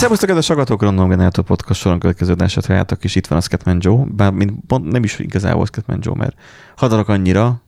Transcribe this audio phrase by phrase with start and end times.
[0.00, 3.76] Szervusztok, kedves hallgatók, Random Generator Podcast soron következő adását halljátok, és itt van a Scatman
[3.80, 6.36] Joe, bár mint pont nem is igazából Scatman Joe, mert
[6.76, 7.62] hadarok annyira,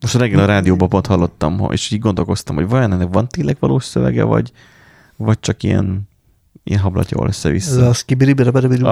[0.00, 3.56] most a reggel a rádióban pont hallottam, és így gondolkoztam, hogy vajon ennek van tényleg
[3.60, 4.52] valós szövege, vagy,
[5.16, 6.08] vagy csak ilyen,
[6.64, 7.88] ilyen hablatjól Ez össze-vissza.
[7.88, 7.92] a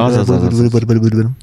[0.04, 0.58] Az, az, az, az.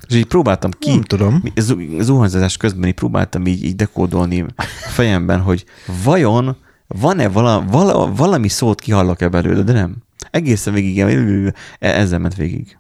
[0.08, 1.44] És így próbáltam ki, Nem tudom.
[1.56, 5.66] zu- zuhanyzás közben így próbáltam így, így dekódolni a fejemben, hogy
[6.04, 6.56] vajon
[6.88, 9.96] van-e vala, vala, valami szót kihallok-e belőle, de nem.
[10.32, 12.78] Egészen végig, e- ezzel ment végig.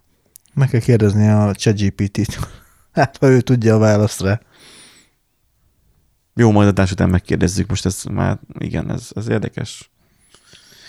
[0.53, 2.39] Meg kell kérdezni a ChatGPT-t.
[2.93, 4.39] Hát, ha ő tudja a választ rá.
[6.35, 9.91] Jó, majd adás után megkérdezzük, most ez már, igen, ez, ez érdekes.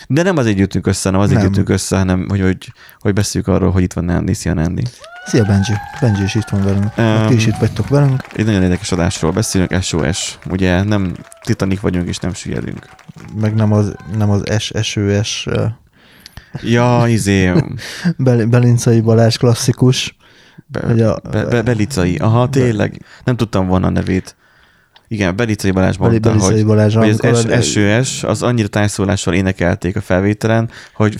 [0.08, 1.64] De nem azért jöttünk össze, nem azért Nem.
[1.66, 4.82] össze, hanem hogy, hogy, hogy beszéljük arról, hogy itt van Andy, szia Andy.
[5.24, 5.74] Szia Benji.
[6.00, 6.92] Benji is itt van velünk.
[6.96, 8.26] Um, Ti is itt vagytok velünk.
[8.36, 10.38] Egy nagyon érdekes adásról beszélünk, SOS.
[10.50, 12.88] Ugye nem Titanic vagyunk, és nem süllyedünk.
[13.40, 15.64] Meg nem az, nem az SSÖS uh,
[16.62, 17.52] Ja, izé,
[18.16, 20.16] Bel- Belincei Balázs klasszikus.
[20.66, 22.16] Be, a- be, be, Belicai.
[22.16, 23.00] Aha, tényleg.
[23.24, 24.36] Nem tudtam volna a nevét.
[25.08, 26.94] Igen, Belicai Balázs Beli- mondta, Belicei hogy, Balázs.
[26.94, 31.16] hogy az amikor a- S- SOS, az annyira tájszólással énekelték a felvételen, hogy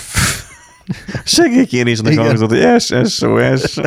[1.25, 3.79] segélykérésnek hangzott, hogy SOS.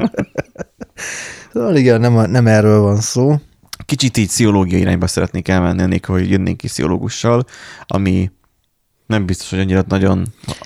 [1.54, 3.36] Szóval igen, nem, nem erről van szó.
[3.86, 7.46] Kicsit így pszichológiai irányba szeretnék elmenni, ennél, hogy jönnénk ki pszichológussal,
[7.86, 8.32] ami
[9.08, 10.18] nem biztos, hogy annyira nagyon...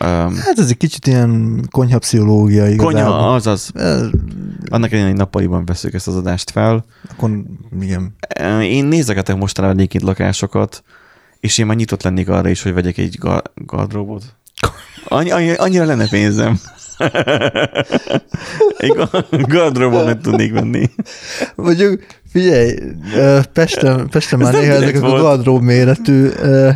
[0.03, 2.91] Um, Hát ez egy kicsit ilyen konyhapszichológia igazából.
[2.93, 3.71] konyha, azaz.
[3.73, 4.01] Ez,
[4.69, 7.29] Annak ellenére, hogy nappaliban veszük ezt az adást fel, akkor
[7.81, 8.15] igen.
[8.61, 10.83] Én nézegetek mostanában egyébként lakásokat,
[11.39, 14.23] és én már nyitott lennék arra is, hogy vegyek egy ga- gardróbot.
[15.07, 16.59] Annyi, annyi, annyira lenne pénzem.
[18.77, 20.89] egy ga- gardróbot meg tudnék venni.
[21.55, 22.73] Mondjuk, figyelj,
[23.53, 25.21] Pesten, Pesten már nem néha ezek a volt.
[25.21, 26.29] gardrób méretű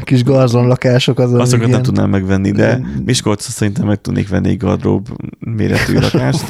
[0.04, 1.20] kis garzon lakások.
[1.20, 5.08] Az Azokat nem ilyen, tudnám megvenni, de ilyen- Miskolc szerintem meg tudnék venni egy gardrób
[5.40, 6.44] méretű lakást.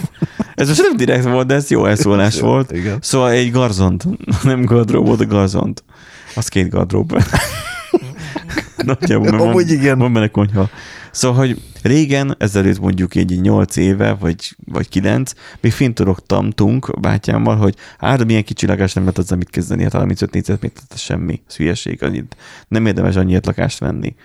[0.56, 2.72] Ez most nem direkt volt, de ez jó elszólás volt.
[2.72, 2.98] Igen.
[3.02, 4.04] Szóval egy garzont,
[4.44, 5.84] nem gardróbot, a garzont.
[6.36, 7.22] Az két gardrób.
[8.78, 9.98] Nagyjából, mert van, Amúgy igen.
[9.98, 10.70] van benne konyha.
[11.12, 15.32] Szóval, hogy régen, ezelőtt mondjuk egy 8 éve, vagy, vagy 9,
[15.62, 20.32] még fintorogtamtunk bátyámmal, hogy hát milyen kicsi lakás nem lehet azzal mit kezdeni, hát 35
[20.34, 22.36] négyzetméter, semmi, ez hülyeség, annyit.
[22.68, 24.16] Nem érdemes annyiért lakást venni.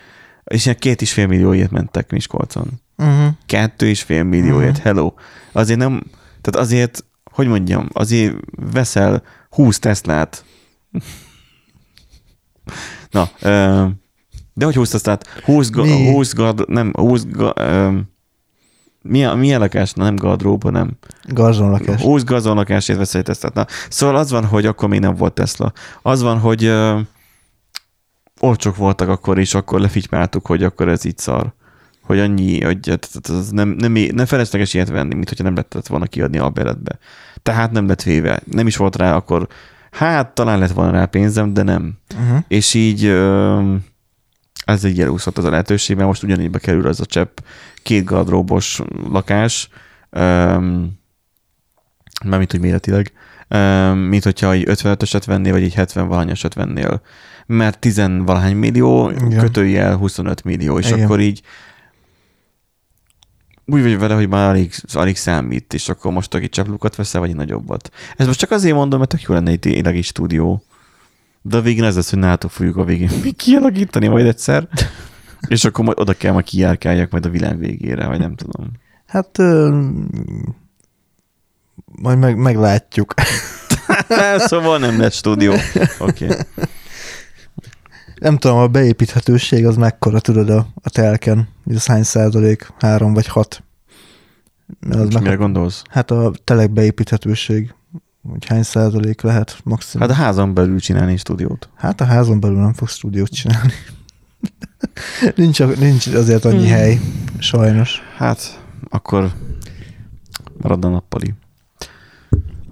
[0.45, 2.69] És ilyen két és fél millióért mentek Miskolcon.
[2.97, 3.29] Uh-huh.
[3.47, 4.83] Kettő és fél millióért, Mhm.
[4.83, 5.13] hello.
[5.53, 6.03] Azért nem,
[6.41, 8.35] tehát azért, hogy mondjam, azért
[8.73, 10.45] veszel 20 Teslát.
[13.11, 13.87] Na, ö,
[14.55, 15.27] de hogy 20 Teslát?
[15.45, 16.13] 20, ga, Mi?
[16.13, 17.99] 20 gard, nem, 20 ga, ö,
[19.03, 19.93] milyen, milyen lakás?
[19.93, 20.91] Na, nem gardróba, nem.
[21.29, 22.03] Garzon lakás.
[22.03, 23.55] 20 gazonlakásért veszel egy Teslát.
[23.55, 25.73] Na, szóval az van, hogy akkor még nem volt Tesla.
[26.03, 26.99] Az van, hogy ö,
[28.41, 31.53] olcsók voltak akkor, és akkor lefitymáltuk, hogy akkor ez így szar.
[32.03, 35.87] Hogy annyi, hogy tehát az nem, nem, nem felesleges ilyet venni, mint hogyha nem lehetett
[35.87, 36.99] volna kiadni a beretbe.
[37.43, 38.41] Tehát nem lett véve.
[38.45, 39.49] Nem is volt rá akkor,
[39.91, 41.99] hát talán lett volna rá pénzem, de nem.
[42.15, 42.39] Uh-huh.
[42.49, 43.05] És így
[44.65, 47.39] ez egy elúszott az a lehetőség, mert most ugyanígy kerül az a csepp
[47.83, 48.81] két gardróbos
[49.11, 49.69] lakás,
[50.11, 50.99] öm,
[52.25, 53.13] mármint, hogy méretileg,
[53.49, 57.01] öm, mint hogyha egy 55-öset vennél, vagy egy 70 valahányasat vennél.
[57.47, 59.39] Mert 10 valahány millió, Igen.
[59.39, 61.05] kötőjel 25 millió, és Igen.
[61.05, 61.43] akkor így
[63.73, 67.31] úgy vagy vele, hogy már alig, alig számít, és akkor most aki csaplukat veszel, vagy
[67.31, 67.91] egy nagyobbat.
[68.17, 70.63] Ez most csak azért mondom, mert tök jó lenne egy tényleg egy stúdió.
[71.43, 74.69] De a végén ez lesz, hogy nálatok fogjuk a végén még kialakítani majd egyszer,
[75.49, 78.71] és akkor majd oda kell majd kijárkáljak majd a világ végére, vagy nem tudom.
[79.07, 79.81] Hát ö,
[81.85, 83.15] majd meg, meglátjuk.
[84.37, 85.53] szóval nem lesz stúdió.
[85.99, 86.25] Oké.
[86.25, 86.37] Okay.
[88.21, 91.49] Nem tudom, a beépíthetőség az mekkora, tudod, a, a telken.
[91.67, 92.73] Ez hány százalék?
[92.79, 93.63] Három vagy hat?
[94.91, 95.83] Az Most mire gondolsz?
[95.91, 97.75] Hát a telek beépíthetőség.
[98.31, 100.09] Hogy hány százalék lehet maximum?
[100.09, 101.69] Hát a házon belül csinálni stúdiót.
[101.77, 103.73] Hát a házon belül nem fogsz stúdiót csinálni.
[105.37, 106.77] nincs, nincs azért annyi Hmm.
[106.77, 107.01] hely,
[107.39, 108.01] sajnos.
[108.17, 109.33] Hát, akkor
[110.59, 111.35] marad a nappali.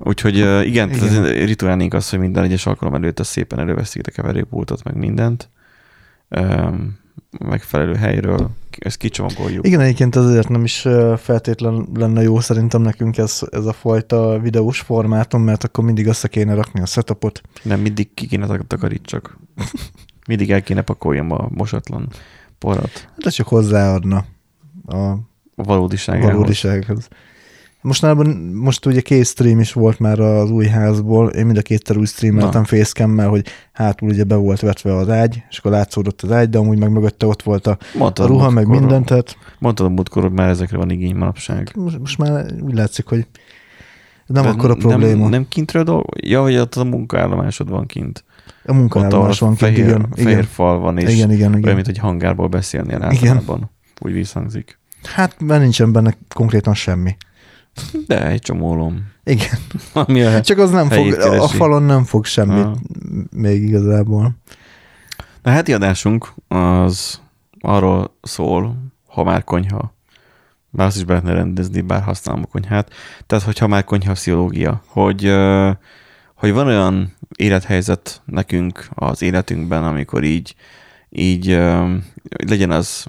[0.09, 1.23] Úgyhogy uh, igen, Igen.
[1.25, 5.51] rituálnénk azt, hogy minden egyes alkalom előtt szépen előveszik a keverőpultot, meg mindent.
[6.29, 6.99] Um,
[7.39, 9.67] megfelelő helyről, ezt kicsomagoljuk.
[9.67, 14.81] Igen, egyébként azért nem is feltétlen lenne jó szerintem nekünk ez, ez a fajta videós
[14.81, 17.41] formátum, mert akkor mindig össze kéne rakni a setupot.
[17.63, 19.39] Nem, mindig ki kéne tak- takarítsak.
[20.27, 22.09] Mindig el kéne pakoljam a mosatlan
[22.59, 24.25] porat Hát ez csak hozzáadna
[24.87, 24.97] a
[25.59, 26.33] a valódiságához.
[26.33, 27.09] valódisághoz.
[27.81, 31.97] Mostanában, most ugye két stream is volt már az új házból, én mind a kétszer
[31.97, 36.33] úgy streameltem facecam hogy hátul ugye be volt vetve az ágy, és akkor látszódott az
[36.33, 39.37] ágy, de amúgy meg mögötte ott volt a, Mondtad a ruha, meg múltkor- minden, tehát
[39.59, 41.73] Mondtad a múltkor, hogy már ezekre van igény manapság.
[41.77, 43.27] most, most már úgy látszik, hogy
[44.27, 45.21] nem De akkor a probléma.
[45.21, 46.05] Nem, nem kintről dolg?
[46.21, 48.25] Ja, hogy ott a munkaállomásod van kint.
[48.65, 50.07] a munkaállomás van kint, fehér, igen.
[50.15, 50.43] fehér igen.
[50.45, 51.75] fal van, és Igen, igen, olyan, igen.
[51.75, 53.03] mint hogy hangárból beszélnél Igen.
[53.09, 53.71] általában.
[54.01, 54.79] Úgy visszhangzik.
[55.03, 57.17] Hát mert nincsen benne konkrétan semmi.
[58.07, 59.07] De egy csomólom.
[59.25, 59.59] Igen.
[59.93, 60.41] Ami a...
[60.41, 61.57] Csak az nem fog, Helyét a keresi.
[61.57, 62.77] falon nem fog semmit Ah.
[63.31, 64.31] még igazából.
[65.43, 67.21] A heti adásunk az
[67.61, 68.77] arról szól,
[69.07, 69.95] ha már konyha,
[70.71, 72.93] bár azt is be lehetne rendezni, bár használom a konyhát.
[73.27, 75.35] Tehát, hogyha már konyha pszichológia, hogy,
[76.35, 80.55] hogy van olyan élethelyzet nekünk az életünkben, amikor így,
[81.11, 81.47] így
[82.47, 83.07] legyen az,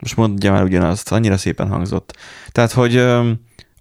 [0.00, 2.16] most mondja már ugyanazt, annyira szépen hangzott.
[2.52, 3.30] Tehát, hogy ö,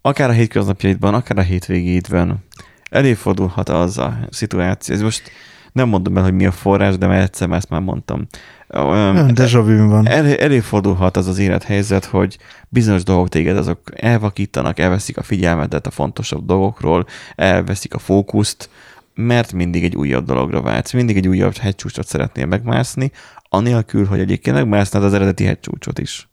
[0.02, 2.44] akár a hétköznapjaidban, akár a hétvégéidben
[2.90, 4.96] előfordulhat az a szituáció.
[4.96, 5.32] Ez most
[5.72, 8.28] nem mondom el, hogy mi a forrás, de már egyszer ezt már mondtam.
[8.68, 10.08] Öm, deja van.
[10.08, 12.38] elő, előfordulhat az az élethelyzet, hogy
[12.70, 17.06] bizonyos dolgok téged azok elvakítanak, elveszik a figyelmedet a fontosabb dolgokról,
[17.36, 18.70] elveszik a fókuszt,
[19.16, 23.12] mert mindig egy újabb dologra vágysz, mindig egy újabb hegycsúcsot szeretnél megmászni,
[23.50, 26.30] anélkül, hogy egyébként megmásznád az eredeti hegycsúcsot is.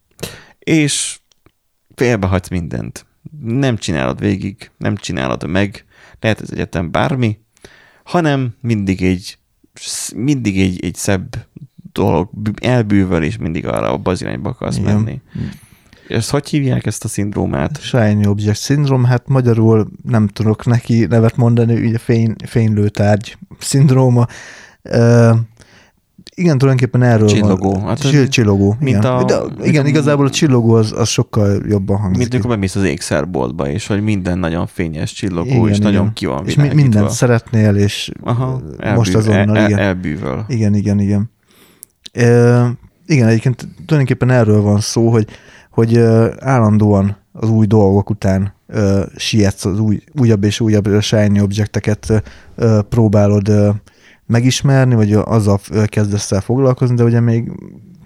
[0.59, 1.19] És
[1.95, 3.07] félbehagysz mindent.
[3.43, 5.85] Nem csinálod végig, nem csinálod meg,
[6.21, 7.39] lehet ez egyetem bármi,
[8.05, 9.39] hanem mindig egy,
[10.15, 11.47] mindig egy, egy szebb
[11.93, 12.31] dolog
[12.61, 14.95] elbűvöl, és mindig arra abba az irányba akarsz Igen.
[14.95, 15.21] menni.
[16.09, 17.81] Ezt hogy hívják ezt a szindrómát?
[17.81, 24.27] Shiny Object Syndrome, hát magyarul nem tudok neki nevet mondani, ugye fény, fénylőtárgy szindróma.
[24.83, 25.37] Uh,
[26.35, 27.73] igen, tulajdonképpen erről Csillogó.
[27.73, 27.81] van.
[27.83, 28.77] Hát, Csill- csillogó.
[28.81, 29.13] mint igen.
[29.13, 32.19] a- De, mint igen, a- igazából a csillogó az, az sokkal jobban hangzik.
[32.19, 35.93] Mint amikor bemész az ékszerboltba, és hogy minden nagyon fényes, csillogó, Igen, és igen.
[35.93, 39.79] nagyon ki van és mi, mindent szeretnél, és Aha, elbűv, most azonnal, el, igen.
[39.79, 40.45] el, elbűvöl.
[40.49, 41.31] Igen, igen, igen.
[42.13, 42.27] E,
[43.07, 45.27] igen, egyébként tulajdonképpen erről van szó, hogy,
[45.71, 45.99] hogy
[46.39, 52.23] állandóan az új dolgok után ö, sietsz, az új, újabb és újabb shiny objekteket
[52.57, 53.69] ö, próbálod ö,
[54.27, 57.53] megismerni, vagy azzal kezdesz el foglalkozni, de ugye még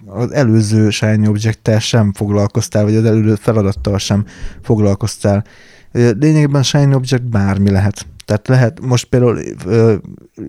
[0.05, 4.25] az előző shiny object sem foglalkoztál, vagy az előző feladattal sem
[4.61, 5.43] foglalkoztál.
[5.91, 8.05] Lényegében shiny object bármi lehet.
[8.25, 9.39] Tehát lehet, most például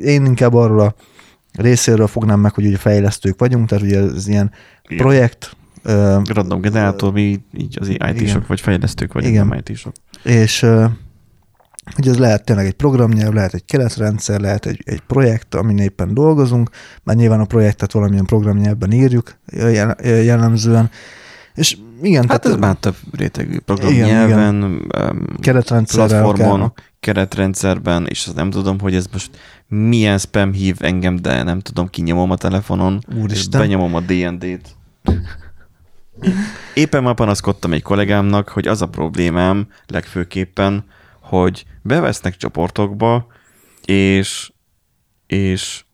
[0.03, 0.95] én inkább arról a
[1.53, 4.51] részéről fognám meg, hogy ugye fejlesztők vagyunk, tehát ugye ez ilyen
[4.85, 4.99] Igen.
[4.99, 5.57] projekt,
[6.25, 8.45] Random generátor, mi így az IT-sok, Igen.
[8.47, 9.47] vagy fejlesztők vagyunk, Igen.
[9.47, 9.93] nem IT-sok.
[10.23, 10.67] és
[11.99, 16.15] ugye ez lehet tényleg egy programnyelv, lehet egy keretrendszer, lehet egy, egy projekt, amin éppen
[16.15, 16.71] dolgozunk,
[17.03, 19.37] már nyilván a projektet valamilyen programnyelvben írjuk
[20.03, 20.91] jellemzően,
[21.55, 26.85] és igen, Hát ez tehát már több rétegű program Igen, nyelven, um, keretrendszerrel platformon, akár-
[27.01, 29.31] keretrendszerben, és azt nem tudom, hogy ez most
[29.69, 33.61] milyen spam hív engem, de nem tudom, kinyomom a telefonon, és Úristen.
[33.61, 34.77] benyomom a D&D-t.
[36.75, 40.85] Éppen ma panaszkodtam egy kollégámnak, hogy az a problémám legfőképpen,
[41.31, 43.27] hogy bevesznek csoportokba,
[43.85, 44.53] és,
[45.27, 45.85] és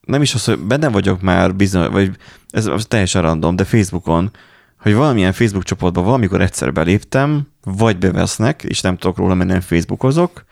[0.00, 2.16] nem is az, hogy benne vagyok már bizony, vagy
[2.50, 4.30] ez az teljesen random, de Facebookon,
[4.78, 9.60] hogy valamilyen Facebook csoportba valamikor egyszer beléptem, vagy bevesznek, és nem tudok róla, mert nem
[9.60, 10.44] Facebookozok,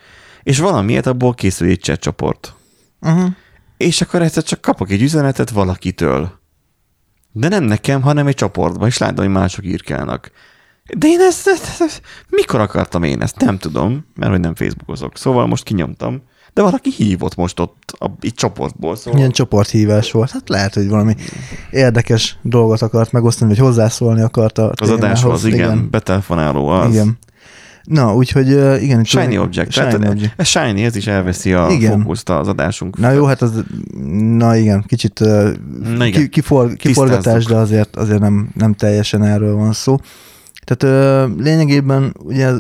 [0.42, 2.54] és valamiért abból készül egy chat csoport.
[3.00, 3.30] uh-huh.
[3.76, 6.40] És akkor egyszer csak kapok egy üzenetet valakitől.
[7.32, 10.30] De nem nekem, hanem egy csoportba, és látom, hogy mások írkálnak.
[10.96, 13.40] De én ezt, ezt, ezt, mikor akartam én ezt?
[13.40, 15.16] Nem tudom, mert hogy nem Facebookozok.
[15.16, 16.22] Szóval most kinyomtam.
[16.54, 19.18] De valaki hívott most ott a, egy csoportból, szóval.
[19.18, 20.30] Ilyen csoporthívás volt.
[20.30, 21.14] Hát lehet, hogy valami
[21.70, 25.90] érdekes dolgot akart megosztani, vagy hozzászólni akart a Az adáshoz, igen, igen.
[25.90, 26.92] Betelefonáló az.
[26.92, 27.18] Igen.
[27.82, 28.48] Na, úgyhogy
[28.82, 29.00] igen.
[29.00, 29.72] itt Shiny tulajdon- object.
[29.72, 30.32] Shiny Tehát object.
[30.36, 32.00] ez shiny, ez is elveszi a Igen.
[32.00, 32.98] fókuszt az adásunk.
[32.98, 33.62] Na jó, hát az,
[34.36, 35.20] na igen, kicsit
[35.96, 36.10] Na igen.
[36.20, 37.50] ki, kifor, kiforgatás, Tisztázzuk.
[37.50, 39.96] de azért, azért nem, nem teljesen erről van szó.
[40.68, 42.50] Tehát uh, lényegében ugye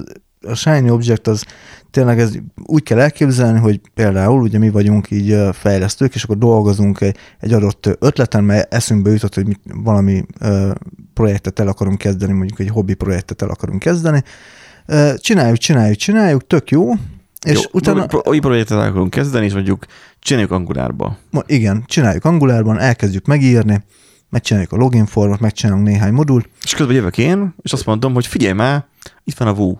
[0.40, 1.44] a Shiny Object az
[1.90, 2.32] tényleg ez
[2.64, 7.16] úgy kell elképzelni, hogy például ugye mi vagyunk így ö, fejlesztők, és akkor dolgozunk egy,
[7.40, 10.70] egy adott ö, ötleten, mert eszünkbe jutott, hogy mit, valami ö,
[11.14, 14.22] projektet el akarunk kezdeni, mondjuk egy hobbi projektet el akarunk kezdeni.
[14.86, 16.92] Ö, csináljuk, csináljuk, csináljuk, tök jó,
[17.46, 18.06] és Jó, utána...
[18.24, 19.86] Új projektet akarunk kezdeni, és mondjuk
[20.18, 21.18] csináljuk angolárba.
[21.30, 23.84] Ma, igen, csináljuk angolárban, elkezdjük megírni,
[24.30, 26.48] megcsináljuk a login formot, megcsinálunk néhány modult.
[26.62, 28.86] És közben jövök én, és azt mondom, hogy figyelj már,
[29.24, 29.74] itt van a Vue.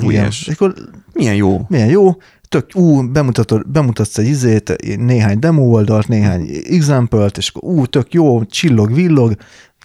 [0.00, 0.46] Vue-es.
[0.46, 0.74] És akkor
[1.12, 1.64] Milyen jó.
[1.68, 2.16] milyen jó,
[2.48, 8.12] tök, ú, bemutatod, bemutatsz egy izét, néhány demo oldalt, néhány example és akkor ú, tök
[8.12, 9.34] jó, csillog, villog,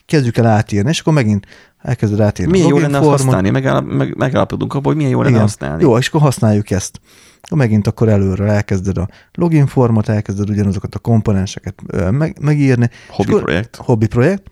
[0.06, 1.46] kezdjük el átírni, és akkor megint
[1.82, 3.20] elkezded átírni Milyen jó lenne formot.
[3.20, 3.50] használni?
[3.50, 5.42] Megállap, meg, megállapodunk abban, hogy milyen jó lenne Igen.
[5.42, 5.84] használni.
[5.84, 7.00] Jó, és akkor használjuk ezt.
[7.52, 12.90] Megint akkor előre elkezded a login formot, elkezded ugyanazokat a komponenseket meg, megírni.
[13.10, 13.76] Hobbi És akkor- projekt.
[13.76, 14.44] Hobbi projekt.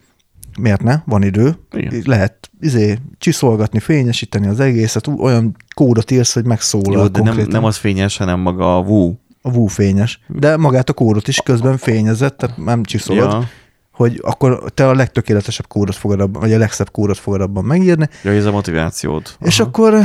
[0.60, 1.02] Miért ne?
[1.06, 1.56] Van idő.
[1.72, 2.02] Igen.
[2.06, 7.64] Lehet izé, csiszolgatni, fényesíteni az egészet, olyan kódot írsz, hogy megszólal Jó, de nem, nem
[7.64, 9.14] az fényes, hanem maga a Woo.
[9.42, 10.20] A Woo fényes.
[10.28, 13.48] De magát a kódot is közben fényezett, tehát nem csiszolod, ja.
[13.94, 18.10] Hogy akkor te a legtökéletesebb kódot fogod abban, vagy a legszebb kódot fogod abban megírni,
[18.24, 19.36] ja, ez a motivációd.
[19.40, 19.96] És akkor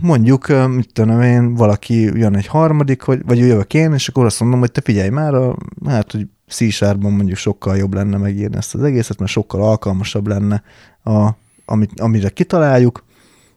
[0.00, 4.40] mondjuk, mit tudom én, valaki jön egy harmadik, hogy, vagy jövök én, és akkor azt
[4.40, 5.56] mondom, hogy te figyelj már, a,
[5.86, 10.62] hát, hogy c mondjuk sokkal jobb lenne megírni ezt az egészet, mert sokkal alkalmasabb lenne,
[11.04, 11.28] a,
[11.64, 13.04] amit, amire kitaláljuk,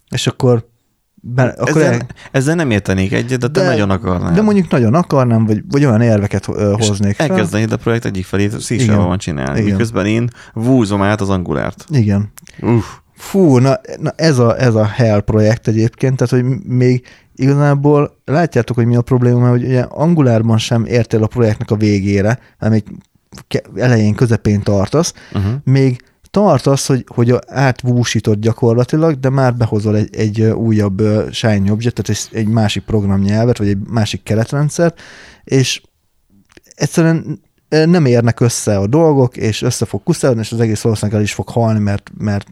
[0.09, 0.67] és akkor,
[1.35, 4.33] be, akkor ezzel, el, ezzel nem értenék egyet, de, te De- nagyon akarnál.
[4.33, 7.29] de mondjuk nagyon akarnám, vagy, vagy olyan érveket És hoznék fel.
[7.29, 9.71] Elkezdeni a projekt egyik felét c van csinálni, Igen.
[9.71, 11.85] miközben én vúzom át az angulárt.
[11.89, 12.31] Igen.
[12.61, 12.85] Uff.
[13.15, 17.05] Fú, na, na ez, a, ez a Hell projekt egyébként, tehát hogy még
[17.35, 21.75] igazából látjátok, hogy mi a probléma, mert hogy ugye Angulárban sem értél a projektnek a
[21.75, 22.83] végére, még
[23.47, 25.51] ke- elején, közepén tartasz, Uh-huh.
[25.63, 26.01] még
[26.37, 31.01] tartasz, hogy, hogy átvúsítod gyakorlatilag, de már behozol egy, egy újabb
[31.31, 35.01] Shiny Object, tehát egy, egy másik programnyelvet, vagy egy másik keretrendszert,
[35.43, 35.81] és
[36.75, 41.25] egyszerűen nem érnek össze a dolgok, és össze fog kuszálni, és az egész valószínűleg el
[41.25, 42.47] is fog halni, mert, mert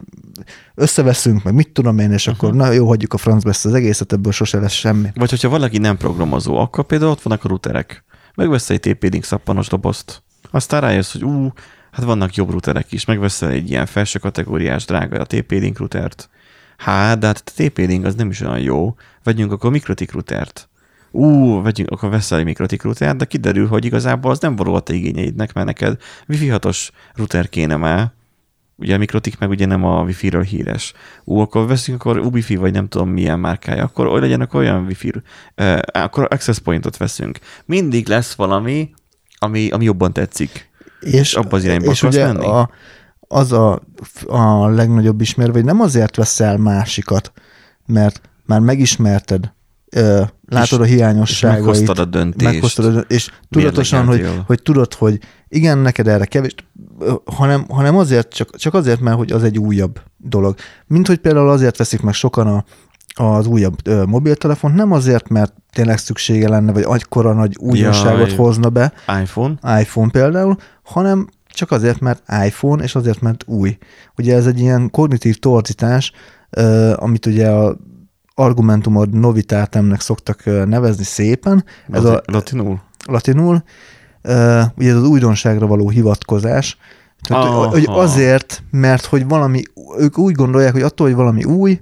[0.74, 4.12] összeveszünk, meg mit tudom én, és akkor na jó, hagyjuk a francba ezt az egészet,
[4.12, 5.08] ebből sose lesz semmi.
[5.14, 8.04] Vagy hogyha valaki nem programozó, akkor például ott vannak a routerek.
[8.34, 10.22] Megvesz egy TP-Link szappanos dobozt.
[10.50, 11.52] Aztán rájössz, hogy ú,
[11.96, 13.04] hát vannak jobb routerek is.
[13.04, 16.28] Megveszel egy ilyen felső kategóriás drága a TP-Link routert.
[16.76, 18.94] Hát, de hát a TP-Link az nem is olyan jó.
[19.22, 20.68] Vegyünk akkor mikrotik routert.
[21.10, 24.80] Ú, vegyünk, akkor veszel egy mikrotik routert, de kiderül, hogy igazából az nem való a
[24.80, 28.12] te igényeidnek, mert neked Wi-Fi 6-os router kéne már,
[28.76, 30.92] ugye a mikrotik meg ugye nem a Wi-Fi-ről híres.
[31.24, 34.84] Ú, akkor veszünk akkor Ubifi, vagy nem tudom milyen márkája, akkor olyan legyen akkor olyan
[34.84, 35.12] Wi-Fi,
[35.56, 37.38] uh, akkor access pointot veszünk.
[37.64, 38.90] Mindig lesz valami,
[39.38, 40.74] ami, ami jobban tetszik.
[41.14, 42.46] És, abba az irányba és ugye menni?
[42.46, 42.70] A,
[43.28, 43.82] az a,
[44.26, 47.32] a legnagyobb ismérve, hogy nem azért veszel másikat,
[47.86, 49.52] mert már megismerted,
[49.90, 51.58] ö, látod a és hiányosságait.
[51.58, 52.52] meghoztad a döntést.
[52.52, 56.54] Meghoztad a döntést, és tudatosan, hogy, hogy tudod, hogy igen, neked erre kevés,
[57.24, 60.54] hanem, hanem azért, csak, csak azért, mert hogy az egy újabb dolog.
[60.86, 62.64] Mint hogy például azért veszik meg sokan a,
[63.14, 68.36] az újabb ö, mobiltelefont, nem azért, mert tényleg szüksége lenne, vagy agykora nagy újdonságot Jaj.
[68.36, 69.80] hozna be, iPhone.
[69.80, 73.78] iPhone például, hanem csak azért, mert iPhone, és azért, mert új.
[74.18, 76.12] Ugye ez egy ilyen kognitív torzítás,
[76.50, 77.76] ö, amit ugye a
[78.34, 82.80] argumentumod novitátemnek szoktak nevezni szépen, ez a Lati- Latinul.
[83.06, 83.62] latinul,
[84.22, 86.78] ö, ugye ez az újdonságra való hivatkozás,
[87.28, 87.68] tehát, Aha.
[87.68, 89.62] hogy azért, mert hogy valami,
[89.98, 91.78] ők úgy gondolják, hogy attól, hogy valami új,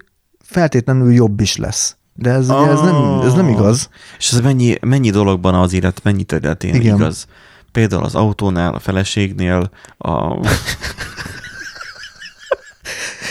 [0.54, 1.96] feltétlenül jobb is lesz.
[2.14, 3.50] De ez, ugye, ez, nem, ez nem Ah.
[3.50, 3.88] igaz.
[4.18, 6.94] És ez mennyi, mennyi dologban az élet, mennyi területén Igen.
[6.94, 7.26] igaz?
[7.72, 10.36] Például az autónál, a feleségnél, a...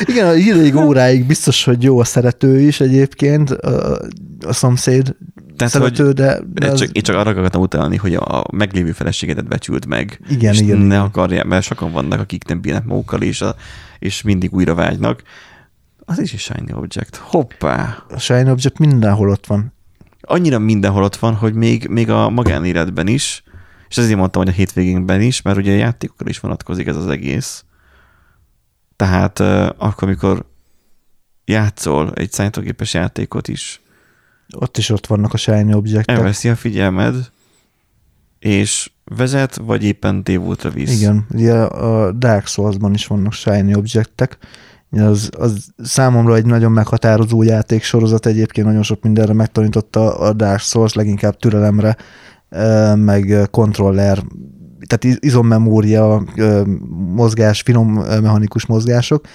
[0.06, 4.02] Igen, a ideig óráig biztos, hogy jó a szerető is egyébként, a,
[4.46, 5.16] a szomszéd
[5.58, 8.92] Tehát, szerető, hogy de, de az, csak, én csak arra akartam utalni, hogy a meglévő
[8.92, 10.20] feleségedet becsült meg.
[10.30, 11.00] Igen, és igen, ne igen.
[11.06, 13.56] akarják, mert sokan vannak, akik nem bírnak magukkal, és, a,
[14.00, 15.22] és mindig újra vágynak.
[16.06, 17.16] Az is egy shiny object.
[17.16, 18.04] Hoppá!
[18.10, 19.74] a Shine Object mindenhol ott van.
[20.22, 23.44] Annyira mindenhol ott van, hogy még, még a magánéletben is,
[23.90, 27.08] és ezért mondtam, hogy a hétvégénkben is, mert ugye a játékokkal is vonatkozik ez az
[27.08, 27.66] egész.
[28.96, 30.46] Tehát uh, akkor, amikor
[31.46, 33.82] játszol egy számítógépes játékot is,
[34.58, 36.18] Ott is ott vannak a Shiny Objectek.
[36.18, 37.32] elveszi a figyelmed,
[38.40, 41.02] és vezet, vagy éppen tévútra visz.
[41.02, 44.38] Igen, ugye a Dark Souls-ban is vannak Shiny Objectek.
[44.98, 50.94] Az, az számomra egy nagyon meghatározó játéksorozat, egyébként nagyon sok mindenre megtanította a Dark Souls,
[50.94, 51.96] leginkább türelemre,
[52.96, 54.18] meg kontroller,
[54.88, 56.24] tehát iz- izommemória,
[57.16, 59.26] mozgás, finom mechanikus mozgások,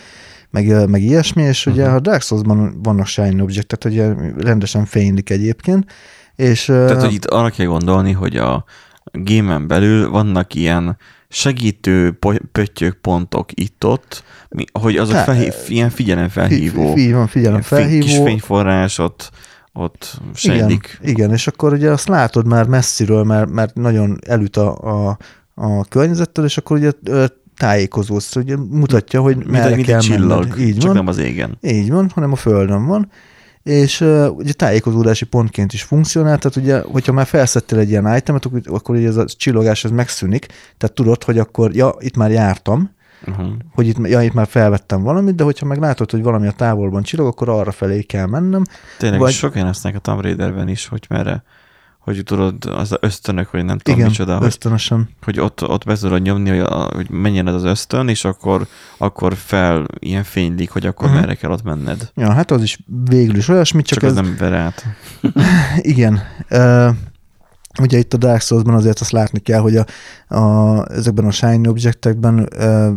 [0.50, 1.94] meg, meg ilyesmi, és ugye Mhm.
[1.94, 5.84] a Dark Souls-ban vannak Shiny Object, tehát ugye rendesen fénylik egyébként,
[6.36, 8.64] és Tehát, hogy itt arra kell gondolni, hogy a
[9.12, 10.96] gémen belül vannak ilyen
[11.28, 12.18] segítő
[12.52, 14.24] pöttyök pontok itt-ott,
[14.80, 16.92] hogy azok Tá- felhív, ilyen figyelemfelhívó.
[16.94, 19.30] Fi, fi, van figyelem ilyen fény- Kis fényforrás ott,
[19.72, 20.98] ott Igen, sejlik.
[21.02, 24.76] igen, és akkor ugye azt látod már messziről, mert, mert nagyon elüt a,
[25.08, 25.18] a,
[25.54, 26.92] a környezettel, és akkor ugye
[27.56, 30.58] tájékozódsz, ugye mutatja, hogy merre mint kell csillag, menned.
[30.60, 31.58] Így csak van, nem az égen.
[31.60, 33.10] így van, hanem a földön van,
[33.68, 38.44] és uh, ugye tájékozódási pontként is funkcionál, tehát ugye, hogyha már felszettél egy ilyen itemet,
[38.44, 40.46] akkor, akkor ugye ez a csillogás ez megszűnik,
[40.76, 42.96] tehát tudod, hogy akkor, ja, itt már jártam,
[43.26, 43.46] Uh-huh.
[43.74, 47.02] hogy itt, ja, itt már felvettem valamit, de hogyha meg látod, hogy valami a távolban
[47.02, 48.62] csillog, akkor arra felé kell mennem.
[48.98, 51.42] Tényleg, Vagy- sok ilyen lesznek a Tomb Raiderben is, hogy merre,
[52.14, 55.08] hogy tudod, az ösztönök, hogy nem tudom Igen, micsoda, hogy, ösztönösen.
[55.22, 58.66] hogy ott, ott be tudod nyomni, hogy, a, hogy menjen ez az ösztön, és akkor,
[58.98, 61.20] akkor fel ilyen fénylik, hogy akkor uh-huh.
[61.20, 62.10] merre kell ott menned.
[62.14, 64.84] Ja, hát az is végül is olyasmi, csak, Csak, ez, az nem ver át.
[65.92, 66.20] igen.
[66.50, 66.94] Uh,
[67.80, 69.86] ugye itt a Dark Souls-ban azért azt látni kell, hogy a,
[70.36, 72.92] a, ezekben a shiny objektekben uh,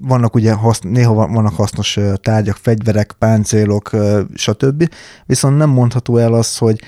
[0.00, 3.90] vannak ugye hasz, néha van- vannak hasznos tárgyak, fegyverek, páncélok,
[4.34, 4.88] stb.
[5.26, 6.80] Viszont nem mondható el az, hogy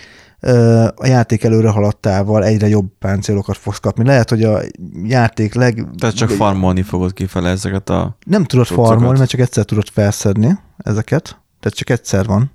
[0.95, 4.05] a játék előre haladtával egyre jobb páncélokat fogsz kapni.
[4.05, 4.61] Lehet, hogy a
[5.03, 5.87] játék leg...
[5.97, 8.17] Tehát csak farmolni fogod kifele ezeket a...
[8.27, 8.91] Nem tudod cuccokat.
[8.91, 11.23] farmolni, mert csak egyszer tudod felszedni ezeket.
[11.61, 12.53] Tehát csak egyszer van.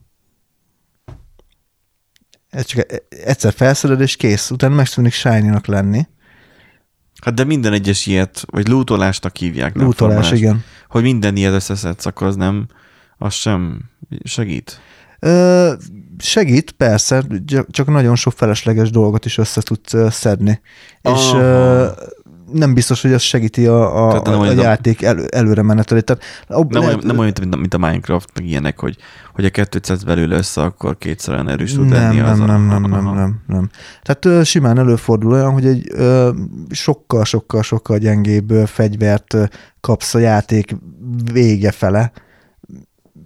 [2.49, 4.51] Ez csak e- egyszer felszeded, és kész.
[4.51, 6.07] Utána megszűnik shiny lenni.
[7.21, 9.73] Hát de minden egyes ilyet, vagy lootolásnak hívják.
[9.73, 10.39] nem Lootolás, farmolás.
[10.39, 10.63] igen.
[10.89, 12.67] Hogy minden ilyet összeszedsz, akkor az nem,
[13.17, 13.81] az sem
[14.23, 14.79] segít.
[15.19, 15.73] Ö,
[16.19, 17.23] segít, persze,
[17.69, 20.61] csak nagyon sok felesleges dolgot is össze tudsz szedni.
[21.01, 21.39] És Aha.
[21.39, 21.87] ö,
[22.51, 26.03] nem biztos, hogy az segíti a, a, nem a, olyan- játék elő, előre menetelét.
[26.03, 28.97] Tehát, Nem, lehet, olyan, nem olyan, mint a, mint a Minecraft, meg ilyenek, hogy,
[29.33, 32.15] hogy a kettőt szedsz belőle össze, akkor kétszer olyan erős tud nem, lenni.
[32.15, 33.69] nem, az a- nem, nem, nem, nem, nem.
[34.03, 36.29] Tehát ö, simán előfordul olyan, hogy egy ö,
[36.69, 39.35] sokkal, sokkal, sokkal gyengébb fegyvert
[39.81, 40.75] kapsz a játék
[41.33, 42.11] vége fele,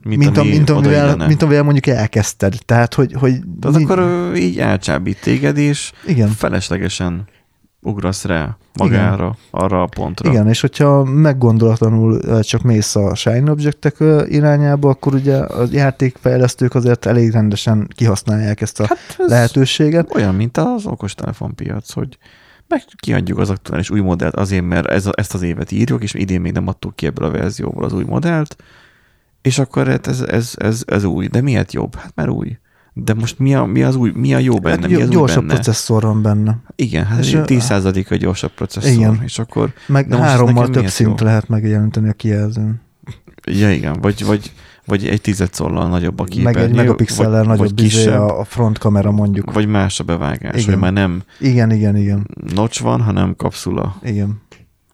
[0.03, 2.55] Mint, mint, ami mint, amivel, mint amivel mondjuk elkezdted.
[2.65, 6.27] Tehát, hogy, hogy De az akkor ö, így elcsábít téged, és igen.
[6.29, 7.27] feleslegesen
[7.81, 9.36] ugrasz rá magára, Igen.
[9.63, 10.29] arra a pontra.
[10.29, 16.75] Igen, és hogyha meggondolatlanul csak mész a shiny objektek ö, irányába, akkor ugye a játékfejlesztők
[16.75, 20.15] azért elég rendesen kihasználják ezt a Hát ez lehetőséget.
[20.15, 22.17] olyan, mint az okostelefonpiac, hogy
[22.67, 26.13] meg kiadjuk az aktuális új modellt azért, mert ez a, ezt az évet írjuk, és
[26.13, 28.55] idén még nem adtuk ki ebből a verzióból az új modellt,
[29.41, 31.27] és akkor hát ez, ez, ez, ez új.
[31.27, 31.95] De miért jobb?
[31.95, 32.58] Hát mert új.
[32.93, 34.82] De most mi, a, mi az új, mi a jó benne?
[34.82, 35.54] Hát mi az gyorsabb benne?
[35.54, 36.58] processzor van benne.
[36.75, 38.91] Igen, hát És, és ö, 10% a gyorsabb processzor.
[38.91, 39.21] Igen.
[39.23, 41.25] És akkor, Meg hárommal több szint jó?
[41.25, 42.82] lehet megjeleníteni a kijelzőn.
[43.51, 44.51] ja igen, vagy, vagy,
[44.86, 46.60] vagy egy tizedszorral nagyobb a képernyő.
[46.60, 49.54] Meg egy megapixellel vagy, nagyobb vagy izé kisebb, a, a front kamera mondjuk.
[49.54, 50.65] vagy más a bevágás, Igen.
[50.65, 52.27] hogy már nem Igen, igen, igen.
[52.54, 53.95] notch van, hanem kapszula.
[54.04, 54.41] Igen.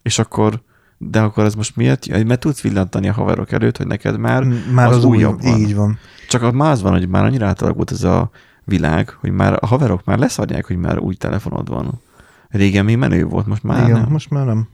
[0.01, 0.61] És akkor,
[0.97, 2.25] de akkor ez most miért?
[2.25, 5.59] Mert tudsz villantani a haverok előtt, hogy neked már, Már az, az, újabb új, van.
[5.59, 5.99] Így van.
[6.29, 8.29] Csak az már az van, hogy már annyira átalakult ez a
[8.63, 12.01] világ, hogy már a haverok már leszarják, hogy már új telefonod van.
[12.49, 14.11] Régen még menő volt, most már igen, nem.
[14.11, 14.67] most már nem.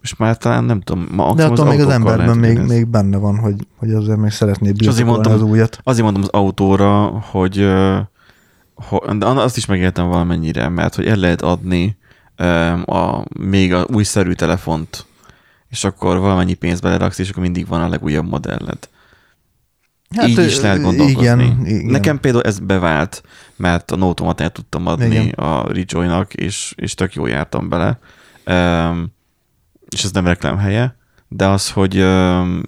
[0.00, 3.16] Most már talán nem tudom, ma De attól még az emberben lehet még, még benne
[3.16, 5.78] van, hogy, hogy azért még szeretné birtokolni az újat.
[5.82, 7.56] Azért mondom az autóra, hogy,
[9.18, 11.96] de azt is megértem valamennyire, mert hogy el lehet adni
[12.84, 15.05] a, még a újszerű telefont,
[15.76, 18.88] és akkor valamennyi pénzt beleraksz, és akkor mindig van a legújabb modelled.
[20.16, 21.22] Hát, Így is lehet gondolkozni.
[21.22, 21.86] Igen, igen.
[21.86, 23.22] Nekem például ez bevált,
[23.56, 25.28] mert a Note-omat el tudtam adni Igen.
[25.28, 27.98] a Rejoy-nak, és, és tök jó jártam bele.
[28.46, 29.14] Um,
[29.88, 30.96] és ez nem reklám helye,
[31.28, 32.62] de az, hogy um,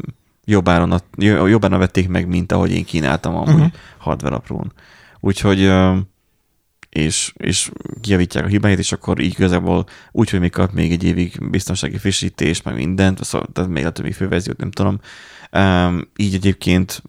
[0.44, 3.72] jobb, áron, ad- jo- jobb áron vették meg, mint ahogy én kínáltam amúgy uh-huh.
[3.98, 4.72] hardware aprón.
[5.20, 6.08] Úgyhogy um,
[6.88, 7.70] és, és
[8.00, 11.98] kijavítják a hibáit, és akkor így igazából úgy, hogy még kap még egy évig biztonsági
[11.98, 15.00] frissítést, meg mindent, szóval, tehát még a többi főverziót nem tudom.
[15.52, 17.02] Um, így egyébként,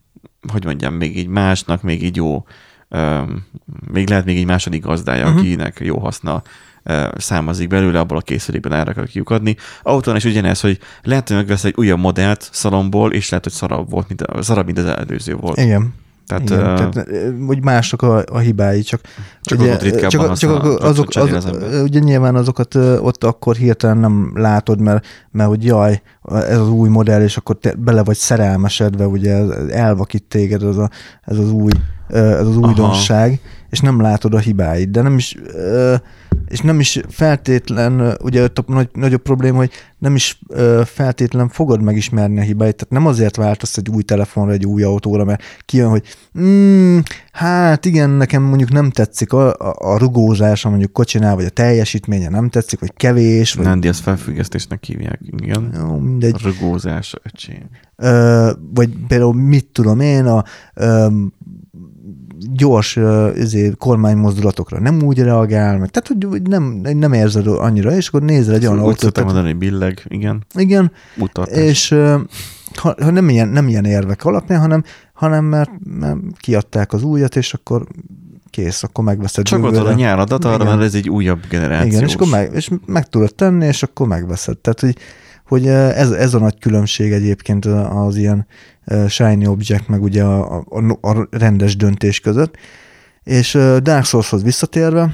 [0.52, 2.46] hogy mondjam, még így másnak, még így jó,
[2.90, 3.46] um,
[3.92, 5.40] még lehet még egy második gazdája, uh-huh.
[5.40, 6.42] akinek jó haszna
[6.86, 9.56] uh, belőle, abból a készülékben erre kell kiukadni.
[9.84, 13.90] Autóan is ugyanez, hogy lehet, hogy megvesz egy újabb modellt szalomból, és lehet, hogy szarabb
[13.90, 15.58] volt, mint, a, szarabb, mint az előző volt.
[15.58, 15.94] Igen.
[16.30, 17.08] Tehát, Igen, ö, tehát,
[17.48, 19.02] hogy mások a, a hibái, csak,
[19.42, 24.32] Csak ott ritkábban csak, használ- csak azok, az ugye nyilván azokat ott akkor hirtelen nem
[24.36, 29.08] látod, mert, mert hogy jaj, ez az új modell, és akkor te bele vagy szerelmesedve,
[29.08, 29.36] ugye
[29.70, 30.90] elvakít téged ez, a,
[31.22, 31.72] ez az új,
[32.10, 32.68] ez az Aha.
[32.68, 35.36] újdonság, és nem látod a hibáit, de nem is,
[36.48, 40.42] és nem is feltétlen, ugye ott a nagy, nagyobb probléma, hogy nem is
[40.86, 45.24] feltétlen fogod megismerni a hibáit, tehát nem azért váltasz egy új telefonra, egy új autóra,
[45.24, 46.04] mert kijön, hogy
[46.40, 47.00] mm,
[47.32, 52.30] hát igen, nekem mondjuk nem tetszik a, a, a rugózása mondjuk kocsinál, vagy a teljesítménye
[52.30, 55.74] nem tetszik, vagy kevés, vagy Nandi, azt felfüggesztésnek hívják, igen.
[55.78, 56.42] jó, mindegy.
[56.42, 57.70] Rugózás, öcsém.
[57.96, 60.44] Ö, vagy például mit tudom én, a
[60.74, 61.08] ö,
[62.54, 62.98] gyors
[63.38, 66.64] ezért, kormánymozdulatokra nem úgy reagál, meg, tehát hogy nem,
[66.98, 70.06] nem érzed annyira, és akkor nézel egy olyan Úgy autót, szoktam tehát, mondani, hogy billeg,
[70.08, 71.58] igen, igen, utatás.
[71.58, 71.96] és
[72.76, 77.36] ha, ha nem, ilyen, nem ilyen érvek alapján, hanem, hanem mert, mert kiadták az újat,
[77.36, 77.88] és akkor
[78.50, 79.46] kész, akkor megveszed.
[79.46, 80.68] Csak van a nyáradat arra, Igen.
[80.68, 81.94] mert ez egy újabb generációs.
[81.94, 84.58] Igen, és akkor meg, és meg tudod tenni, és akkor megveszed.
[84.58, 84.98] Tehát, hogy,
[85.48, 88.46] hogy ez, ez a nagy különbség egyébként az ilyen
[89.08, 92.56] shiny object, meg ugye a, a, a rendes döntés között.
[93.24, 95.14] És Dark Souls-hoz visszatérve,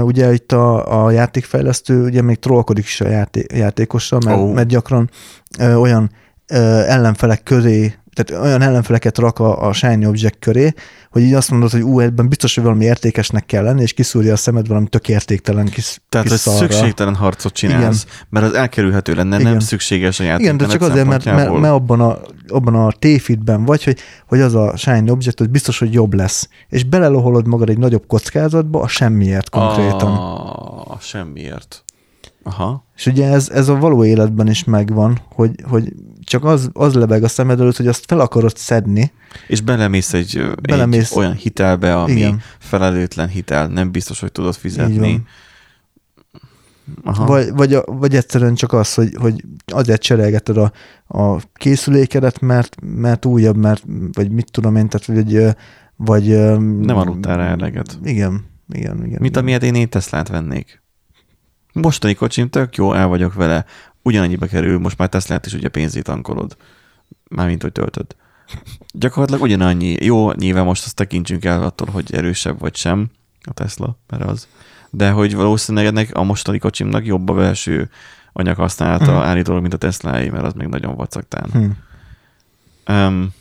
[0.00, 4.54] ugye itt a, a játékfejlesztő ugye még trollkodik is a játé, játékossal, mert, oh.
[4.54, 5.10] mert gyakran
[5.58, 6.10] ö, olyan
[6.46, 10.74] ö, ellenfelek köré tehát olyan ellenfeleket rak a, a Shiny Object köré,
[11.10, 14.32] hogy így azt mondod, hogy ú, ebben biztos, hogy valami értékesnek kell lenni, és kiszúrja
[14.32, 18.16] a szemed valami tök értéktelen kis Tehát kis ez szükségtelen harcot csinálsz, Igen.
[18.30, 19.50] mert az elkerülhető lenne, Igen.
[19.50, 20.44] nem szükséges a játék.
[20.44, 24.40] Igen, de csak azért, mert, mert, mert abban a, abban a téfitben vagy, hogy, hogy
[24.40, 26.48] az a Shiny Object, hogy biztos, hogy jobb lesz.
[26.68, 30.12] És beleloholod magad egy nagyobb kockázatba, a semmiért konkrétan.
[30.12, 31.82] A, a semmiért.
[32.42, 32.84] Aha.
[32.96, 35.92] És ugye ez, ez a való életben is megvan, hogy, hogy
[36.28, 39.12] csak az, az lebeg a szemed előtt, hogy azt fel akarod szedni.
[39.46, 42.40] És belemész egy, belemész, egy olyan hitelbe, ami igen.
[42.58, 45.22] felelőtlen hitel, nem biztos, hogy tudod fizetni.
[47.04, 47.26] Aha.
[47.26, 50.72] Vagy, vagy, vagy egyszerűen csak az, hogy, hogy azért cserélgeted a,
[51.06, 55.54] a készülékedet, mert, mert újabb, mert, vagy mit tudom én, tehát vagy,
[55.96, 56.28] vagy
[56.80, 57.98] nem aludtál rá eleget.
[58.04, 59.18] Igen, igen, igen.
[59.20, 59.42] Mit igen.
[59.42, 60.82] amiért én Teslát vennék?
[61.72, 63.64] Mostani kocsim tök jó, el vagyok vele.
[64.02, 66.56] Ugyanannyiba kerül, most már Teslát is ugye pénzét tankolod.
[67.28, 68.16] Mármint, hogy töltöd.
[68.92, 69.96] Gyakorlatilag ugyanannyi.
[70.00, 73.10] Jó, nyilván most azt tekintsünk el attól, hogy erősebb vagy sem
[73.44, 74.48] a Tesla, mert az.
[74.90, 77.90] De hogy valószínűleg ennek a mostani kocsimnak jobb a belső
[78.32, 79.22] anyag használata hmm.
[79.22, 81.50] állítólag, mint a tesla mert az még nagyon vacaktán.
[81.50, 81.76] Hmm.
[82.86, 83.34] Um,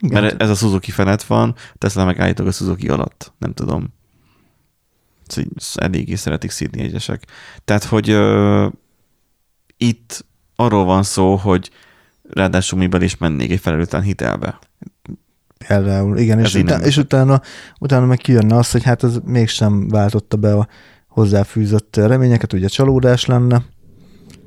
[0.00, 3.32] mert ez a Suzuki felett van, Tesla meg állítólag a Suzuki alatt.
[3.38, 3.92] Nem tudom
[5.74, 7.26] eléggé szeretik szídni egyesek.
[7.64, 8.68] Tehát, hogy ö,
[9.82, 10.24] itt
[10.56, 11.70] arról van szó, hogy
[12.30, 14.58] ráadásul miben is mennék egy felelőtlen hitelbe.
[15.68, 17.40] Például, igen, és, utána, és utána,
[17.78, 20.68] utána meg kijönne az, hogy hát ez mégsem váltotta be a
[21.08, 23.62] hozzáfűzött reményeket, ugye csalódás lenne.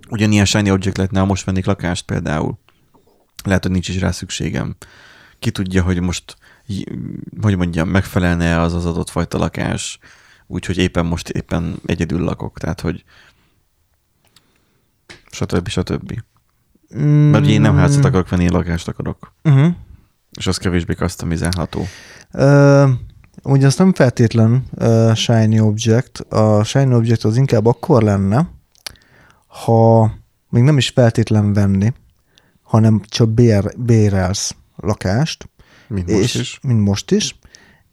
[0.10, 2.58] Ugyanilyen shiny object lehetne, ha most vennék lakást például.
[3.44, 4.76] Lehet, hogy nincs is rá szükségem.
[5.40, 6.36] Ki tudja, hogy most,
[7.42, 10.00] hogy mondjam, megfelelne az az adott fajta lakás
[10.48, 13.04] úgyhogy éppen most éppen egyedül lakok, tehát hogy
[15.36, 15.68] stb.
[15.68, 16.14] stb.
[16.98, 17.30] Mm.
[17.30, 19.34] Mert ugye én nem házat akarok venni, én lakást akarok.
[19.44, 19.74] Uh-huh.
[20.38, 21.86] És az kevésbé customizálható.
[22.34, 22.90] Uh,
[23.44, 26.20] ugye az nem feltétlen uh, Shiny Object.
[26.20, 28.50] A Shiny Object az inkább akkor lenne,
[29.48, 30.12] ha
[30.50, 31.94] még nem is feltétlen venni,
[32.62, 35.50] hanem csak bér, bérelsz lakást.
[35.88, 36.60] Mint most és, is.
[36.62, 37.36] Mint most is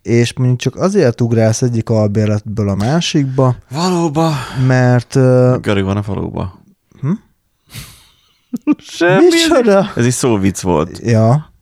[0.02, 3.56] és mondjuk csak azért ugrálsz egyik albérletből a másikba.
[3.70, 4.30] Valóba.
[4.66, 5.14] Mert...
[5.14, 6.61] Uh, Gari van a valóba.
[8.78, 9.24] Semmi.
[9.24, 9.90] Micsoda?
[9.96, 11.00] Ez is szóvic volt.
[11.02, 11.52] Ja.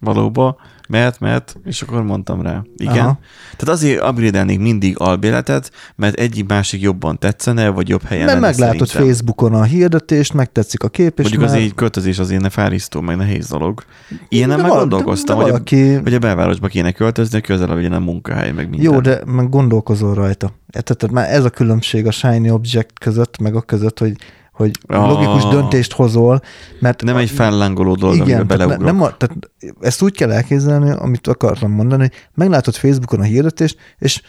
[0.00, 0.56] Valóba
[0.88, 2.62] mehet, mehet, és akkor mondtam rá.
[2.76, 2.98] Igen.
[2.98, 3.18] Aha.
[3.56, 8.86] Tehát azért upgrade mindig albéletet, mert egyik másik jobban tetszene, vagy jobb helyen Mert meglátod
[8.86, 9.06] szerintem.
[9.06, 11.56] Facebookon a hirdetést, megtetszik a kép, és Mondjuk már...
[11.56, 13.84] azért költözés azért ne fárisztó, meg nehéz dolog.
[14.28, 15.94] Ilyen nem már gondolkoztam, hogy, valaki...
[15.94, 18.92] a, hogy a belvárosba kéne költözni, közel legyen a munkahely, meg minden.
[18.92, 20.52] Jó, de meg gondolkozol rajta.
[20.70, 24.16] Tehát már ez a különbség a Shiny Object között, meg a között, hogy
[24.54, 25.08] hogy ah.
[25.08, 26.40] logikus döntést hozol,
[26.80, 27.02] mert...
[27.02, 29.36] Nem a, egy fellángoló dolog, igen, tehát nem a, tehát
[29.80, 34.22] ezt úgy kell elképzelni, amit akartam mondani, hogy meglátod Facebookon a hirdetést, és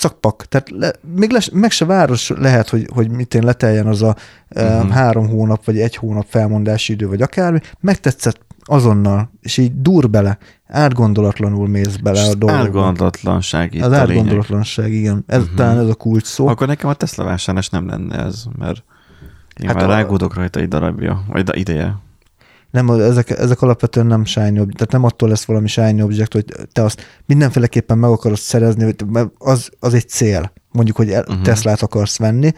[0.00, 0.44] cakpak.
[0.48, 4.16] Tehát le, még les, meg se város lehet, hogy, hogy mit én leteljen az a
[4.50, 4.82] uh-huh.
[4.82, 10.10] um, három hónap, vagy egy hónap felmondási idő, vagy akármi, megtetszett azonnal, és így dur
[10.10, 12.62] bele, átgondolatlanul mész bele a dolgokba.
[12.62, 15.24] Átgondolatlanság itt Az átgondolatlanság, igen.
[15.26, 15.56] Ez uh-huh.
[15.56, 16.46] talán ez a kulcs szó.
[16.46, 18.84] Akkor nekem a Tesla vásárlás nem lenne ez, mert
[19.60, 19.92] én hát már a...
[19.92, 21.98] rágódok rajta egy darabja, vagy ideje.
[22.70, 26.44] Nem, ezek, ezek alapvetően nem shiny object, tehát nem attól lesz valami shiny object, hogy
[26.72, 30.52] te azt mindenféleképpen meg akarod szerezni, mert az, az egy cél.
[30.72, 31.42] Mondjuk, hogy el, uh-huh.
[31.42, 32.52] Teslát akarsz venni,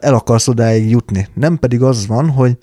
[0.00, 1.28] el akarsz odáig jutni.
[1.34, 2.58] Nem pedig az van, hogy,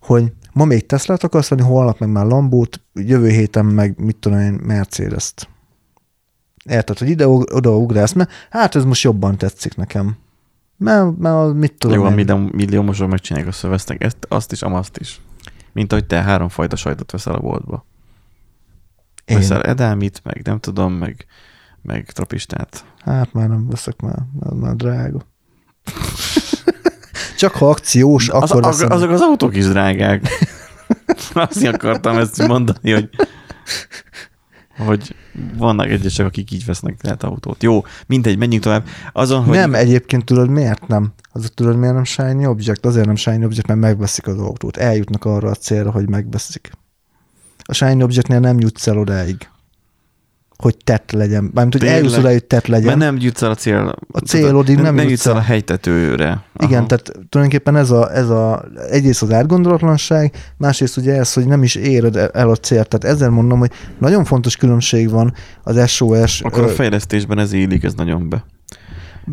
[0.00, 4.38] hogy ma még Teslát akarsz venni, holnap meg már Lambót, jövő héten meg mit tudom
[4.38, 5.48] én, Mercedes-t.
[6.64, 10.16] Érted, hogy ide-oda ugrálsz, mert hát ez most jobban tetszik nekem.
[10.82, 12.30] Mert, mert mit tudom Jó, én.
[12.30, 15.20] a milliómosról megcsinálják a szövesznek ezt, azt is, amazt is.
[15.72, 17.86] Mint ahogy te háromfajta sajtot veszel a boltba.
[19.24, 19.36] Én?
[19.36, 21.26] Veszel edámit, meg nem tudom, meg,
[21.82, 22.84] meg trapistát.
[23.04, 25.20] Hát már nem veszek már, már, már drága.
[27.38, 30.28] Csak ha akciós, az, akkor az, azok az autók is drágák.
[31.34, 33.08] Azt akartam ezt mondani, hogy
[34.78, 35.14] hogy
[35.56, 37.62] vannak egyesek, akik így vesznek lehet autót.
[37.62, 38.86] Jó, mindegy, menjünk tovább.
[39.12, 39.56] Azon, hogy...
[39.56, 41.12] Nem, egyébként tudod miért nem?
[41.32, 42.86] Az tudod miért nem shiny object?
[42.86, 44.76] Azért nem shiny object, mert megveszik az autót.
[44.76, 46.70] Eljutnak arra a célra, hogy megveszik.
[47.64, 49.48] A shiny objectnél nem jutsz el odáig.
[50.62, 51.50] Hogy tett legyen.
[51.54, 52.86] Mármint, hogy eljusz oda, hogy tett legyen.
[52.86, 53.94] Mert nem jutsz el a cél.
[54.12, 56.44] A célodig nem nem jutsz el a hegytetőre.
[56.58, 56.86] Igen, Aha.
[56.86, 61.74] tehát tulajdonképpen ez a, ez a egyrészt az átgondolatlanság, másrészt ugye ez, hogy nem is
[61.74, 62.88] éred el a célt.
[62.88, 66.40] Tehát ezzel mondom, hogy nagyon fontos különbség van az SOS.
[66.40, 68.44] Akkor a fejlesztésben ez élik, ez nagyon be.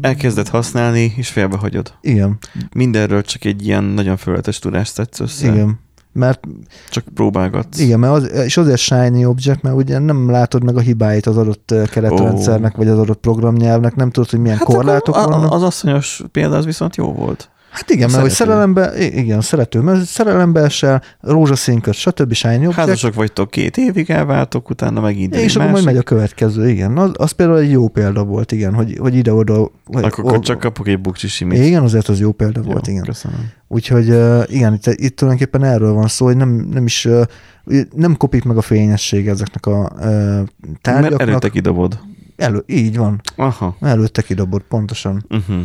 [0.01, 1.93] Elkezded használni, és félbehagyod.
[2.01, 2.37] Igen,
[2.75, 5.47] Mindenről csak egy ilyen nagyon fölöttes tudást szedsz össze.
[5.47, 5.79] igen.
[6.13, 6.47] Mert
[6.89, 7.79] Csak próbálgatsz.
[7.79, 11.37] Igen, mert az, és azért shiny object, mert ugye nem látod meg a hibáit az
[11.37, 15.51] adott keretrendszernek, vagy az adott programnyelvnek, nem tudod, hogy milyen hát korlátok vannak.
[15.51, 17.49] az asszonyos példa az viszont jó volt.
[17.71, 22.21] Hát igen, mert hogy szerelembe, igen, szerető, mert szerelembe esel, rózsaszínköt, stb.
[22.21, 26.97] object, Házasok vagytok két évig, elváltok, utána megint és akkor majd megy a következő, igen.
[26.97, 29.71] Az, az például egy jó példa volt, igen, hogy, hogy ide-oda.
[29.85, 31.65] Hogy, Akkor csak kapok egy simit.
[31.65, 33.05] Igen, azért az jó példa volt, Jó, igen.
[33.05, 33.51] Köszönöm.
[33.67, 34.07] Úgyhogy
[34.51, 37.07] igen, itt, itt tulajdonképpen erről van szó, hogy nem, nem is
[37.95, 40.49] nem kopik meg a fényesség ezeknek a uh, Mert
[40.81, 41.21] tárgyaknak.
[41.21, 41.99] előtte kidobod.
[42.35, 43.21] Elő, így van.
[43.35, 43.77] Aha.
[43.81, 45.25] Előtte kidobott, pontosan.
[45.29, 45.55] Uh-huh.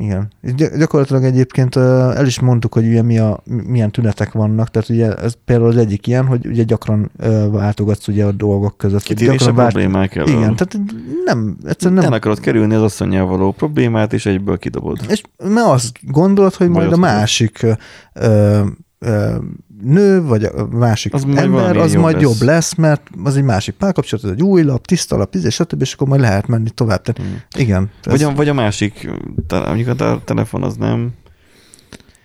[0.00, 0.32] Igen.
[0.78, 5.34] Gyakorlatilag egyébként el is mondtuk, hogy ugye mi a, milyen tünetek vannak, tehát ugye ez
[5.44, 7.10] például az egyik ilyen, hogy ugye gyakran
[7.50, 9.02] váltogatsz ugye a dolgok között.
[9.02, 10.28] Kitérés a vált- problémák elől.
[10.28, 10.78] Igen, tehát
[11.24, 12.08] nem, egyszerűen nem.
[12.08, 12.18] nem.
[12.18, 14.98] akarod kerülni az asszonyjal való problémát, és egyből kidobod.
[15.08, 17.66] És mert azt gondolod, hogy majd a Bajot másik
[18.12, 18.62] ö,
[18.98, 19.36] ö,
[19.82, 22.22] nő, vagy a másik Az az majd ember, valami az jobb majd lesz.
[22.24, 25.80] jobb lesz, mert az egy másik párkapcsolat, ez egy új lap, tiszta lap, és stb.
[25.82, 27.02] és akkor majd lehet menni tovább.
[27.02, 27.40] Tehát, Hmm.
[27.58, 27.90] igen.
[28.04, 29.10] Vagy a, vagy a másik,
[29.46, 31.10] te- mondjuk a telefon az nem.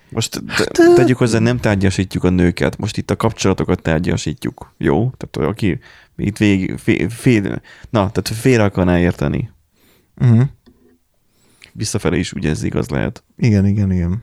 [0.09, 5.11] Most te, Hát, tegyük hozzá, nem tárgyasítjuk a nőket, most itt a kapcsolatokat tárgyasítjuk, jó?
[5.17, 5.79] Tehát aki
[6.17, 7.41] itt végig, fél, fél,
[7.89, 9.49] na, tehát félre akarná érteni.
[10.21, 10.41] Uh-huh.
[11.71, 13.23] Visszafelé is ugye ez igaz lehet.
[13.37, 14.21] Igen, igen, igen.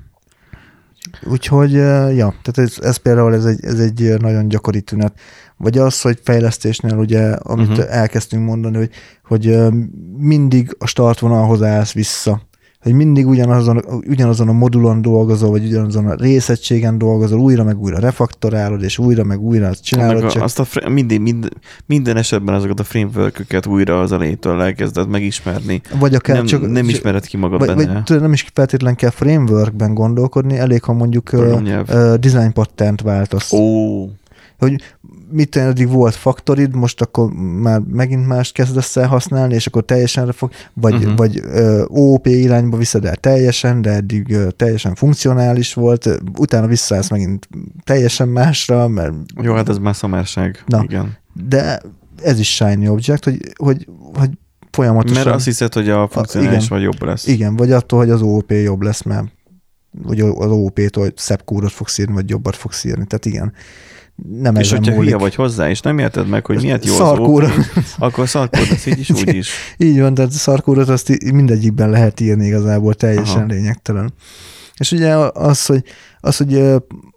[1.24, 5.20] Úgyhogy, eh, ja, tehát ez, ez például ez egy, ez egy nagyon gyakori tünet.
[5.56, 7.96] Vagy az, hogy fejlesztésnél ugye, amit uh-huh.
[7.96, 8.90] elkezdtünk mondani, hogy,
[9.24, 9.70] hogy eh,
[10.16, 12.48] mindig a startvonalhoz állsz vissza.
[12.82, 17.98] Hogy mindig ugyanazon, ugyanazon a modulon dolgozol, vagy ugyanazon a részegységen dolgozol, újra meg újra
[17.98, 20.24] refaktorálod, és újra meg újra azt csinálod.
[20.24, 21.50] A, Csak, azt a, fr- minden, minden,
[21.86, 25.80] minden esetben azokat a framework újra az elejétől elkezded megismerni.
[25.98, 27.92] vagy akár Nem, csak, nem ismered ki magad vagy, benne.
[27.92, 33.00] vagy tudod, nem is feltétlenül kell frameworkben gondolkodni, elég, ha mondjuk uh, uh, design patent
[33.00, 33.52] váltasz.
[33.52, 34.08] Ó,
[34.60, 34.94] hogy
[35.30, 40.32] mit eddig volt faktorid, most akkor már megint más kezdesz el használni, és akkor teljesen
[40.32, 41.16] fog, vagy, uh-huh.
[41.16, 47.10] vagy ö, OOP irányba viszed el teljesen, de eddig ö, teljesen funkcionális volt, utána visszaállsz
[47.10, 47.48] megint
[47.84, 50.62] teljesen másra, mert jó, hát ez már szamárság.
[50.66, 50.82] Na.
[50.82, 51.16] Igen.
[51.48, 51.80] de
[52.22, 54.30] ez is shiny object, hogy, hogy, hogy
[54.70, 55.24] folyamatosan...
[55.24, 56.68] Mert azt hiszed, hogy a funkcionális igen.
[56.68, 57.26] vagy jobb lesz.
[57.26, 59.26] Igen, vagy attól, hogy az OOP jobb lesz, mert
[60.02, 63.06] vagy az OOP-tól hogy szebb kódot fogsz írni, vagy jobbat fogsz írni.
[63.06, 63.52] Tehát igen,
[64.40, 65.06] nem És hogyha múlik.
[65.08, 67.46] hülye vagy hozzá, és nem érted meg, hogy miért jó az Szarkóra.
[67.46, 67.54] OP,
[67.98, 69.50] akkor szarkód lesz így is, úgy is.
[69.76, 73.46] Így van, tehát szarkódot azt í- mindegyikben lehet írni igazából, teljesen Aha.
[73.46, 74.12] Lényegtelen.
[74.78, 75.84] És ugye az, hogy,
[76.20, 76.62] az, hogy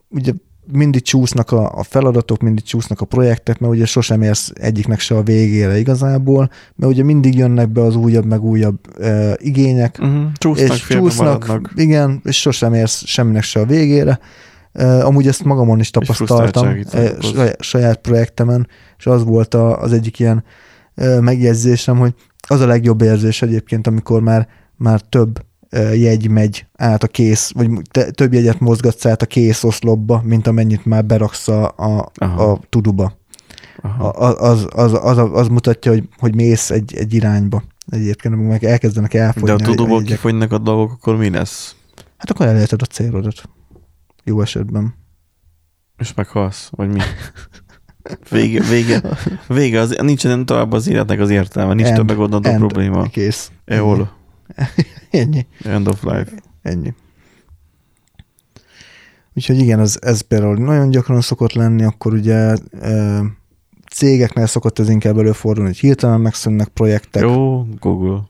[0.10, 0.32] ugye
[0.72, 5.16] mindig csúsznak a, a feladatok, mindig csúsznak a projektek, mert ugye sosem érsz egyiknek se
[5.16, 10.24] a végére igazából, mert ugye mindig jönnek be az újabb, meg újabb uh, igények, Uh-huh.
[10.34, 11.72] Csúsznak, és csúsznak, maradnak.
[11.76, 14.20] igen, és sosem érsz semminek se a végére.
[14.82, 16.78] Amúgy ezt magamon is tapasztaltam
[17.60, 20.44] saját, projektemen, és az volt az egyik ilyen
[21.20, 22.14] megjegyzésem, hogy
[22.48, 25.46] az a legjobb érzés egyébként, amikor már, már több
[25.94, 30.48] jegy megy át a kész, vagy te, több jegyet mozgatsz át a kész oszlopba, mint
[30.48, 32.52] amennyit már beraksz a, a, Aha.
[32.52, 33.18] a tuduba.
[33.82, 34.08] Aha.
[34.08, 37.64] A- Az, az, az, az, mutatja, hogy, hogy mész egy, egy irányba.
[37.90, 39.48] Egyébként, amikor meg elkezdenek elfogyni.
[39.48, 41.76] De a tudóból kifogynak a dolgok, akkor mi lesz?
[42.18, 43.50] Hát akkor elérted a célodat.
[44.24, 44.94] Jó esetben.
[45.98, 46.70] És meghalsz?
[46.72, 47.00] Vagy mi?
[48.30, 49.02] Vége, vége,
[49.48, 51.98] vége az, nincsen tovább az életnek az értelme, nincs End.
[51.98, 52.60] több megoldandó End.
[52.60, 53.04] probléma.
[53.04, 53.52] Kész.
[53.66, 54.12] Eol,
[55.12, 55.48] Ennyi.
[55.64, 56.32] end of life.
[56.62, 56.94] Ennyi.
[59.36, 62.56] Úgyhogy igen, ez, ez például nagyon gyakran szokott lenni, akkor ugye
[63.92, 68.22] cégeknél szokott ez inkább előfordulni, hogy hirtelen megszűnnek projektek, Jó, Google.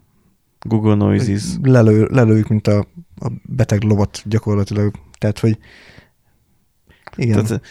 [0.64, 1.44] Google Noises.
[1.62, 2.78] lelő, lelőjük, mint a,
[3.20, 4.92] a beteg lovat gyakorlatilag.
[5.18, 5.58] Tehát, hogy
[7.16, 7.46] igen.
[7.46, 7.62] Tehát,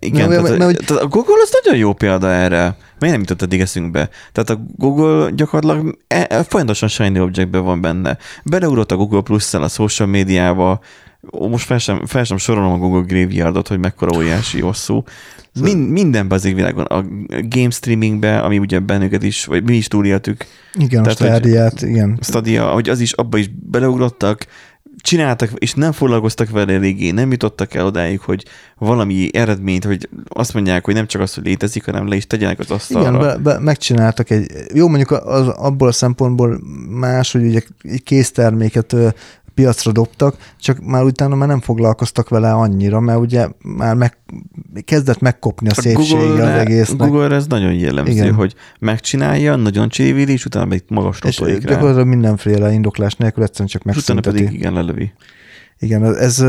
[0.00, 2.76] igen, Mert- tehát, mert- mert- tehát a Google az nagyon jó példa erre.
[2.98, 4.08] Miért nem jutott eddig eszünkbe?
[4.32, 8.18] Tehát a Google gyakorlatilag e, e, folyamatosan shiny objectben van benne.
[8.44, 10.76] Beleugrott a Google Plus-szel a social médiába, Ó,
[11.30, 15.02] most fel sem, fel sem sorolom a Google Graveyardot, hogy mekkora óriási hosszú.
[15.60, 16.84] Mind, mindenben az égvilágon.
[16.84, 17.04] A
[17.48, 21.82] game streamingbe, ami ugye bennünket is, vagy mi is túléltük, igen, a tehát, hogy- stádiát,
[21.82, 22.18] igen.
[22.20, 24.46] Stadia, hogy az is, abba is beleugrottak,
[25.00, 28.44] csináltak, és nem foglalkoztak vele eléggé, nem jutottak el odáig, hogy
[28.78, 32.58] valami eredményt, hogy azt mondják, hogy nem csak az, hogy létezik, hanem le is tegyenek
[32.58, 33.08] az asztalra.
[33.08, 38.02] Igen, be, be, megcsináltak egy, jó mondjuk az, abból a szempontból más, hogy ugye egy
[38.02, 38.96] készterméket
[39.56, 44.18] piacra dobtak, csak már utána már nem foglalkoztak vele annyira, mert ugye már meg,
[44.84, 47.08] kezdett megkopni a, a szépsége az egésznek.
[47.08, 48.34] Google ez nagyon jellemző, Igen.
[48.34, 53.82] hogy megcsinálja, nagyon csévili, és utána még magasra És gyakorlatilag mindenféle indoklás nélkül egyszerűen csak
[53.82, 54.28] megszünteti.
[54.28, 55.12] utána pedig igen lelövi.
[55.78, 56.44] Igen, ez,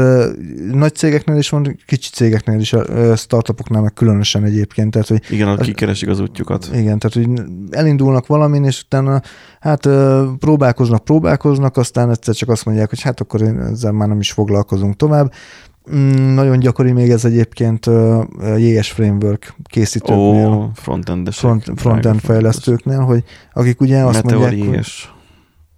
[0.72, 2.76] nagy cégeknél is van, kicsi cégeknél is,
[3.16, 4.92] startupoknál meg különösen egyébként.
[4.92, 6.70] Tehát, hogy igen, akik keresik az útjukat.
[6.74, 9.22] Igen, tehát hogy elindulnak valamin, és utána
[9.60, 9.82] hát
[10.40, 14.96] próbálkoznak, próbálkoznak, aztán egyszer csak azt mondják, hogy hát akkor ezzel már nem is foglalkozunk
[14.96, 15.32] tovább.
[15.96, 17.90] Mm, nagyon gyakori még ez egyébként
[18.58, 20.48] JS Framework készítőknél.
[20.48, 25.06] Ó, frontend front, frontend fejlesztőknél, hogy akik ugye azt Meteor mondják, JS.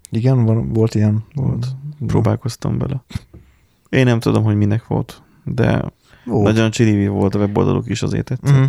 [0.10, 1.24] hogy igen, van, volt ilyen.
[1.34, 1.68] Volt.
[2.08, 3.04] Próbálkoztam vele.
[3.90, 5.82] Én nem tudom, hogy minek volt, de
[6.26, 6.44] Volt.
[6.44, 8.56] nagyon csirivi volt a weboldaluk is, azért tetszett.
[8.56, 8.66] Mhm.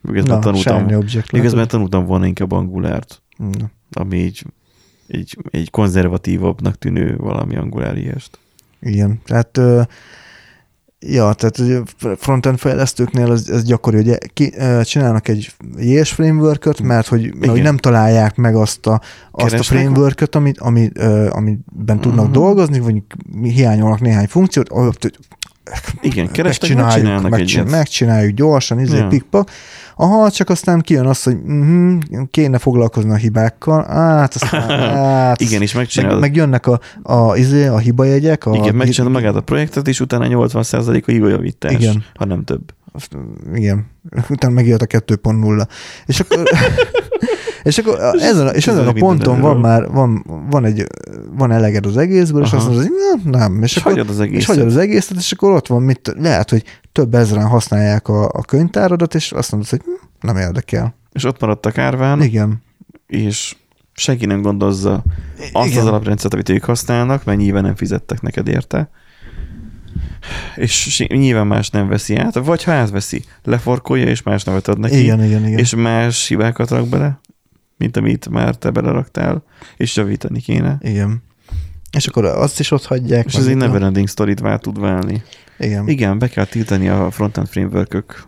[0.00, 0.86] Miközben, tanultam,
[1.32, 3.70] miközben tanultam volna inkább angulárt, Na.
[3.92, 4.44] ami így,
[5.06, 8.38] így, egy konzervatívabbnak tűnő valami angulár ilyest.
[8.80, 9.60] Igen, tehát
[11.00, 11.84] ja, tehát
[12.18, 17.62] frontend fejlesztőknél ez, ez gyakori, hogy ki, csinálnak egy JS framework mert hogy, mert hogy
[17.62, 19.78] nem találják meg azt a, azt a Keresnek?
[19.78, 20.90] framework amit, ami,
[21.30, 22.32] amiben tudnak Mhm.
[22.32, 23.02] dolgozni, vagy
[23.42, 24.68] hiányolnak néhány funkciót,
[26.00, 29.06] Igen, kerestek, megcsináljuk, megcsinálnak megcsin, megcsináljuk gyorsan, izé, ja.
[29.06, 29.50] pikpak.
[29.96, 31.98] Aha, csak aztán kijön az, hogy uh-huh,
[32.30, 36.20] kéne foglalkozni a hibákkal, hát aztán, hát, Igen, és meg, megcsinálod.
[36.20, 38.46] meg jönnek a, a, izé, a hibajegyek.
[38.46, 42.04] A, Igen, megcsinálod magát a projektet, és utána 80% a hibajavítás, Igen.
[42.14, 42.72] ha nem több.
[42.98, 43.16] Azt,
[43.54, 43.86] igen,
[44.28, 45.66] utána megjött a 2.0.
[46.06, 46.42] És akkor,
[47.62, 50.86] és akkor ezen, a- és Ez ezen a ponton van már, van, van, egy,
[51.36, 52.56] van eleged az egészből, és Aha.
[52.56, 53.62] azt mondod, hogy nem, nem.
[53.62, 54.46] És, És akkor, hagyod az és egészet.
[54.46, 58.40] hagyod az egészet, és akkor ott van, mit, lehet, hogy több ezeren használják a, a
[58.46, 60.94] könyvtáradat, és azt mondod, hogy hm, nem érdekel.
[61.12, 62.62] És ott maradt a kárván, Igen.
[63.06, 63.56] és
[63.92, 65.04] senki nem gondozza
[65.52, 65.80] azt Igen.
[65.80, 68.90] az alaprendszert, amit ők használnak, nyilván nem fizettek neked érte.
[70.56, 75.02] És nyilván más nem veszi át, vagy ha átveszi, leforkolja, és más nevet ad neki,
[75.02, 75.58] Igen, igen, igen.
[75.58, 77.20] és más hibákat rak bele,
[77.76, 79.42] mint amit már te beleraktál,
[79.76, 80.78] és javítani kéne.
[80.80, 81.22] igen.
[81.96, 83.26] És akkor azt is ott hagyják.
[83.26, 85.22] És ez egy neverending sztorit vár tud válni.
[85.58, 85.88] Igen.
[85.88, 88.26] Igen, be kell tiltani a frontend framework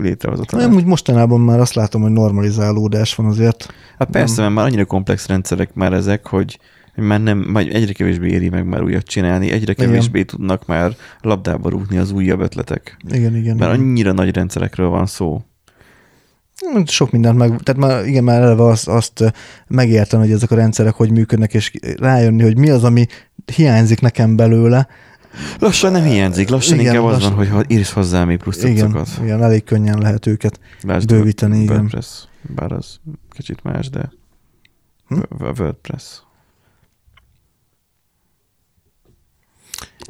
[0.00, 0.60] létrehozatát.
[0.60, 3.74] Nem, úgy mostanában már azt látom, hogy normalizálódás van azért.
[3.98, 6.58] Hát persze, mert már annyira komplex rendszerek már ezek, hogy
[7.00, 9.86] már nem, majd egyre kevésbé éri meg már újat csinálni, egyre Igen.
[9.86, 12.96] kevésbé tudnak már labdába rúgni az újabb ötletek.
[13.08, 13.56] Igen, igen.
[13.56, 13.86] Mert igen.
[13.86, 15.42] annyira nagy rendszerekről van szó.
[16.84, 19.32] Sok mindent meg, tehát már igen, már eleve azt, azt
[19.66, 23.06] megértem, hogy ezek a rendszerek hogy működnek, és rájönni, hogy mi az, ami
[23.56, 24.88] hiányzik nekem belőle.
[25.58, 28.62] Lassan nem hiányzik, lassan Igen, inkább az lassan- van, hogy ha írsz hozzá még plusz
[28.62, 29.08] Igen, cuccokat.
[29.22, 30.60] igen, elég könnyen lehet őket.
[30.82, 31.76] Lásd bővíteni, a igen.
[31.76, 32.98] WordPress, bár az
[33.30, 34.10] kicsit más, de
[35.08, 35.18] Hm?
[35.40, 36.22] WordPress.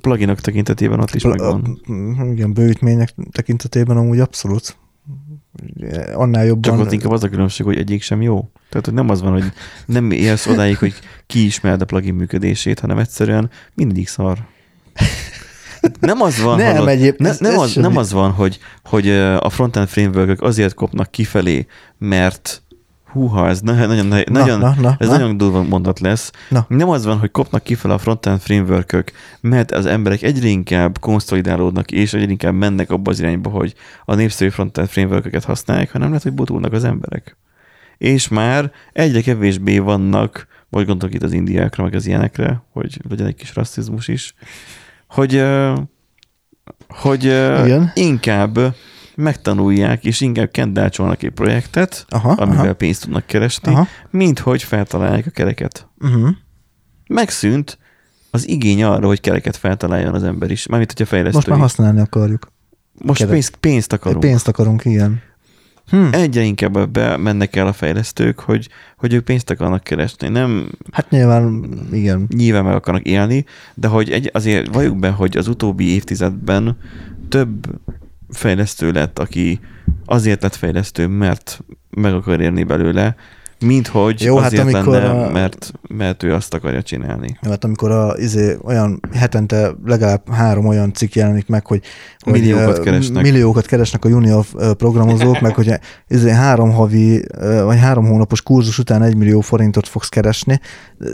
[0.00, 1.80] Pluginok tekintetében ott is megvan.
[2.18, 4.76] A- Igen, bővítmények tekintetében amúgy abszolút.
[6.14, 6.62] Annál jobban.
[6.62, 8.50] Csak ott inkább az a különbség, hogy egyik sem jó.
[8.68, 9.44] Tehát, hogy nem az van, hogy
[9.86, 10.94] nem érsz odáig, hogy
[11.26, 14.38] kiismerd a plugin működését, hanem egyszerűen mindegyik szar.
[16.00, 19.08] Nem az van, Nem, hallod, egyéb- ne, nem, ez az, nem az van, hogy, hogy
[19.38, 21.66] a frontend framework azért kopnak kifelé,
[21.98, 22.62] mert
[23.12, 25.16] húha, ez nagyon, nagyon, Na, nagyon, na, na, ez na.
[25.16, 26.30] nagyon durva mondat lesz.
[26.48, 26.64] Na.
[26.68, 31.90] Nem az van, hogy kopnak kifele a frontend framework mert az emberek egyre inkább konszolidálódnak,
[31.90, 36.22] és egyre inkább mennek abba az irányba, hogy a népszerű frontend framework használják, hanem lehet,
[36.22, 37.36] hogy botulnak az emberek.
[37.98, 43.26] És már egyre kevésbé vannak, vagy gondolok itt az indiákra, meg az ilyenekre, hogy legyen
[43.26, 44.34] egy kis rasszizmus is,
[45.08, 45.44] hogy,
[46.88, 47.90] hogy Igen.
[47.94, 48.58] inkább
[49.18, 53.86] megtanulják, és inkább kendácsolnak egy projektet, Aha, amivel aha, pénzt tudnak keresni, aha.
[54.10, 55.88] mint hogy feltalálják a kereket.
[56.00, 56.28] Uh-huh.
[57.08, 57.78] Megszűnt
[58.30, 61.36] az igény arra, hogy kereket feltaláljon az ember is, mármint hogyha fejlesztő.
[61.36, 62.52] Most már használni akarjuk.
[62.92, 64.20] Most pénzt, pénzt akarunk.
[64.20, 65.22] Pénzt akarunk, igen.
[65.90, 66.06] Hm.
[66.10, 70.28] Egyre inkább ebbe mennek el a fejlesztők, hogy, hogy ők pénzt akarnak keresni.
[70.28, 72.26] Nem Hát nyilván, igen.
[72.36, 73.44] nyilván meg akarnak élni,
[73.74, 76.76] de hogy egy, azért valljuk be, hogy az utóbbi évtizedben
[77.28, 77.80] több
[78.30, 79.60] fejlesztő lett, aki
[80.04, 83.16] azért lett fejlesztő, mert meg akar érni belőle,
[83.60, 86.82] mint hogy Jó, Jó, hát azért hát amikor lenne, a- mert, mert ő azt akarja
[86.82, 87.38] csinálni.
[87.42, 91.82] Hát amikor a, izé, olyan hetente legalább három olyan cikk jelenik meg, hogy,
[92.18, 93.22] hogy Milliókat keresnek.
[93.22, 94.44] milliókat keresnek a junior
[94.76, 95.72] programozók, meg hogy
[96.08, 97.24] izé, három havi
[97.64, 100.60] vagy három hónapos kurzus után egy millió forintot fogsz keresni,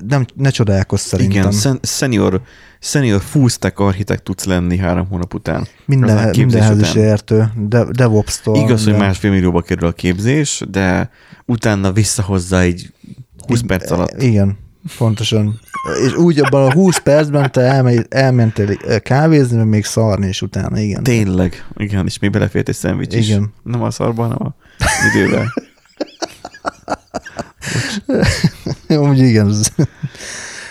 [0.09, 1.41] nem, ne csodálkozz szerintem.
[1.41, 2.41] Igen, sen- senior,
[2.81, 5.67] senior full stack architekt tudsz lenni három hónap után.
[5.87, 7.03] Minden, mindenhez is után.
[7.03, 7.51] értő.
[7.69, 8.57] De, DevOps-tól.
[8.57, 9.07] Igaz, hogy minden.
[9.09, 11.11] másfél millióba kerül a képzés, de
[11.47, 12.93] utána visszahozza egy
[13.47, 14.23] 20 perc alatt.
[14.23, 14.59] Igen,
[14.99, 15.61] pontosan.
[16.07, 20.79] És úgy abban a 20 percben te elmegy, elmentél kávézni, meg még szarni is utána,
[20.79, 21.03] igen.
[21.03, 23.29] Tényleg, igen, és még belefért egy szendvics is.
[23.29, 23.53] Igen.
[23.63, 24.55] Nem a szarban, hanem a
[25.13, 25.53] idővel.
[29.09, 29.55] Úgy igen.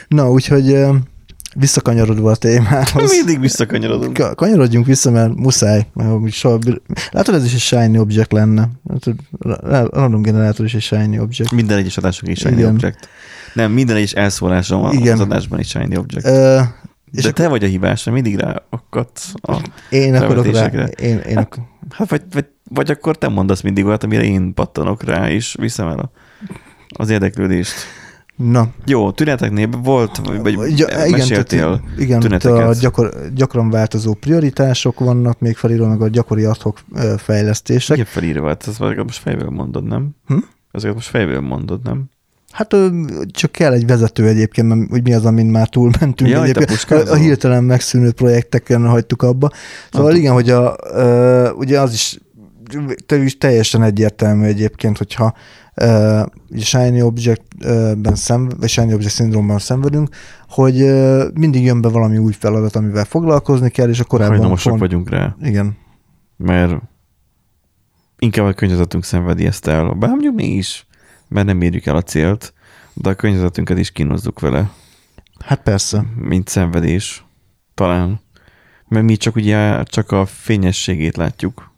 [0.07, 0.95] Na, úgyhogy ö,
[1.55, 3.11] visszakanyarodva a témához.
[3.11, 4.13] Mindig visszakanyarodunk.
[4.17, 5.87] Ka- Kanyarodjunk vissza, mert muszáj.
[5.93, 6.59] Mert soha,
[7.11, 8.69] látod, ez is egy shiny object lenne.
[9.39, 11.51] Ra- random generátor is egy shiny object.
[11.51, 12.69] Minden egyes adások is shiny Igen.
[12.73, 13.09] object.
[13.53, 15.13] Nem, minden egyes elszólásom van Igen.
[15.13, 16.25] az adásban is shiny object.
[16.25, 16.59] Ö,
[17.11, 19.61] és De te vagy a hibás, mindig rá akadsz a...
[19.89, 20.65] én akarok rá.
[20.85, 25.03] Én, én ak- Hát vagy, vagy, vagy akkor te mondasz mindig olyat, amire én pattanok
[25.03, 26.11] rá, és viszem el a,
[26.87, 27.73] az érdeklődést.
[28.35, 32.67] Na, Jó, tüneteknél volt, vagy, Ja, ja, meséltél igen, tüneteket.
[32.67, 36.79] a gyakor, gyakran változó prioritások vannak, még felírva meg a gyakori adhok
[37.17, 37.97] fejlesztések.
[37.97, 40.09] Igen, felírva, hát ezt most fejből mondod, nem?
[40.27, 40.37] Hm?
[40.71, 42.03] Ezeket most fejből mondod, nem?
[42.51, 42.75] Hát
[43.31, 46.31] csak kell egy vezető egyébként, mert úgy mi az, amin már túlmentünk.
[46.31, 46.91] Te egyébként.
[46.91, 49.49] a, a hirtelen megszűnő projekteken hagytuk abba.
[49.91, 50.75] Szóval Nem igen, hogy a,
[51.55, 52.19] ugye az is,
[53.05, 55.33] te is teljesen egyértelmű egyébként, hogyha
[56.49, 60.09] ugye Shiny Object-ben szenv, vagy Shiny Object szindrómban szenvedünk,
[60.49, 64.69] hogy ö, mindig jön be valami új feladat, amivel foglalkozni kell, és a korábban Hajlamosak
[64.69, 65.77] pont- vagyunk rá, Igen,
[66.37, 66.81] mert
[68.17, 69.93] inkább a környezetünk szenvedi ezt el.
[69.93, 70.85] Bár mondjuk mi is,
[71.27, 72.53] mert nem érjük el a célt,
[72.93, 74.71] de a környezetünket is kínozzuk vele,
[75.45, 76.05] hát persze.
[76.15, 77.25] mint szenvedés.
[77.73, 78.21] Talán.
[78.87, 81.72] Mert mi csak ugye csak a fényességét látjuk.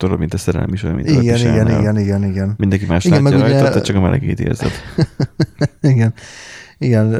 [0.00, 2.54] Tudod, mint a szerelem is olyan, mint Igen, igen, igen, igen, igen.
[2.56, 4.70] Mindenki más Igen, látja meg ugye- rajta, te csak a melegét érzed.
[5.80, 6.14] Igen.
[6.78, 7.10] Igen,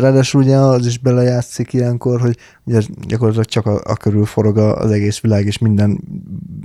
[0.00, 4.90] ráadásul ugye az is belejátszik ilyenkor, hogy ugye gyakorlatilag csak a, a körül forog az
[4.90, 6.00] egész világ, és minden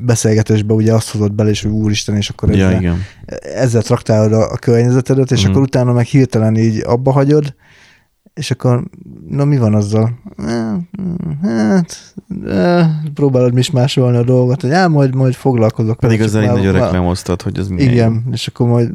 [0.06, 2.98] beszélgetésbe ugye azt hozott bele, és hogy úristen, és akkor ja, ezzel, igen.
[3.56, 5.50] ezzel traktálod a, a környezetedet, és Mhm.
[5.52, 7.56] akkor utána meg hirtelen így abba hagyod,
[8.40, 8.84] és akkor,
[9.30, 10.20] na mi van azzal?
[11.42, 12.14] Hát,
[12.48, 16.48] eh, próbálod is másolni a dolgot, hogy á, majd, majd foglalkozok Pedig vele, csak egy
[16.48, 18.92] már- nagyon reklámoztad, hogy ez milyen igen, és akkor majd,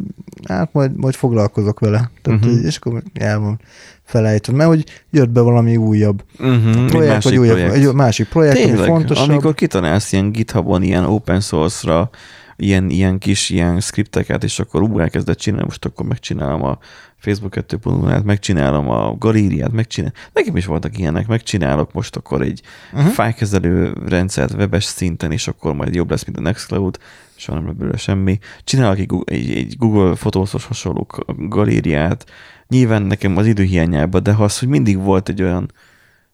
[0.49, 2.11] hát majd, majd foglalkozok vele.
[2.23, 2.65] Tehát, uh-huh.
[2.65, 3.61] És akkor el van
[4.05, 6.25] felejtve, mert hogy jött be valami újabb.
[6.39, 7.75] Uh-huh, projekt, másik vagy újabb, projekt.
[7.75, 9.29] egy másik projekt, ami Tényleg, fontosabb.
[9.29, 12.11] amikor kitanálsz ilyen GitHubon, ilyen open source-ra,
[12.57, 16.79] ilyen, ilyen kis ilyen skripteket, és akkor ú, elkezdett csinálni, most akkor megcsinálom a
[17.19, 20.17] Facebook 2.0-át, megcsinálom a galériát, megcsinálom.
[20.33, 22.99] Nekem is voltak ilyenek, megcsinálok most akkor egy Mhm.
[23.01, 23.15] uh-huh.
[23.15, 26.99] fájkezelő rendszert webes szinten, és akkor majd jobb lesz, mint a Nextcloud,
[27.37, 28.39] és nem belőle semmi.
[28.65, 31.07] Csinálok egy, egy, egy Google fotószos hasonló
[31.49, 32.27] galériát,
[32.69, 35.73] nyilván nekem az idő hiányában, de ha az, hogy mindig volt egy olyan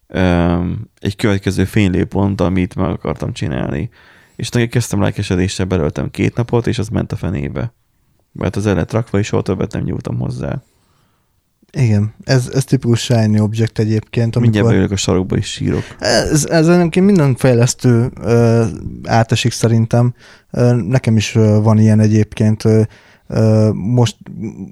[0.07, 3.91] öm, egy következő fénylőpont, amit meg akartam csinálni.
[4.41, 7.73] És neki kezdtem lelkesedéssel, belöltem két napot, és az ment a fenébe.
[8.33, 10.63] Mert az el rakva, és soha többet nem nyúltam hozzá.
[11.73, 14.35] Igen, ez, ez tipikus Shiny Object egyébként.
[14.35, 15.83] Mindjárt Amikor beülök a sarokba, és sírok.
[15.99, 18.65] ez, ez egyébként minden fejlesztő ö,
[19.05, 20.15] átesik szerintem.
[20.51, 22.65] Ö, nekem is ö, van ilyen egyébként.
[22.65, 22.83] Ö,
[23.73, 24.17] most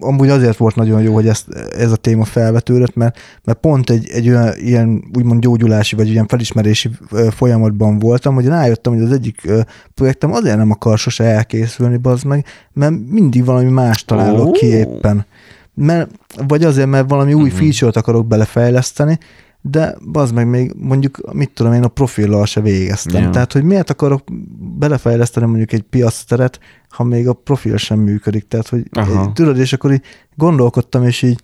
[0.01, 4.09] amúgy azért volt nagyon jó, hogy ezt, ez a téma felvetődött, mert, mert pont egy,
[4.09, 6.91] egy olyan ilyen úgymond gyógyulási, vagy ilyen felismerési
[7.31, 9.51] folyamatban voltam, hogy rájöttem, hogy az egyik
[9.95, 14.51] projektem azért nem akar sose elkészülni, bazd meg, mert mindig valami más találok Ó.
[14.51, 15.27] ki éppen.
[15.75, 16.11] Mert,
[16.47, 17.59] vagy azért, mert valami új Mhm.
[17.59, 19.19] feature-t akarok belefejleszteni,
[19.61, 23.23] de bazd meg még mondjuk, mit tudom én, a profillal se végeztem.
[23.23, 23.31] Ja.
[23.31, 24.23] Tehát, hogy miért akarok
[24.79, 26.59] belefejleszteni mondjuk egy piacteret,
[26.99, 28.49] ha még a profil sem működik.
[28.49, 29.33] Tehát, hogy Aha.
[29.33, 30.03] tudod, és akkor így
[30.35, 31.43] gondolkodtam, és így,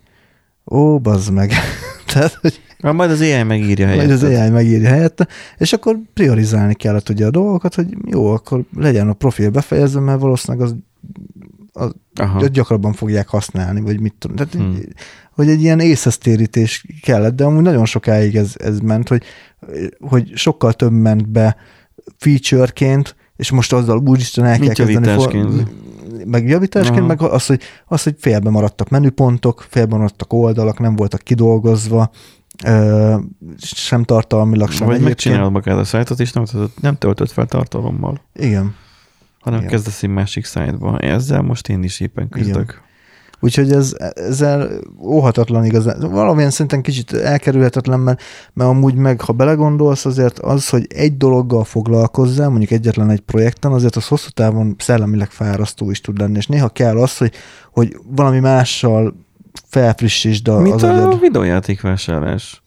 [0.71, 1.53] ó, bazd meg.
[2.13, 4.33] Tehát, hogy Ah, majd az AI megírja majd helyetted.
[4.33, 5.29] az AI megírja helyette,
[5.59, 10.21] és akkor priorizálni kellett ugye a dolgokat, hogy jó, akkor legyen a profil befejezve, mert
[10.21, 10.75] valószínűleg az,
[11.73, 12.47] az Aha.
[12.47, 14.37] gyakrabban fogják használni, vagy mit tudom.
[14.37, 14.73] Tehát, Hmm.
[14.73, 14.83] hmm.
[15.33, 19.23] hogy egy ilyen észesztérítés kellett, de amúgy nagyon sokáig ez, ez ment, hogy,
[19.99, 21.57] hogy sokkal több ment be
[22.17, 25.07] featureként, és most azzal úristen el kell kezdeni.
[25.07, 25.71] javításként.
[26.27, 27.07] meg javításként, Aha.
[27.07, 32.11] meg az hogy, az, hogy félbe maradtak menüpontok, félbe maradtak oldalak, nem voltak kidolgozva,
[32.65, 33.17] ö,
[33.59, 38.21] sem tartalmilag, sem Vagy megcsinálod magát a szájtot, és nem töltött, nem töltött fel tartalommal,
[38.35, 38.75] Igen.
[39.41, 39.71] hanem Igen.
[39.71, 40.99] kezdesz egy másik szájtba.
[40.99, 42.83] Ezzel most én is éppen küzdök.
[43.45, 44.69] Úgyhogy ez, ezzel
[45.03, 46.11] óhatatlan igazán.
[46.11, 48.23] Valamilyen szinten kicsit elkerülhetetlen, mert,
[48.53, 53.73] mert amúgy meg, ha belegondolsz, azért az, hogy egy dologgal foglalkozzál, mondjuk egyetlen egy projekten,
[53.73, 57.33] azért az hosszú távon szellemileg fárasztó is tud lenni, és néha kell az, hogy,
[57.73, 59.15] hogy valami mással
[59.69, 61.21] felfrissítsd a, Mint az a agyad.
[61.21, 62.63] videójáték vásárlás.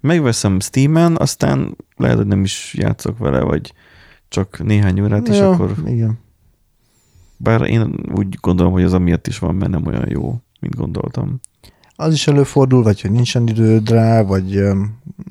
[0.00, 3.72] megveszem Steam-en, aztán lehet, hogy nem is játszok vele, vagy
[4.28, 5.74] csak néhány órát, és Ja, akkor...
[5.86, 6.24] Igen.
[7.36, 11.40] Bár én úgy gondolom, hogy az amiatt is van, mert nem olyan jó, mint gondoltam.
[11.96, 14.50] Az is előfordul, vagy hogy nincsen időd rá, vagy...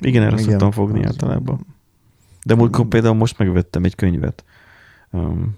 [0.00, 0.38] Igen, erre Igen.
[0.38, 1.66] szoktam fogni Az- általában.
[2.44, 4.44] De múltkor például most megvettem egy könyvet.
[5.10, 5.56] Um,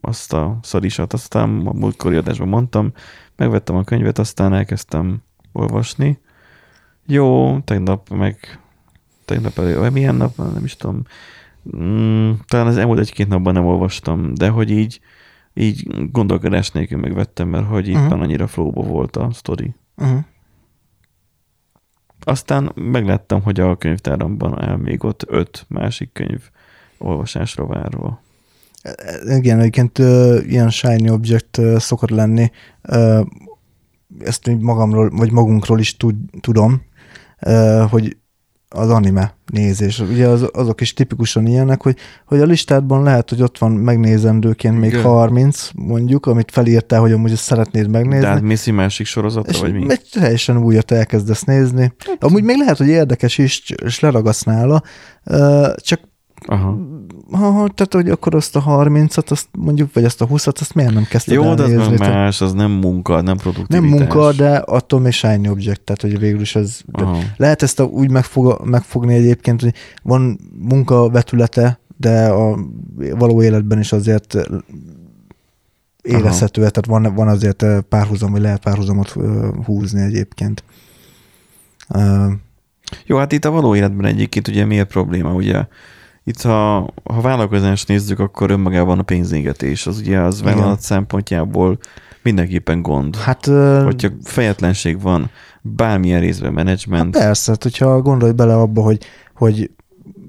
[0.00, 2.92] azt a szarisat, aztán a múltkori adásban mondtam,
[3.36, 5.22] megvettem a könyvet, aztán elkezdtem
[5.52, 6.18] olvasni.
[7.06, 8.58] Jó, tegnap meg
[9.24, 11.02] tegnap elő, vagy milyen nap, nem is tudom.
[11.76, 15.00] Mm, talán az elmúlt egy-két napban nem olvastam, de hogy így,
[15.54, 18.04] így gondolkodás nélkül megvettem, mert hogy itt Mhm.
[18.04, 18.20] uh-huh.
[18.20, 19.74] annyira flowba volt a sztori.
[19.96, 20.18] Uh-huh.
[22.20, 26.40] Aztán megláttam, hogy a könyvtáramban áll még ott öt másik könyv
[26.98, 28.22] olvasásra várva.
[29.24, 29.98] Igen, egyébként
[30.48, 32.50] ilyen shiny object szokott lenni.
[34.18, 36.82] Ezt magamról, vagy magunkról is tud, tudom,
[37.90, 38.16] hogy
[38.74, 39.98] az anime nézés.
[39.98, 41.96] Ugye az, azok is tipikusan ilyenek, hogy,
[42.26, 45.02] hogy a listádban lehet, hogy ott van megnézendőként még Igen.
[45.02, 48.20] 30, mondjuk, amit felírtál, hogy amúgy ezt szeretnéd megnézni.
[48.20, 49.90] De hát mész másik sorozatra, és vagy mi?
[49.90, 51.92] egy teljesen újat elkezdesz nézni.
[52.18, 54.82] Amúgy még lehet, hogy érdekes is, és leragadsz nála,
[55.76, 56.00] csak
[56.46, 56.78] Aha.
[57.30, 60.92] ha, tehát, hogy akkor azt a 30-at, azt mondjuk, vagy azt a 20-at, azt miért
[60.92, 61.96] nem kezdted Jó, el de az nézni?
[61.96, 63.90] más, az nem munka, nem Nem produktivitás.
[63.90, 66.80] munka, de attól még shiny object, tehát hogy végül is ez...
[66.92, 67.18] Aha.
[67.36, 72.58] Lehet ezt a, úgy megfog, megfogni egyébként, hogy van munka vetülete, de a
[73.18, 74.36] való életben is azért
[76.02, 80.64] érezhető, tehát van, van azért párhuzam, vagy lehet párhuzamot ö, húzni egyébként.
[81.88, 82.26] Ö,
[83.06, 85.32] Jó, hát itt a való életben egyébként ugye mi a probléma?
[85.34, 85.66] Ugye
[86.24, 90.54] itt ha, ha vállalkozást nézzük, akkor önmagában a pénzégetés, az ugye az Igen.
[90.54, 91.78] vállalat szempontjából
[92.22, 93.16] mindenképpen gond.
[93.16, 93.46] Hát,
[93.84, 95.30] Hogyha fejetlenség van,
[95.62, 98.98] bármilyen részben hát menedzsment, persze, hát hogyha gondolj bele abba, hogy,
[99.34, 99.70] hogy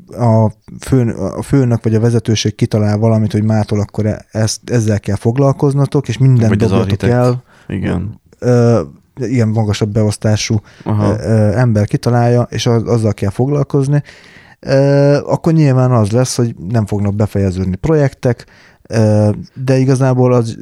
[0.08, 5.00] a, főn, a főnök vagy a vezetőség kitalál valamit, hogy mától akkor e- ezt, ezzel
[5.00, 7.44] kell foglalkoznatok, és mindent az dobjatok el.
[7.68, 8.22] igen.
[8.40, 8.82] Ö,
[9.16, 11.20] ilyen magasabb beosztású Aha.
[11.54, 14.04] ember kitalálja, és az, azzal kell foglalkozni,
[15.26, 18.46] akkor nyilván az lesz, hogy nem fognak befejeződni projektek,
[19.54, 20.58] de igazából az,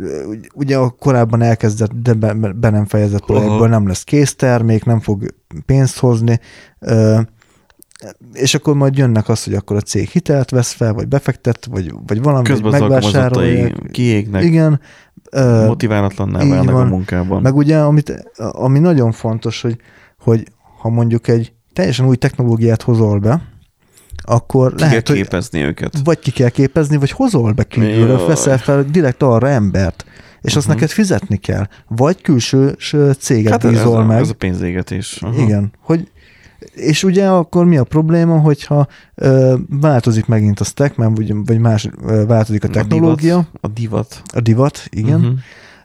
[0.54, 2.14] ugye a korábban elkezdett, de
[2.54, 5.34] be, nem fejezett projektből nem lesz késztermék, nem fog
[5.66, 6.40] pénzt hozni,
[8.34, 11.94] és akkor majd jönnek az, hogy akkor a cég hitelt vesz fel, vagy befektet, vagy,
[12.08, 13.76] vagy valami, megvásárolják.
[13.92, 14.80] kiégnek, Igen.
[15.66, 17.42] motiválatlanná válnak a munkában.
[17.42, 19.78] meg ugye, amit, ami nagyon fontos, hogy,
[20.20, 20.48] hogy
[20.82, 23.53] ha mondjuk egy teljesen új technológiát hozol be,
[24.24, 25.94] akkor Ki kell lehet, hogy képezni őket.
[26.04, 30.06] vagy ki kell képezni, vagy hozol be kívülről, veszel fel direkt arra embert,
[30.42, 30.74] és azt Mhm.
[30.76, 31.68] neked fizetni kell.
[31.88, 32.76] Vagy külső
[33.20, 34.22] céget Hát hát ez, bízol a, meg.
[34.22, 35.18] ez a pénzégetés.
[35.22, 35.42] Aha.
[35.42, 36.08] Igen, hogy
[36.76, 41.60] és ugye akkor mi a probléma, hogyha ö, változik megint a stack, mert vagy, vagy
[41.60, 44.22] más ö, változik a technológia, A divat.
[44.34, 45.30] a divat, igen, Mhm.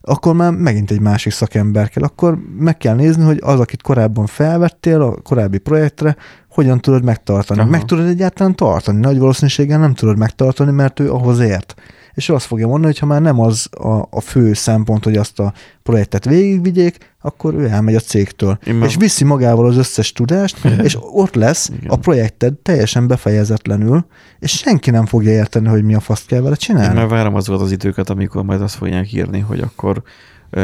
[0.08, 2.02] Akkor már megint egy másik szakember kell.
[2.02, 6.16] Akkor meg kell nézni, hogy az, akit korábban felvettél a korábbi projektre,
[6.50, 7.60] hogyan tudod megtartani.
[7.60, 7.68] Aha.
[7.68, 9.00] Meg tudod egyáltalán tartani.
[9.00, 11.74] Nagy valószínűséggel nem tudod megtartani, mert ő ahhoz ért.
[12.18, 15.16] És ő azt fogja mondani, hogy ha már nem az a, a fő szempont, hogy
[15.16, 15.52] azt a
[15.82, 18.58] projektet végigvigyék, akkor ő elmegy a cégtől.
[18.66, 21.90] Én már- És viszi magával az összes tudást, és ott lesz Igen.
[21.90, 24.06] a projekted teljesen befejezetlenül,
[24.38, 26.94] és senki nem fogja érteni, hogy mi a faszt kell vele Én csinálni.
[26.94, 30.02] már várom azokat az időket, amikor majd azt fogják írni, hogy akkor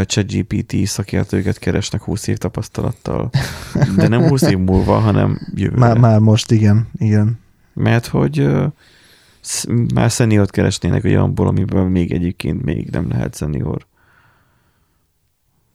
[0.04, 3.30] ChatGPT szakértőket keresnek 20 év tapasztalattal.
[3.96, 5.78] De nem 20 év múlva, hanem jövőre.
[5.80, 7.38] Már, már most, igen, igen.
[7.74, 8.48] Mert hogy
[9.94, 13.86] már szeniort keresnének olyanból, amiben még egyébként még nem lehet szenior.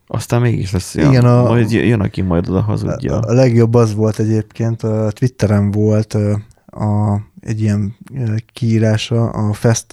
[0.07, 3.19] Aztán mégis lesz olyan, Igen, a- majd jön, aki majd oda hazudja.
[3.19, 6.13] A, a legjobb az volt egyébként, a Twitteren volt
[6.65, 7.95] a, egy ilyen
[8.53, 9.85] kiírása, a Fest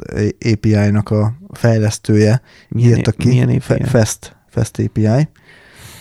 [0.52, 3.28] API-nak a fejlesztője Milyen- írta ki.
[3.28, 3.82] milyen API?
[3.84, 5.28] Fest, Fest API.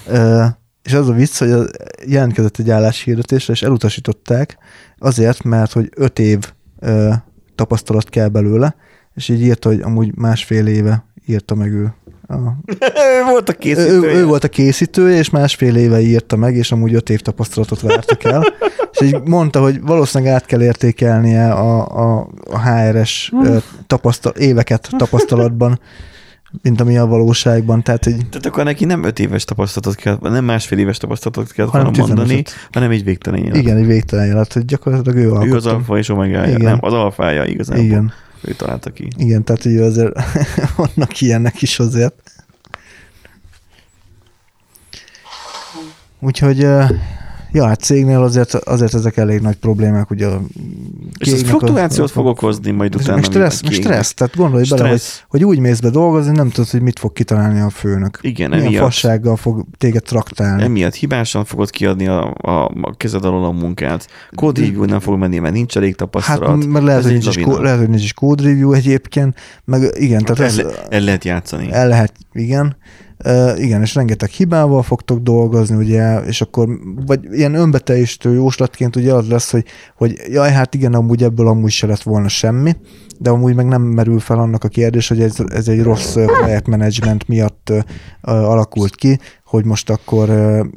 [0.08, 0.46] Ö,
[0.84, 1.66] és az a vicc, hogy a-
[2.08, 4.58] jelentkezett egy álláshirdetésre, és elutasították
[4.98, 7.14] azért, mert hogy öt év ö,
[7.56, 8.76] tapasztalat kell belőle,
[9.16, 11.94] és így írta, hogy amúgy másfél éve írta meg ő.
[12.28, 12.36] A,
[13.20, 14.14] ő volt a ő, készítője.
[14.14, 17.82] ő, ő volt a készítője, és másfél éve írta meg, és amúgy öt év tapasztalatot
[17.82, 18.44] vártak el.
[18.92, 23.32] és így mondta, hogy valószínűleg át kell értékelnie a, a, a HRS
[23.88, 25.80] tapasztal, éveket tapasztalatban,
[26.62, 27.84] mint ami a valóságban.
[27.84, 31.66] Tehát, hogy Tehát akkor neki nem öt éves tapasztalatot kell, nem másfél éves tapasztalatot kell
[31.66, 32.54] Hanem volna mondani, 15-öt.
[32.72, 33.56] hanem egy végtelen élet.
[33.58, 35.70] igen, egy végtelen jelet, hogy gyakorlatilag ő Ő az alkotta.
[35.70, 36.58] alfa és omegája.
[36.58, 37.84] Nem, az alfája igazából.
[37.84, 39.08] Igen, Ő találta ki.
[39.18, 40.12] igen, tehát hogy azért
[40.76, 42.14] vannak ilyenek is azért.
[46.20, 46.68] Úgyhogy,
[47.56, 50.42] Ja, hát cégnél azért, azért ezek elég nagy problémák, ugye a
[51.18, 53.16] És ez fluktuációt a- fog okozni majd utána.
[53.16, 55.22] meg stressz, meg stressz, tehát gondolj bele, hogy, Stressz.
[55.28, 58.20] hogy úgy mész be dolgozni, nem tudod, hogy mit fog kitalálni a főnök.
[58.22, 60.64] Igen, Milyen emiatt, fassággal fog téged traktálni.
[60.64, 64.08] emiatt hibásan fogod kiadni a, a, a kezed alól a munkát.
[64.36, 66.66] Code review nem fog menni, mert nincs elég Hát, tapasztalat.
[66.66, 69.36] mert lehet, hogy nincs is, kó- lehet, hogy nincs is code review egyébként,
[69.66, 71.68] meg igen, tehát el, ez, le, el lehet játszani.
[71.72, 72.76] el lehet, igen.
[73.24, 76.70] Uh, igen, és rengeteg hibával fogtok dolgozni, ugye, és akkor,
[77.06, 81.72] vagy ilyen önbeteljesítő jóslatként ugye az lesz, hogy, hogy jaj, hát igen, amúgy ebből amúgy
[81.72, 82.76] se lett volna semmi,
[83.20, 87.28] de amúgy meg nem merül fel annak a kérdés, hogy ez, ez egy rossz projektmenedzsment
[87.28, 87.72] miatt
[88.22, 90.30] alakult ki, hogy most akkor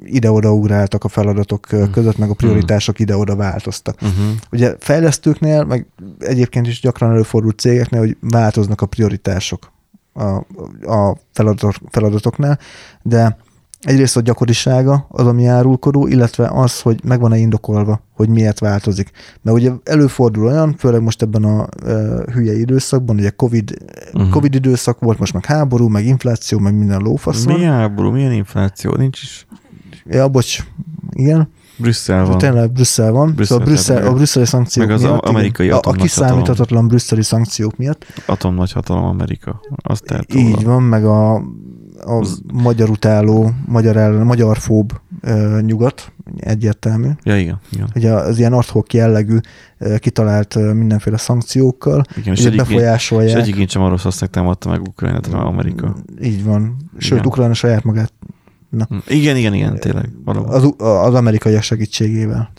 [0.05, 3.95] ide-oda ugráltak a feladatok ö, között, meg a prioritások ide-oda változtak.
[4.03, 4.27] Uh-huh.
[4.53, 5.87] Ugye fejlesztőknél, meg
[6.19, 9.73] egyébként is gyakran előfordul cégeknél, hogy változnak a prioritások
[10.19, 10.47] a,
[10.93, 12.59] a feladatok, feladatoknál,
[13.03, 13.37] de
[13.81, 19.11] egyrészt a gyakorisága az, ami árulkodó, illetve az, hogy meg van-e indokolva, hogy miért változik.
[19.43, 23.77] Mert ugye előfordul olyan, főleg most ebben a uh, hülye időszakban, ugye COVID,
[24.13, 24.31] uh-huh.
[24.31, 27.45] COVID időszak volt, most meg háború, meg infláció, meg minden lófasz.
[27.45, 28.95] Milyen háború, milyen infláció?
[28.97, 29.47] Nincs is.
[30.05, 30.65] Ja, bocs,
[31.13, 31.49] igen.
[31.79, 32.39] Brüsszel van.
[32.39, 33.35] Tényleg Brüsszel van.
[33.35, 35.19] Brüsszel szóval Brüsszel, a brüsszeli szankciók meg az miatt.
[35.23, 35.35] igen.
[35.35, 36.27] amerikai a, a atomnagyhatalom.
[36.29, 38.05] kiszámíthatatlan brüsszeli szankciók miatt.
[38.27, 39.61] Atom nagyhatalom Amerika.
[39.77, 40.15] Azt.
[40.35, 41.35] Így van, meg a,
[42.01, 47.09] a magyar utáló, magyar ellen, magyarfób ö, nyugat, egyértelmű.
[47.23, 47.61] Ja, igen.
[47.73, 47.89] igen.
[47.95, 49.39] Ugye az ilyen adhok jellegű
[49.99, 52.33] kitalált mindenféle szankciókkal, igen.
[52.35, 53.37] És egyik, és befolyásolják.
[53.37, 55.95] egyikén sem Oroszország támadta meg Ukrajnát, hanem Amerika.
[56.23, 56.77] Így van.
[56.99, 57.27] Sőt, Igen.
[57.27, 58.13] Ukrajna saját magát
[58.71, 58.97] Hm.
[59.07, 60.09] Igen, igen, igen, tényleg.
[60.25, 60.51] Valóban.
[60.55, 60.73] az,
[61.07, 62.53] az amerikaiak segítségével.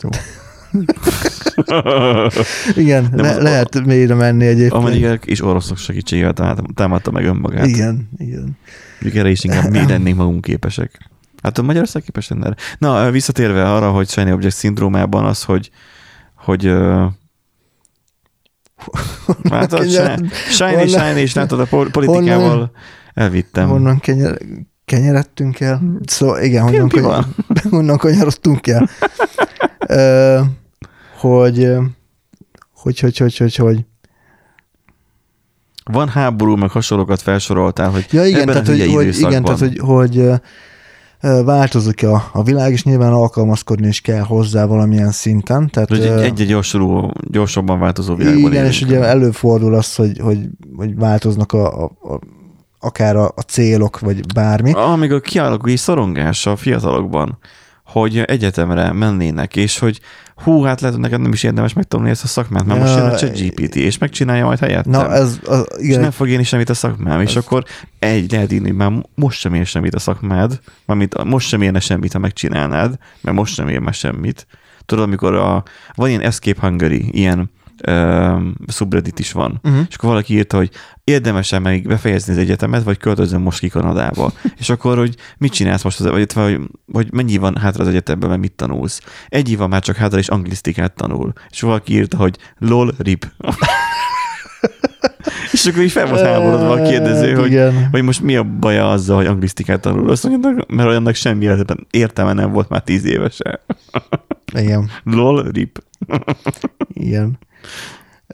[2.76, 4.72] Igen, Nem, le, az- lehet mélyre menni egyébként.
[4.72, 7.66] Amerikák és oroszok segítségével támad- támadta meg önmagát.
[7.66, 8.56] Igen, igen.
[9.00, 11.10] Mondjuk erre is inkább mi lennénk magunk képesek.
[11.42, 12.56] Hát a Magyarország képes lenne erre.
[12.78, 15.70] Na, visszatérve arra, hogy Shiny Object szindrómában az, hogy
[16.34, 16.62] hogy
[19.42, 22.70] látod, Shiny, honnan- Shiny, és látod a pol- politikával
[23.14, 23.68] elvittem.
[23.68, 24.38] Honnan kenyer,
[24.90, 25.82] kenyeredtünk el?
[26.04, 27.24] Szóval igen, honnan, kanyer,
[27.70, 28.88] honnan kanyarodtunk el?
[29.86, 30.40] Ö,
[31.18, 31.68] hogy,
[32.74, 33.84] hogy, hogy, hogy, hogy, hogy.
[35.92, 39.78] Van háború, meg hasonlókat felsoroltál, hogy Ja igen, ebben tehát, hogy, hogy, igen, tehát, hogy,
[39.78, 40.30] hogy
[41.44, 45.70] változik a, a világ, és nyilván alkalmazkodni is kell hozzá valamilyen szinten.
[45.70, 48.68] Tehát, hogy ö, egy, egy gyorsuló, gyorsabban változó világban Igen, élünk.
[48.68, 50.38] és ugye előfordul az, hogy, hogy,
[50.76, 52.18] hogy változnak a, a, a,
[52.80, 54.72] akár a, a célok, vagy bármi.
[54.72, 57.38] Amíg a kialakul egy szorongás a fiatalokban,
[57.84, 60.00] hogy egyetemre mennének, és hogy
[60.36, 62.98] hú, hát lehet, hogy neked nem is érdemes megtanulni ezt a szakmát, mert most Ja,
[62.98, 64.92] jön a ChatGPT, és megcsinálja majd helyettem.
[64.92, 67.64] Na, ez, az, és igen, nem fog érni semmit a szakmám, és akkor
[67.98, 72.12] egy, lehet írni, már most sem ér semmit a szakmád, mármint most sem érne semmit,
[72.12, 74.46] ha megcsinálnád, mert most sem ér már semmit.
[74.86, 75.62] Tudod, amikor a,
[75.94, 77.50] van ilyen Escape Hungary, ilyen
[77.88, 79.80] uh, subreddit is van, Uh-huh.
[79.88, 80.70] és akkor valaki írta, hogy
[81.04, 84.32] érdemes-e még befejezni az egyetemet, vagy költözöm most ki Kanadába.
[84.60, 88.28] és akkor, hogy mit csinálsz most, az, vagy, vagy, vagy mennyi van hátra az egyetemben,
[88.28, 89.00] mert mit tanulsz.
[89.28, 91.32] Egy év van már csak hátra, és anglisztikát tanul.
[91.50, 93.26] És valaki írta, hogy lol, rip.
[95.52, 97.88] és akkor így fel volt háborodva a kérdező, Hát, hogy, igen.
[97.90, 100.10] hogy most mi a baja azzal, hogy anglisztikát tanul.
[100.10, 103.60] Azt mondja, mert olyannak semmi életben értelme nem volt már tíz évesen.
[104.54, 105.82] igen, Lol, rip.
[106.92, 107.38] igen.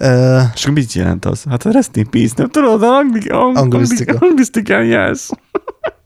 [0.01, 1.45] Uh, És akkor mit jelent az?
[1.49, 4.13] Hát a rest in peace, nem tudod, az angli- ang- Anglisztika.
[4.13, 5.31] angli- anglisztikán jársz.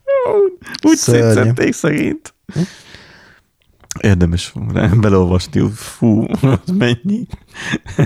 [0.89, 2.35] Úgy szétszették szegényt.
[4.01, 4.53] Érdemes
[5.01, 7.27] beleolvasni, fú, az mennyi.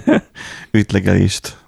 [0.72, 1.58] Ütlegelést.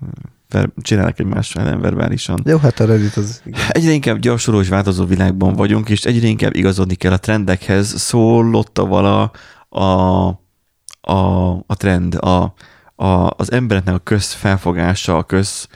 [0.77, 2.41] Csinálnak egymás ellen verbálisan.
[2.45, 3.61] jó, hát a Reddit az igen.
[3.69, 8.01] Egyre inkább gyorsuló és változó világban vagyunk, és egyre inkább igazodni kell a trendekhez.
[8.01, 9.31] Szólotta vala
[9.69, 9.83] a,
[11.01, 12.55] a, a trend, a,
[12.97, 15.69] a, az embereknek a közfelfogása, a köz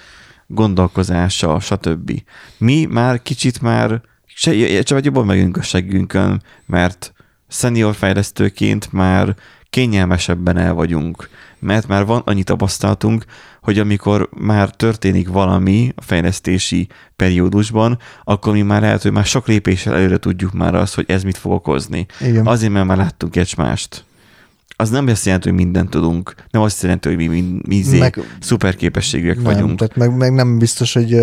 [0.47, 2.23] gondolkozása, stb.
[2.59, 7.13] Mi már kicsit már se, csak jobban megünk a seggünkön, mert
[7.49, 9.37] senior fejlesztőként már
[9.71, 13.25] kényelmesebben el vagyunk, mert már van annyi tapasztalatunk,
[13.63, 19.47] hogy amikor már történik valami a fejlesztési periódusban, akkor mi már lehet, hogy már sok
[19.47, 22.07] lépéssel előre tudjuk már azt, hogy ez mit fog okozni.
[22.21, 22.47] Igen.
[22.47, 24.05] Azért, mert már láttunk egymást.
[24.81, 27.99] Az nem azt jelenti, hogy mindent tudunk, nem azt jelenti, hogy mi, mi, mi izé
[27.99, 29.79] Meg- szuper képességűek Nem, vagyunk.
[29.79, 31.21] tehát meg, meg nem biztos, hogy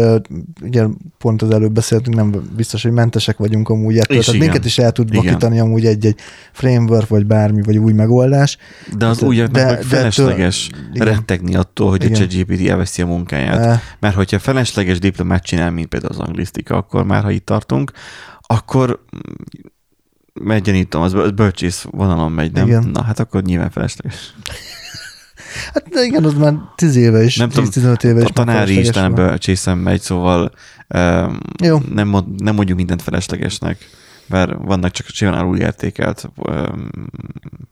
[0.61, 0.85] ugye
[1.17, 4.17] pont az előbb beszéltünk, nem biztos, hogy mentesek vagyunk amúgy ettől.
[4.17, 4.49] És Tehát igen.
[4.49, 5.23] minket is el tud Igen.
[5.23, 6.19] vakítani amúgy egy-egy
[6.51, 8.57] framework, vagy bármi, vagy új megoldás.
[8.97, 11.07] De az De- úgy, de- meg de felesleges ettől- igen.
[11.07, 12.13] rettegni attól, hogy Igen.
[12.15, 13.65] a ChatGPT elveszi a munkáját.
[13.65, 17.91] Eh, Mert hogyha felesleges diplomát csinál, mint például az anglisztika, akkor már, ha itt tartunk,
[18.41, 19.03] akkor
[20.39, 22.67] meggyanítom, az az bölcsész vonalon megy, nem?
[22.67, 22.89] Igen.
[22.93, 24.33] Na, hát akkor nyilván felesleges.
[25.73, 28.89] Hát igen, az már 10 éve is, Nem tudom, 10-15 éve is A tanári is
[28.89, 29.25] talán van.
[29.27, 30.51] bölcsészen megy, szóval
[30.95, 31.79] um, Jó.
[31.93, 33.77] nem, mond, nem mondjuk mindent feleslegesnek,
[34.27, 36.89] mert vannak csak simán alul értékelt um,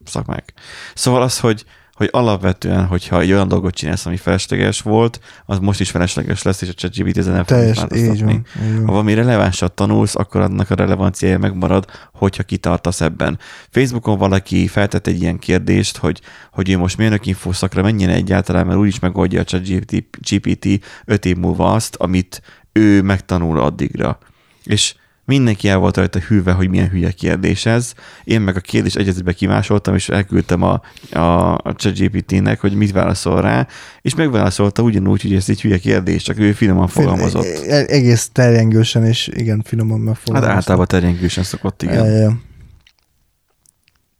[0.05, 0.53] szakmák.
[0.93, 1.65] Szóval az, hogy,
[1.95, 6.61] hogy alapvetően, hogyha egy olyan dolgot csinálsz, ami felesleges volt, az most is felesleges lesz,
[6.61, 8.23] és a ChatGPT ezen nem fog Teljes, így változtatni.
[8.23, 8.45] van.
[8.67, 8.85] Így Ha van.
[8.85, 13.39] valami relevánsat tanulsz, akkor annak a relevanciája megmarad, hogyha kitartasz ebben.
[13.69, 16.21] Facebookon valaki feltett egy ilyen kérdést, hogy,
[16.51, 20.67] hogy ő most mérnök infószakra menjen egyáltalán, mert úgyis megoldja a ChatGPT
[21.05, 22.41] 5 év múlva azt, amit
[22.71, 24.17] ő megtanul addigra.
[24.63, 27.93] És mindenki el volt rajta hűve, hogy milyen hülye kérdés ez.
[28.23, 33.41] Én meg a kérdés egyezetbe kimásoltam, és elküldtem a, a, a ChatGPT-nek, hogy mit válaszol
[33.41, 33.67] rá,
[34.01, 37.43] és megválaszolta ugyanúgy, hogy ez egy hülye kérdés, csak ő finoman fogalmazott.
[37.45, 40.55] E- e- Egész terjengősen és igen, finoman Hát megfogalmazta.
[40.55, 42.05] általában terjengősen szokott, igen.
[42.05, 42.39] Ja.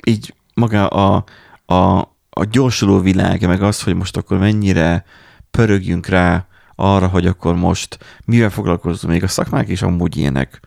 [0.07, 1.23] Így maga a,
[1.65, 1.99] a,
[2.29, 5.05] a gyorsuló világ, meg az, hogy most akkor mennyire
[5.51, 10.59] pörögjünk rá arra, hogy akkor most mivel foglalkozunk, még a szakmák is amúgy ilyenek.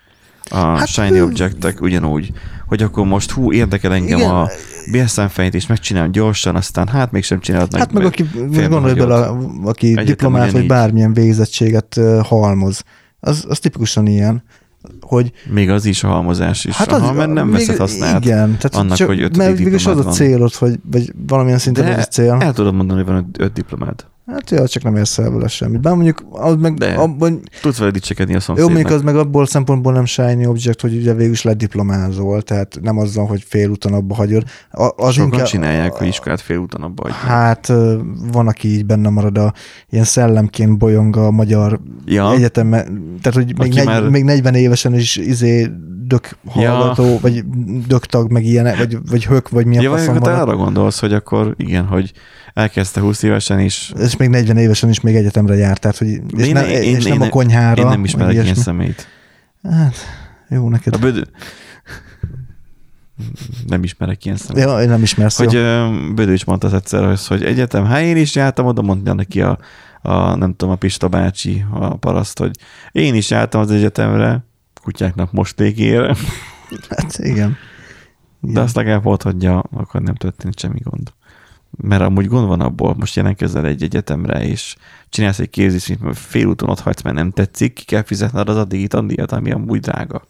[0.50, 2.32] A hát, shiny objectek ugyanúgy,
[2.66, 4.30] hogy akkor most hú, érdekel engem Igen.
[4.30, 4.48] a
[4.90, 7.80] bérszámfejtést, megcsinálom gyorsan, aztán hát mégsem csinálod meg.
[7.80, 8.28] Hát meg aki,
[8.68, 9.26] gondolj bele,
[9.64, 10.68] aki Egyetem diplomát vagy ugyanígy.
[10.68, 12.82] bármilyen végzettséget ö, halmoz,
[13.20, 14.42] az, az tipikusan ilyen,
[15.00, 16.76] hogy Még az is a halmozás is.
[16.76, 18.24] Hát az, Aha, mert nem veszed használt.
[18.24, 21.84] Igen, tehát annak, csak, hogy ötödik mert végülis az a célod, hogy, vagy valamilyen szinten
[21.84, 22.36] De ez a cél.
[22.40, 24.04] el tudod mondani, hogy van öt- öt diplomád.
[24.32, 25.80] Hát ja, csak nem érsz el vele semmit.
[25.80, 26.94] Bár mondjuk az meg De.
[26.94, 28.72] abban, Tudsz vele dicsekedni a jó, szomszédnak.
[28.74, 32.98] mondjuk az meg abból szempontból nem shiny object, hogy ugye végül is lediplomázol, tehát nem
[32.98, 34.42] azzal, hogy félúton abba hagyod.
[34.70, 37.20] A, az Sokan inkább, csinálják, hogy iskolát félúton abba hagyják.
[37.20, 37.66] Hát
[38.32, 39.52] van, aki így benne marad a
[39.90, 42.32] ilyen szellemként bolyong a magyar Ja.
[42.32, 45.70] egyetem, tehát hogy még, negy, már- még 40 évesen is izé
[46.06, 47.44] dök hallgató, vagy
[47.86, 50.34] dök tag, meg ilyenek, vagy, vagy hök, vagy milyen Ja, vagy faszom van.
[50.34, 52.12] arra gondolsz, hogy akkor igen, hogy
[52.58, 53.92] elkezdte 20 évesen is.
[53.98, 57.04] És még 40 évesen is még egyetemre járt, tehát hogy és, Én- ne, én- és
[57.04, 57.82] én- nem a én- konyhára.
[57.82, 59.08] Én nem ismerek ilyen szemét.
[59.62, 59.94] Hát,
[60.48, 60.94] jó neked.
[60.94, 61.22] A bödö...
[63.66, 64.62] Nem ismerek ilyen szemét.
[64.64, 65.36] Ja, én nem ismersz.
[65.36, 68.82] Hogy Hogy, ö, Bödő is mondta egyszer, hogy- hogy egyetem, hát én is jártam, oda
[68.82, 69.58] mondja neki a,
[70.02, 72.56] a, nem tudom, a Pista bácsi, a paraszt, hogy
[72.92, 74.44] én is jártam az egyetemre,
[74.82, 76.16] kutyáknak mostékére,
[76.88, 77.56] hát igen.
[78.40, 81.12] de azt legalább ott hagyja, akkor nem történik semmi gond.
[81.70, 84.76] Mert amúgy gond van abból, most jelentkezel egy egyetemre, és
[85.08, 88.86] csinálsz egy képzést, mint félúton ott hagysz, mert nem tetszik, ki kell fizetned az addigi
[88.86, 90.22] tandíjat, ami amúgy drága.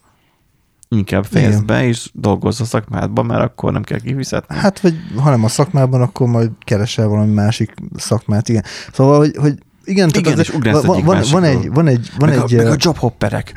[0.89, 1.65] Inkább fejezd Igen.
[1.65, 4.55] be, és dolgozz a szakmádban, mert akkor nem kell kifizetni.
[4.55, 8.63] Hát, vagy ha nem a szakmában, akkor majd keresel valami másik szakmát, igen.
[8.91, 12.37] Szóval, hogy, hogy igen, tehát Igen, és van, van, van, egy, van egy, van meg,
[12.37, 13.53] egy, a, meg a jobhopperek.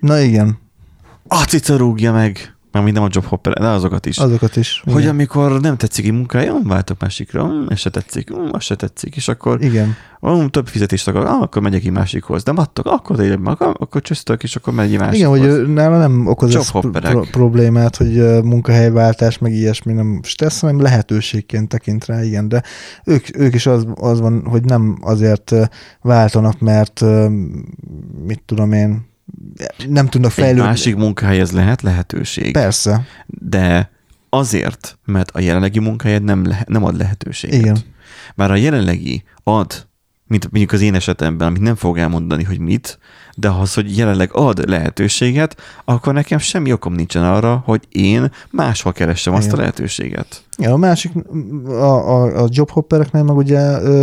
[0.00, 0.58] na igen,
[1.26, 2.51] A cica rúgja meg.
[2.72, 4.18] Már nem a jobhopperek, de azokat is.
[4.18, 4.82] Az, azokat is.
[4.84, 5.14] hogy igen.
[5.14, 8.76] amikor nem tetszik egy munkája, hm, váltok másikra, hm, ez se tetszik, hm, az se
[8.76, 9.96] tetszik, és akkor Igen.
[10.20, 14.02] hm, több fizetést akar, ah, akkor megyek egy másikhoz, de adtok, akkor meg, ah, akkor
[14.02, 15.38] csösztök, és akkor megy egy másikhoz.
[15.38, 20.80] Igen, hogy nála nem okoz ez pro- problémát, hogy munkahelyváltás, meg ilyesmi nem stressz, hanem
[20.80, 22.62] lehetőségként tekint rá, igen, de
[23.04, 25.54] ők, ők is az, az van, hogy nem azért
[26.00, 27.04] váltanak, mert
[28.26, 29.10] mit tudom én,
[29.88, 30.62] nem tudnak egy fejlődni.
[30.62, 33.90] másik munkahelyhez lehet lehetőség, Persze, de
[34.28, 37.60] azért, mert a jelenlegi munkahelyed nem, le, nem ad lehetőséget.
[37.60, 37.78] Igen.
[38.34, 39.86] Bár a jelenlegi ad,
[40.26, 42.98] mint mondjuk az én esetemben, amit nem fog elmondani, hogy mit,
[43.36, 48.92] de az, hogy jelenleg ad lehetőséget, akkor nekem semmi okom nincsen arra, hogy én máshol
[48.92, 49.56] keressem azt Igen.
[49.56, 50.42] a lehetőséget.
[50.58, 51.12] Ja, a másik,
[51.66, 53.60] a, a, a jobhoppereknél meg ugye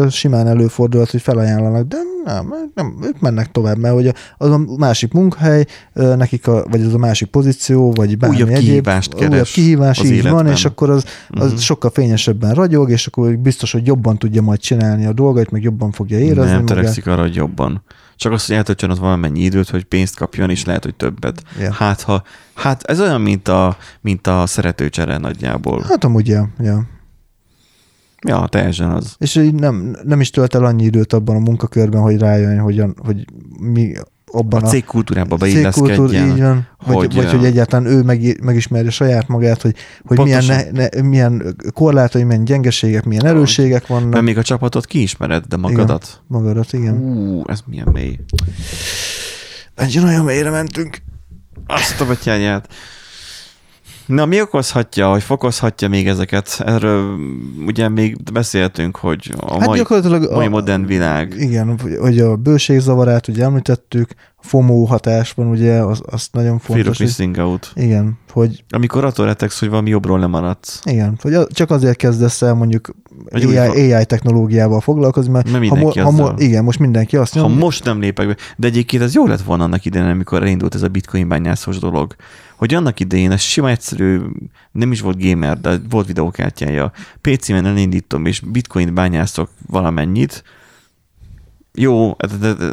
[0.10, 5.14] simán előfordulhat, hogy felajánlanak, de nem, nem, ők mennek tovább, mert ugye az a másik
[5.14, 9.52] munkahely, nekik a, vagy az a másik pozíció, vagy bármi Újabb egyéb, kihívást újabb keres
[9.52, 10.34] kihívás, az így életben.
[10.34, 11.60] van, és akkor az, az Mhm.
[11.60, 15.92] sokkal fényesebben ragyog, és akkor biztos, hogy jobban tudja majd csinálni a dolgait, meg jobban
[15.92, 17.84] fogja érezni nem törekszik arra, hogy jobban.
[18.20, 21.44] Csak azt, hogy eltöltsön ott valamennyi időt, hogy pénzt kapjon, és lehet, hogy többet.
[21.60, 21.74] Ja.
[21.74, 25.84] Hát, ha, hát ez olyan, mint a, mint a szeretőcsere nagyjából.
[25.88, 26.84] Hát amúgy, ja, ja.
[28.28, 29.16] Ja, teljesen az.
[29.18, 32.84] És így nem, nem is tölt el annyi időt abban a munkakörben, hogy rájön, hogy,
[32.98, 33.26] hogy
[33.60, 33.94] mi
[34.32, 36.30] abban A a, cég kultúrába cégkultúr, beilleszkedjen.
[36.30, 39.76] így van, vagy, hogy, hogy, vagy hogy egyáltalán ő meg, megismerje saját magát, hogy,
[40.06, 44.10] hogy milyen, ne, ne, milyen korlátai, milyen gyengeségek, milyen erősségek vannak.
[44.10, 46.22] Mert még a csapatot kiismered, de magadat.
[46.28, 46.94] Magadat, igen.
[46.94, 48.20] Ú, ez milyen mély.
[49.76, 51.02] Egy olyan mélyre mentünk.
[51.68, 52.68] Azt a betyányát.
[54.10, 56.62] Na, mi okozhatja, hogy fokozhatja még ezeket?
[56.66, 57.18] Erről
[57.66, 59.82] ugye még beszéltünk, hogy a Hát mai,
[60.32, 61.34] mai a- modern világ.
[61.38, 66.84] Igen, hogy a bőségzavarát ugye említettük, FOMO hatás van ugye, az, azt nagyon Fear of
[66.86, 66.98] fontos.
[66.98, 67.72] hogy- missing out.
[67.76, 70.82] Igen, hogy Amikor attól rettegsz, hogy valami jobbról lemaradsz.
[70.84, 72.90] igen, hogy csak azért kezdesz el mondjuk
[73.30, 76.80] Hogy úgy AI, AI technológiával foglalkozni, mert, Mert ha, mindenki mo- ha, mo- igen, most
[76.80, 79.86] mindenki azt Ha mondja, most nem lépek be, de egyébként ez jó lett volna annak
[79.86, 82.16] idején, amikor elindult ez a bitcoin bányászós dolog,
[82.56, 84.20] hogy annak idején ez sima egyszerű,
[84.72, 86.92] nem is volt gamer, de volt videókártyája.
[87.22, 90.44] PC-ben elindítom, és bitcoin bányászok valamennyit,
[91.74, 92.16] jó,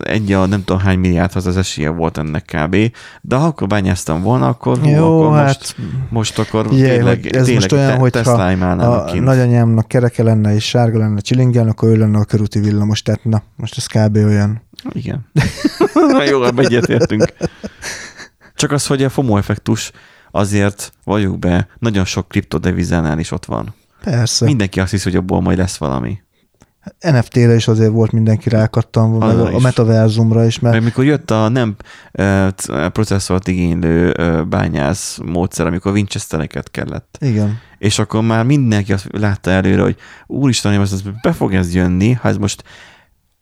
[0.03, 2.77] egy a nem tudom hány milliárdhoz az esélye volt ennek kb.
[3.21, 5.77] De ha akkor bányáztam volna, akkor, hú, jó, akkor hát most,
[6.11, 9.25] most akkor Figyelj, tényleg, hogy ez tényleg most olyan, Tesla-imálnának a kint.
[9.25, 13.43] nagyanyámnak kereke lenne és sárga lenne csilingeln, akkor ő lenne a körúti villamos, tehát na,
[13.57, 14.17] most ez kb.
[14.17, 14.63] olyan.
[14.93, 15.27] Igen.
[16.31, 17.33] Jó, ebben egyetértünk.
[18.55, 19.91] Csak az, hogy a FOMO effektus
[20.31, 23.75] azért, valljuk be, nagyon sok kriptodevizánál is ott van.
[24.05, 24.45] Persze.
[24.45, 26.19] Mindenki azt hiszi, hogy abból majd lesz valami.
[27.01, 31.31] NFT-re is azért volt mindenki rákattam, meg a, a metaverzumra is, mert Mert mikor jött
[31.31, 31.77] a nem
[32.55, 34.15] c- processzort igénylő
[34.49, 40.81] bányász módszer, amikor Winchestereket kellett, igen, és akkor már mindenki azt látta előre, hogy úristen,
[40.81, 42.65] ez be fog ez jönni, ha ez most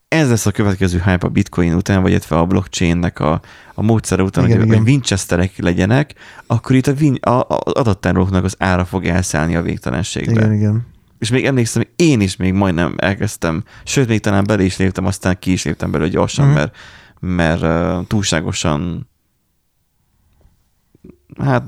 [0.08, 3.40] ez lesz a következő hype a bitcoin után, vagy illetve a blockchainnek a,
[3.74, 4.78] a módszere után, Igen, hogy, igen.
[4.78, 6.14] hogy Winchesterek legyenek,
[6.46, 10.32] akkor itt a, win, a, a az adattárolóknak az ára fog elszállni a végtelenségbe.
[10.32, 10.86] igen, igen.
[11.24, 15.06] És még emlékszem, hogy én is még majdnem elkezdtem, sőt, még talán bele is léptem,
[15.06, 16.54] aztán ki is léptem belőle gyorsan, Mhm.
[16.54, 16.76] mert,
[17.20, 19.08] mert uh, túlságosan
[21.38, 21.64] hát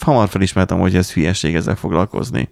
[0.00, 2.50] hamar felismertem, hogy ez hülyeség ezzel foglalkozni.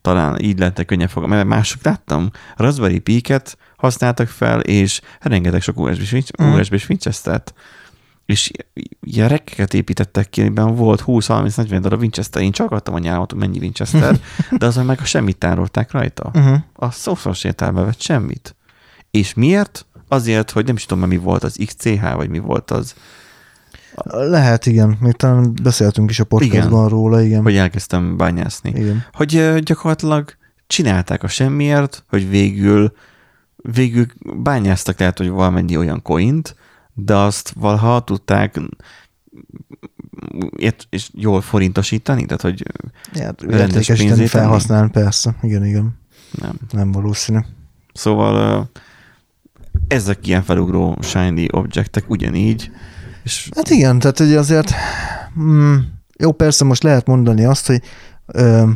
[0.00, 5.78] Talán így lettek könnyebb foglalkozni, mert mások láttam, Raspberry Pi-ket használtak fel, és rengeteg sok
[5.78, 6.48] USB-s, Winch- Mhm.
[8.28, 8.50] És
[9.00, 13.40] ilyen rekkeket építettek ki, amiben volt 20-30-40 darab Winchester, én csak adtam a nyálat, hogy
[13.40, 14.20] mennyi Winchester,
[14.58, 16.30] de azon meg a semmit tárolták rajta.
[16.34, 16.58] Uh-huh.
[16.72, 18.56] A szószoros értelme vett semmit.
[19.10, 19.86] És miért?
[20.08, 22.94] Azért, hogy nem is tudom, mi volt az XCH, vagy mi volt az,
[24.04, 24.96] Lehet, igen.
[25.00, 26.88] Még talán beszéltünk is a podcastban igen.
[26.88, 27.42] róla, igen.
[27.42, 28.70] hogy elkezdtem bányászni.
[28.70, 29.04] Igen.
[29.12, 32.92] Hogy gyakorlatilag csinálták a semmiért, hogy végül
[33.56, 34.06] végül
[34.36, 36.56] bányáztak lehet, hogy valamennyi olyan coint,
[37.04, 38.60] de azt valaha tudták
[40.56, 42.62] ért- és jól forintosítani, tehát hogy
[43.14, 45.36] Ja, hát Rendes pénzét felhasználni, persze.
[45.42, 45.98] Igen, igen.
[46.40, 46.58] nem.
[46.70, 47.38] Nem valószínű.
[47.92, 48.68] Szóval
[49.88, 52.70] ezek ilyen felugró shiny objektek ugyanígy,
[53.24, 54.72] és Hát igen, tehát hogy azért
[55.40, 55.76] mm,
[56.18, 57.82] jó, persze most lehet mondani azt, hogy
[58.26, 58.70] ö,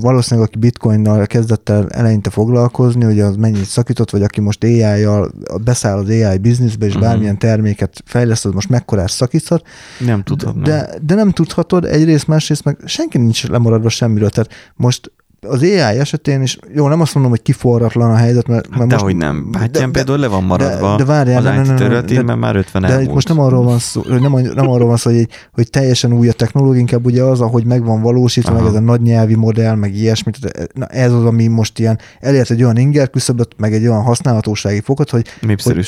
[0.00, 5.30] valószínűleg aki bitcoinnal kezdett el eleinte foglalkozni, hogy az mennyit szakított, vagy aki most AI-jal
[5.64, 7.02] beszáll az AI bizniszbe, és Mhm.
[7.02, 9.66] bármilyen terméket fejleszt, az most mekkorás szakíthat,
[9.98, 10.62] nem tudhatnám.
[10.64, 15.12] de, de nem tudhatod, egyrészt, másrészt meg senki nincs lemaradva semmiről, tehát most
[15.48, 18.90] az AI esetén is, jó, nem azt mondom, hogy kiforratlan a helyzet, mert, mert Hát
[18.90, 19.50] most, dehogy nem.
[19.50, 22.82] Bátyám például le van maradva de, de várjál, az IT területén, de- mert már 50
[22.82, 23.12] de elmúlt.
[23.14, 26.32] most nem arról van szó, nem, nem arról van szó, hogy, hogy teljesen új a
[26.32, 28.62] technológia, inkább ugye az, ahogy meg van valósítva, Aha.
[28.62, 30.32] meg ez a nagy nyelvi modell, meg ilyesmi,
[30.72, 34.80] na ez az, ami most ilyen elért egy olyan inger küszöböt, meg egy olyan használhatósági
[34.80, 35.26] fokot, hogy,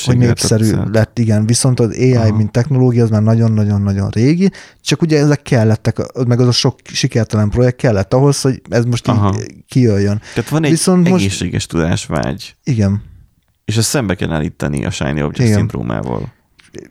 [0.05, 0.93] hogy, népszerű lett.
[0.93, 1.45] lett, igen.
[1.45, 2.35] Viszont az AI, Aha.
[2.35, 4.51] mint technológia, az már nagyon-nagyon-nagyon régi,
[4.81, 5.97] csak ugye ezek kellettek,
[6.27, 9.35] meg az a sok sikertelen projekt kellett ahhoz, hogy ez most Aha.
[9.35, 10.21] így kijöjjön.
[10.33, 13.03] Tehát van egy Viszont most- egészséges tudásvágy, Igen.
[13.65, 15.53] és ezt szembe kell állítani a Shiny Object Igen.
[15.53, 16.37] szindrómával.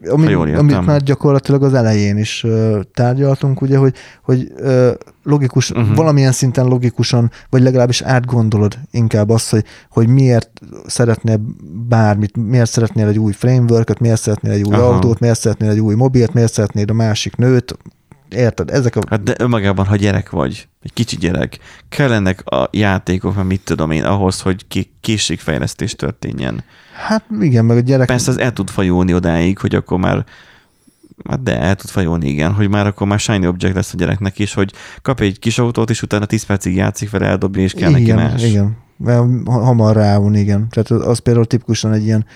[0.08, 4.90] Ami, amit már gyakorlatilag az elején is uh, tárgyaltunk, ugye, hogy, hogy uh,
[5.22, 5.96] logikus, uh-huh.
[5.96, 10.50] valamilyen szinten logikusan, vagy legalábbis átgondolod inkább azt, hogy, hogy miért
[10.86, 11.40] szeretnél
[11.88, 14.74] bármit, miért szeretnél egy új framework miért szeretnél egy új.
[14.74, 14.82] Aha.
[14.82, 17.78] autót, miért szeretnél egy új mobilt, miért szeretnél a másik nőt,
[18.28, 18.70] érted?
[18.70, 19.00] Ezek a...
[19.10, 21.58] Hát de önmagában, ha gyerek vagy, egy kicsi gyerek,
[21.88, 26.64] kellenek a játékok, mert mit tudom én, ahhoz, hogy ké- készségfejlesztés történjen.
[27.06, 28.06] Hát igen, meg a gyerek...
[28.06, 30.24] Persze az el tud fajulni odáig, hogy akkor már
[31.28, 34.38] Hát de el tud fajulni, igen, hogy már akkor már shiny object lesz a gyereknek
[34.38, 34.72] is, hogy
[35.02, 38.16] kap egy kis autót, és utána 10 percig játszik vele, eldobja, és kell neki igen,
[38.16, 38.44] más.
[38.44, 40.68] Igen, mert ha- hamar ráun, igen.
[40.70, 42.26] Tehát az, az például tipikusan egy ilyen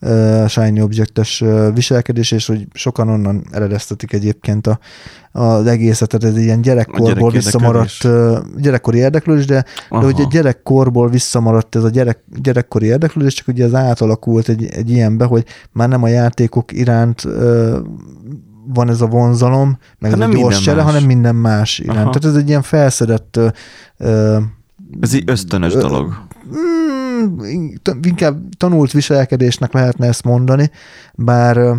[0.00, 4.78] uh, shiny objektes uh, viselkedés, és hogy sokan onnan eredeztetik egyébként a,
[5.32, 10.04] az egészet, tehát ez ilyen gyerekkorból gyerek visszamaradt, uh, gyerekkori érdeklődés, de, de Aha.
[10.04, 14.90] hogy a gyerekkorból visszamaradt ez a gyerek, gyerekkori érdeklődés, csak ugye ez átalakult egy, egy
[14.90, 17.76] ilyenbe, hogy már nem a játékok iránt uh,
[18.74, 21.98] van ez a vonzalom, meg Hát ez a gyors csere, hanem minden más iránt.
[21.98, 22.10] Aha.
[22.10, 23.40] Tehát ez egy ilyen felszedett
[23.98, 24.36] uh,
[25.00, 26.28] Ez egy ösztönös Ö- dolog.
[28.02, 30.70] Inkább tanult viselkedésnek lehetne ezt mondani,
[31.14, 31.74] bár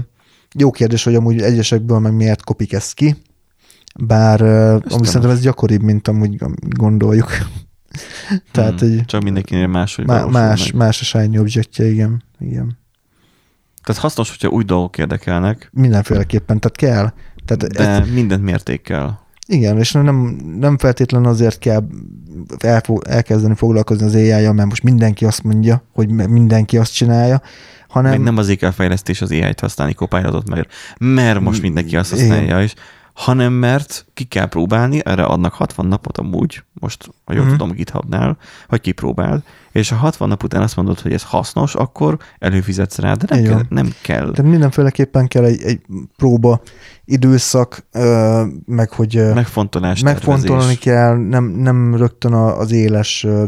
[0.56, 3.16] jó kérdés, hogy amúgy egyesekből meg miért kopik ezt ki.
[4.00, 7.30] bár ami nem szerintem ez gyakoribb, mint amúgy gondoljuk.
[8.52, 8.90] Tehát, Hmm.
[8.90, 10.82] hogy Csak mindenkinél máshogy má, valósul más, meg.
[10.82, 12.24] más a shiny objectje, igen.
[12.40, 12.78] igen.
[13.84, 17.14] Tehát hasznos, hogyha új dolgok érdekelnek, Mindenféleképpen, tehát kell.
[17.46, 19.21] Tehát de ezt, mindent mértékkel.
[19.52, 21.84] Igen, és nem, nem feltétlenül azért kell
[22.58, 27.42] elfo- elkezdeni foglalkozni az ai mert most mindenki azt mondja, hogy mindenki azt csinálja,
[27.88, 32.14] hanem Meg nem azért kell fejlesztés az AI-t használni, Copilotot, mert, mert most mindenki azt
[32.14, 32.28] Igen.
[32.28, 32.74] használja is,
[33.14, 37.52] hanem mert ki kell próbálni, erre adnak 60 napot amúgy, most, ha jól Mhm.
[37.52, 38.38] tudom, GitHubnál,
[38.68, 39.42] hogy kipróbáld,
[39.72, 43.40] és ha 60 nap után azt mondod, hogy ez hasznos, akkor előfizetsz rá, de nem
[43.40, 43.66] Így kell, van.
[43.70, 44.32] nem kell.
[44.32, 45.82] tehát mindenféleképpen kell egy, egy
[46.18, 46.62] próba
[47.06, 47.86] időszak,
[48.66, 53.44] meg hogy Megfontolás, megfontolni kell, nem, nem rögtön az éles ö,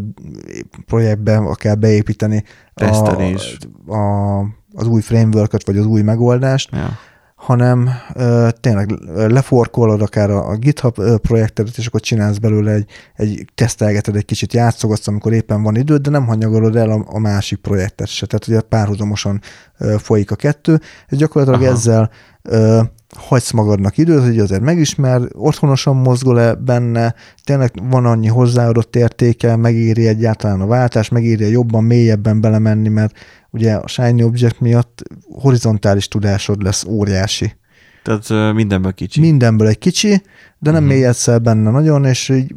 [0.86, 2.44] projektbe kell beépíteni
[2.74, 3.58] Tesztelés.
[3.88, 4.40] a, a,
[4.74, 6.98] az új framework vagy az új megoldást, Ja.
[7.44, 13.46] Hanem ö, tényleg leforkolod akár a, a GitHub projektedet, és akkor csinálsz belőle egy, egy
[13.56, 17.60] tesztelgeted egy kicsit, játszogatsz, amikor éppen van időd, de nem hanyagolod el a, a másik
[17.60, 18.26] projektet se.
[18.26, 19.42] Tehát ugye párhuzamosan
[19.78, 21.62] ö, folyik a kettő, és gyakorlatilag.
[21.62, 21.72] Aha.
[21.72, 22.10] ezzel
[22.42, 22.82] ö,
[23.16, 30.08] hagysz magadnak időt, hogy azért megismer, otthonosan mozgol-e benne, tényleg van annyi hozzáadott értéke, megéri
[30.08, 33.16] egyáltalán a váltás, megéri jobban, mélyebben belemenni, mert
[33.54, 37.56] ugye a Shiny Object miatt horizontális tudásod lesz óriási.
[38.04, 39.20] Tehát mindenből kicsi.
[39.20, 40.22] Mindenből egy kicsi,
[40.60, 40.88] de nem uh-huh.
[40.88, 42.56] mélyedsz el benne nagyon, és így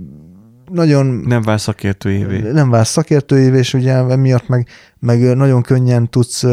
[0.72, 2.38] nagyon Nem válsz szakértőjévé.
[2.52, 4.68] nem válsz szakértőjévé, és ugye emiatt meg,
[4.98, 6.44] meg nagyon könnyen tudsz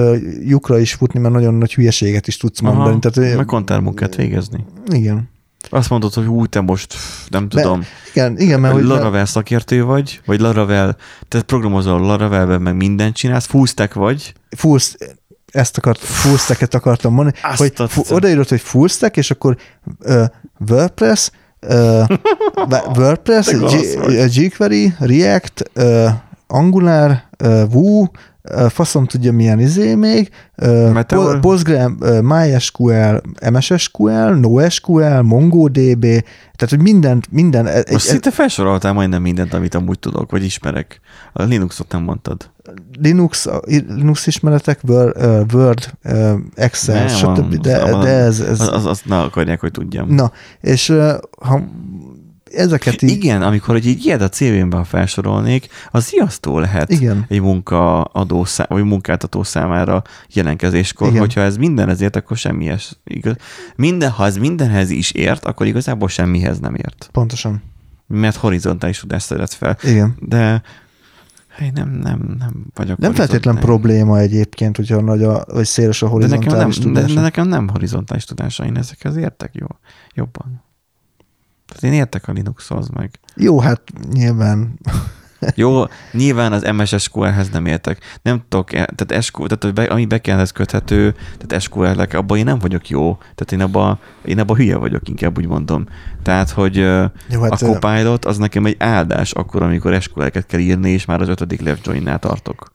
[0.43, 2.89] lyukra is futni, mert nagyon nagy hülyeséget is tudsz mondani.
[2.89, 4.65] Aha, Tehát, meg kontármunkát végezni.
[4.91, 5.31] igen.
[5.69, 6.95] Azt mondod, hogy úgy te most,
[7.27, 7.83] nem tudom,
[8.13, 10.95] Igen, igen, mert hogy Laravel szakértő vagy, vagy Laravel,
[11.27, 14.77] tehát programozol Laravelben, meg mindent csinálsz, full stack vagy, full,
[15.51, 19.57] ezt akart, full stack-et akartam mondani, Azt hogy fu, odaírod, hogy full stack, és akkor
[19.99, 20.23] uh,
[20.69, 21.29] WordPress,
[21.67, 22.07] uh,
[22.97, 23.97] WordPress, Te vagy.
[24.07, 26.09] G- jQuery, React, uh,
[26.47, 28.09] Angular, uh, Vue,
[28.69, 30.29] faszom tudja milyen izé még,
[30.93, 31.39] Meteor?
[31.39, 31.89] Postgre,
[32.21, 33.15] MySQL,
[33.51, 36.01] MSSQL, NoSQL, MongoDB,
[36.55, 40.43] tehát hogy mindent, minden, egy, most egy, szinte felsoroltál majdnem mindent, amit amúgy tudok, vagy
[40.43, 40.99] ismerek.
[41.33, 42.49] A Linuxot nem mondtad.
[43.01, 43.47] Linux,
[43.87, 44.79] Linux ismeretek,
[45.53, 45.93] Word,
[46.55, 47.55] Excel, Nem, stb.
[47.55, 50.09] De, az- de ez, ez Az, az, azt ne akarják, hogy tudjam.
[50.09, 50.31] Na,
[50.61, 50.93] és
[51.39, 51.61] ha
[52.55, 53.09] ezeket így...
[53.09, 57.25] Igen, amikor hogy így ilyet a CV-ben felsorolnék, az riasztó lehet Igen.
[57.29, 60.01] egy munkaadó szá- vagy munkáltató számára
[60.33, 61.19] jelentkezéskor, Igen.
[61.19, 62.99] hogyha ez mindenhez ért, akkor semmihez.
[63.03, 63.35] Igaz?
[63.75, 67.09] Minden, ha ez mindenhez is ért, akkor igazából semmihez nem ért.
[67.11, 67.63] Pontosan.
[68.07, 69.77] Mert horizontális tudást szedett fel.
[69.83, 70.15] Igen.
[70.19, 70.61] De
[71.49, 73.63] hey, nem, nem, nem vagyok Nem feltétlen horizontális.
[73.65, 77.13] probléma egyébként, hogyha nagy a, vagy széles a de nekem, nem, horizontális de, tudás.
[77.13, 79.67] de nekem nem horizontális tudása, én ezekhez értek jó,
[80.13, 80.63] jobban.
[81.67, 83.19] Tehát én értek a Linuxhoz meg.
[83.35, 84.79] Jó, hát nyilván.
[85.55, 88.19] Jó, nyilván az MSSQL-hez nem értek.
[88.21, 92.59] Nem tudok, tehát, SQL, tehát hogy be, ami backendhez köthető, tehát SQL-ek, abban én nem
[92.59, 93.17] vagyok jó.
[93.17, 95.85] Tehát én abban, én abban hülye vagyok, inkább úgy mondom.
[96.21, 100.59] Tehát, hogy Jó, a hát, ö, Copilot az nekem egy áldás akkor, amikor SQL-eket kell
[100.59, 102.71] írni, és már az ötödik left join-nál tartok.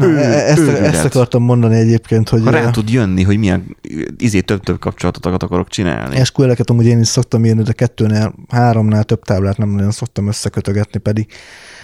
[0.00, 0.94] Na, ő- e- ezt, őrület.
[0.94, 3.76] ezt akartam mondani egyébként, hogy Ha rá ö, tud jönni, hogy milyen
[4.18, 6.24] izé több-több kapcsolatokat akarok csinálni.
[6.24, 10.98] SQL-eket amúgy én is szoktam írni, de kettőnél, háromnál több táblát nem nagyon szoktam összekötögetni,
[10.98, 11.26] pedig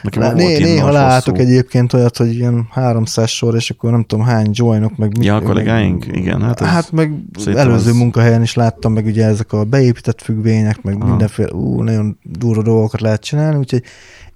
[0.02, 1.48] Nekem Lá, volt né, néha látok hosszú.
[1.48, 5.38] egyébként olyat, hogy ilyen 300 sor, és akkor nem tudom hány joinok, meg Ja, a
[5.38, 6.06] meg- kollégáink?
[6.12, 7.12] Igen, hát hát meg
[7.54, 11.08] előző az- munkahelyen is láttam, meg ugye ezek a beépített függvények, meg Aha.
[11.08, 13.82] mindenféle, ú, nagyon durva dolgokat lehet csinálni, úgyhogy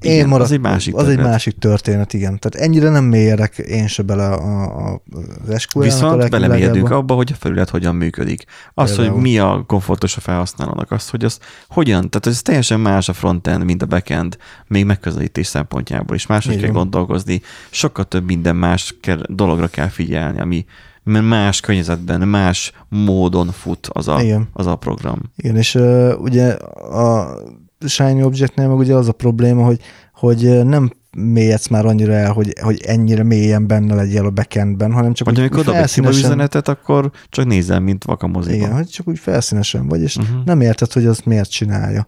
[0.01, 2.39] én Igen, marad, az egy másik az egy másik történet, igen.
[2.39, 5.03] Tehát ennyire nem mélyedek én se bele a, a,
[5.49, 8.45] az a Viszont belemérdünk abba, hogy a felület hogyan működik.
[8.75, 9.13] Az, Például.
[9.13, 11.39] hogy mi a komfortos a felhasználónak, az, hogy az
[11.69, 14.37] hogyan, tehát ez teljesen más a frontend, mint a backend,
[14.67, 16.27] még megközelítés szempontjából is.
[16.27, 17.41] Máshogy kell gondolkozni,
[17.71, 20.65] sokkal több minden más kell, dologra kell figyelni, ami
[21.03, 24.49] mert más környezetben, más módon fut az a, Igen.
[24.53, 25.19] az a program.
[25.37, 27.39] Igen, és uh, ugye a
[27.87, 29.81] Shiny Objectnél meg ugye az a probléma, hogy,
[30.15, 35.13] hogy nem mélyedsz már annyira el, hogy, hogy ennyire mélyen benne legyél a backendben, hanem
[35.13, 38.55] csak Vagy úgy amikor felszínesen, üzenetet, akkor csak nézem, mint vakamoziba.
[38.57, 40.45] igen, hogy csak úgy felszínesen vagy, és Uh-huh.
[40.45, 42.07] nem érted, hogy azt miért csinálja.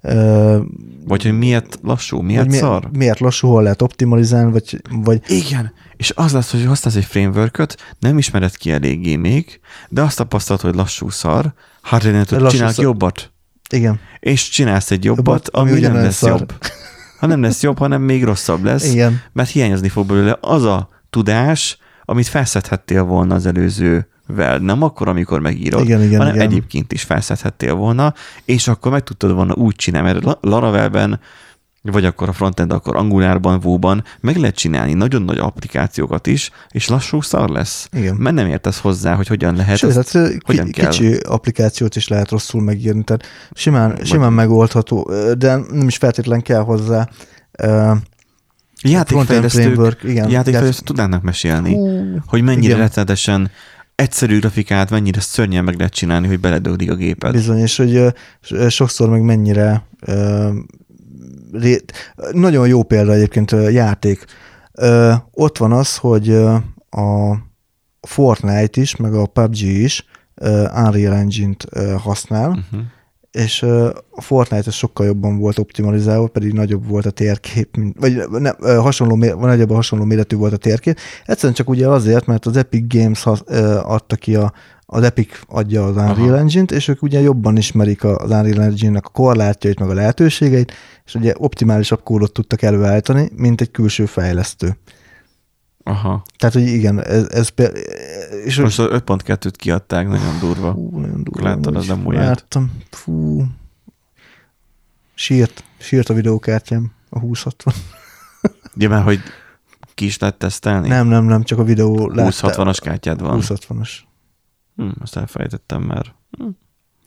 [0.00, 0.60] Ö,
[1.06, 2.80] Vagy hogy miért lassú, miért vagy szar.
[2.80, 7.04] miért, miért lassú, hol lehet optimalizálni, vagy, vagy Igen, és az lesz, hogy használsz egy
[7.04, 7.66] framework
[7.98, 11.52] nem ismered ki eléggé még, de azt tapasztalod, hogy lassú szar,
[11.82, 12.84] hát én csinálok szar.
[12.84, 13.32] jobbat,
[13.72, 16.30] igen, és csinálsz egy jobbat, Jobbat, ami ami, nem lesz szar.
[16.30, 16.52] jobb.
[17.18, 20.88] Ha nem lesz jobb, hanem még rosszabb lesz, igen, mert hiányozni fog belőle az a
[21.10, 26.46] tudás, amit felszedhettél volna az előző vel, nem akkor, amikor megírod, Igen, igen, hanem igen.
[26.46, 28.14] egyébként is felszedhettél volna,
[28.44, 31.20] és akkor meg tudtad volna úgy csinálni, mert La- Laravelben
[31.90, 36.88] vagy akkor a frontend, akkor Angularban, Vue-ban meg lehet csinálni nagyon nagy applikációkat is, és
[36.88, 37.88] lassú szar lesz.
[37.92, 38.14] Igen.
[38.14, 40.90] Mert nem értesz hozzá, hogy hogyan lehet Sőt, ezt, hát hogyan kell.
[40.90, 46.42] kicsi applikációt is lehet rosszul megírni, tehát simán, Vagy- simán megoldható, de nem is feltétlen
[46.42, 47.08] kell hozzá.
[47.62, 47.96] Uh,
[48.82, 50.30] játékfejlesztők, igen.
[50.30, 53.50] játékfejlesztők tudnának mesélni, Hú, hogy mennyire rettenetesen
[53.94, 57.32] egyszerű grafikát, mennyire szörnyen meg lehet csinálni, hogy beledöglik a géped.
[57.32, 58.14] Bizony, és hogy
[58.68, 59.86] sokszor meg mennyire
[62.32, 64.24] nagyon jó példa egyébként játék.
[64.72, 66.30] Ö, ott van az, hogy
[66.90, 67.36] a
[68.00, 70.04] Fortnite is, meg a PUBG is
[70.74, 71.66] Unreal Engine-t
[71.98, 72.80] használ, Uh-huh.
[73.30, 73.62] és
[74.10, 79.70] a Fortnite sokkal jobban volt optimalizálva, pedig nagyobb volt a térkép, vagy nem, hasonló, nagyobb,
[79.72, 80.98] hasonló méretű volt a térkép.
[81.26, 84.52] Egyszerűen csak ugye azért, mert az Epic Games hasz, ö, adta ki a,
[84.90, 86.36] az Epic adja az Unreal.
[86.36, 90.72] Engine-t, és ők ugye jobban ismerik az Unreal Engine-nek a korlátjait, meg a lehetőségeit,
[91.04, 94.76] és ugye optimálisabb kódot tudtak előállítani, mint egy külső fejlesztő.
[95.82, 96.22] Aha.
[96.38, 97.84] Tehát, hogy igen, ez, ez például...
[98.44, 100.72] És Most az 5.2-t kiadták, nagyon durva.
[100.72, 101.48] Fú, nagyon durva.
[101.48, 102.26] Láttad az demóját?
[102.26, 102.72] Láttam.
[102.90, 103.44] Fú.
[105.14, 105.64] Sírt.
[105.78, 106.92] Sírt a videókártyám.
[107.08, 107.74] A 2060.
[108.76, 109.20] Ugye már, hogy
[109.94, 110.88] ki is lehet tesztelni?
[110.88, 113.40] Nem, nem, nem, csak a videó 2060-as kártyád van.
[113.42, 113.90] 2060-as.
[114.78, 116.14] Hm, azt elfelejtettem már.
[116.38, 116.48] Hm.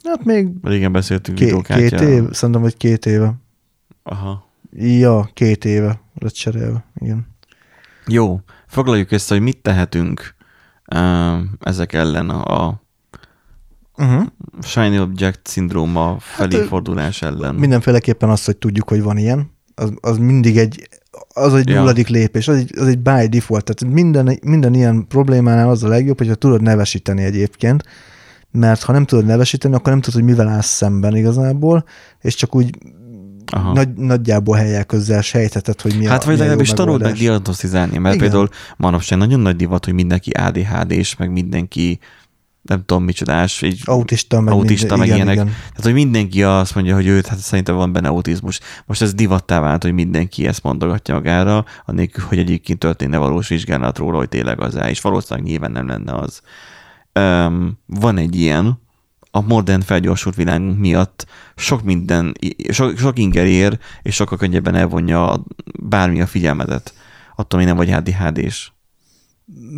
[0.04, 3.34] Hát még Régen beszéltünk ké, két év, szerintem, hogy két éve.
[4.04, 4.50] Aha.
[4.74, 6.86] Ja, két éve lett cserélve.
[6.96, 7.28] Igen.
[8.08, 10.36] Jó, foglaljuk össze, hogy mit tehetünk
[10.96, 12.82] uh, ezek ellen a
[13.98, 14.24] Uh-huh.
[14.62, 17.56] Shiny Object szindróma felé Hát, fordulás ellen.
[17.56, 20.88] Mindenféleképpen az, hogy tudjuk, hogy van ilyen, az, az mindig egy,
[21.34, 21.80] az egy Ja.
[21.80, 25.88] nulladik lépés, az egy, az egy by default, tehát minden, minden ilyen problémánál az a
[25.88, 27.84] legjobb, hogyha tudod nevesíteni egyébként,
[28.52, 31.86] mert ha nem tudod nevesíteni, akkor nem tudod, hogy mivel állsz szemben igazából,
[32.22, 32.78] és csak úgy
[33.46, 33.74] Aha.
[33.74, 37.14] nagy, nagyjából helyel közel sejtheted, hogy mi hát a, vagy a jó legalábbis tanuld meg
[37.14, 38.28] diagnosztizálni, mert Igen.
[38.28, 42.00] például manapság nagyon nagy divat, hogy mindenki ADHD-s, meg mindenki
[42.62, 45.36] nem tudom micsodás, így Autista, meg, autista, minden, meg igen, ilyenek.
[45.36, 45.48] Igen.
[45.70, 48.60] Tehát, hogy mindenki azt mondja, hogy őt, hát szerintem van benne autizmus.
[48.86, 53.98] Most ez divattá vált, hogy mindenki ezt mondogatja magára, anélkül, hogy egyébként történne valós vizsgálat
[53.98, 56.42] róla, hogy tényleg az és valószínűleg nyilván nem lenne az.
[57.20, 58.80] Um, van egy ilyen,
[59.32, 62.34] a modern felgyorsult világunk miatt sok minden,
[62.70, 65.44] sok, sok inger ér, és sokkal könnyebben elvonja
[65.80, 66.94] bármi a figyelmedet.
[67.36, 68.72] Attól még nem vagy ADHD-s.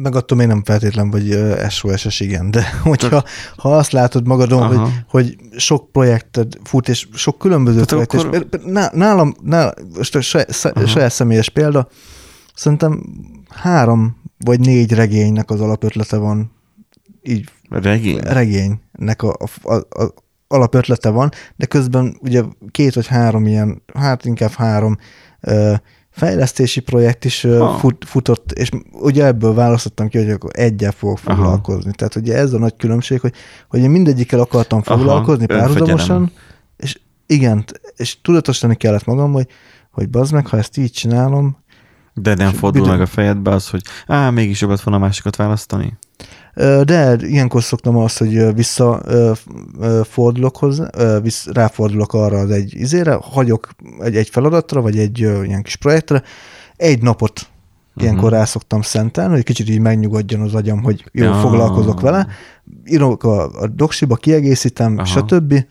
[0.01, 1.37] Meg attól még nem feltétlen vagy
[1.69, 3.23] SOS-es, igen, de hogyha
[3.55, 4.79] ha azt látod magadon, Aha.
[4.79, 10.15] hogy, hogy sok projekted fut, és sok különböző Tehát projekt, akkor- és nálam, nálam most
[10.15, 10.19] a
[10.73, 10.85] Aha.
[10.87, 11.87] saját személyes példa,
[12.55, 13.03] szerintem
[13.49, 16.51] három vagy négy regénynek az alapötlete van,
[17.21, 18.17] így Regény?
[18.19, 20.13] regénynek a, a, a, a
[20.47, 24.97] alapötlete van, de közben ugye két vagy három ilyen, hát inkább három
[25.41, 25.73] ö,
[26.15, 27.77] fejlesztési projekt is Ha.
[27.77, 31.35] fut, futott, és ugye ebből választottam ki, hogy akkor egyel fogok Aha.
[31.35, 31.91] foglalkozni.
[31.95, 33.33] Tehát ugye ez a nagy különbség, hogy,
[33.69, 35.73] hogy én mindegyikkel akartam Aha, foglalkozni önfegyelem.
[35.73, 36.31] párhuzamosan,
[36.77, 39.47] és igen, és tudatosítani kellett magam, hogy,
[39.91, 41.57] hogy bazd meg, ha ezt így csinálom,
[42.13, 45.35] De nem fordul bizony- meg a fejedbe az, hogy á, mégis jobb lett volna másikat
[45.35, 45.93] választani?
[46.83, 49.47] De ilyenkor szoktam azt, hogy ö, vissza ö, f-
[49.79, 50.89] ö, fordulok hozzá,
[51.21, 56.23] vissz, ráfordulok arra az egy izére, hagyok egy, egy feladatra, vagy egy ilyen kis projektre,
[56.75, 57.47] egy napot
[57.95, 58.33] ilyenkor Mhm.
[58.39, 61.33] rá szoktam szentelni, hogy kicsit így megnyugodjon az agyam, hogy jó, Ja.
[61.33, 62.27] foglalkozok vele,
[62.85, 65.05] írok a, a doksiba, kiegészítem, Aha.
[65.05, 65.65] stb.,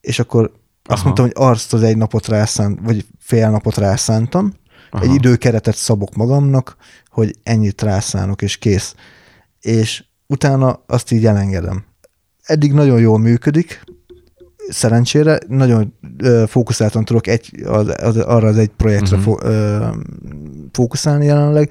[0.00, 0.52] és akkor
[0.84, 1.02] azt Aha.
[1.04, 4.52] mondtam, hogy azt az egy napot rászánt, vagy fél napot rászántam,
[4.90, 5.04] Aha.
[5.04, 6.76] egy időkeretet szabok magamnak,
[7.10, 8.94] hogy ennyit rászánok, és kész.
[9.60, 11.84] És utána azt így elengedem.
[12.42, 13.84] Eddig nagyon jól működik,
[14.68, 19.38] szerencsére, nagyon ö, fókuszáltan tudok egy, az, az, arra az egy projektre uh-huh.
[19.42, 19.86] ö,
[20.72, 21.70] fókuszálni jelenleg.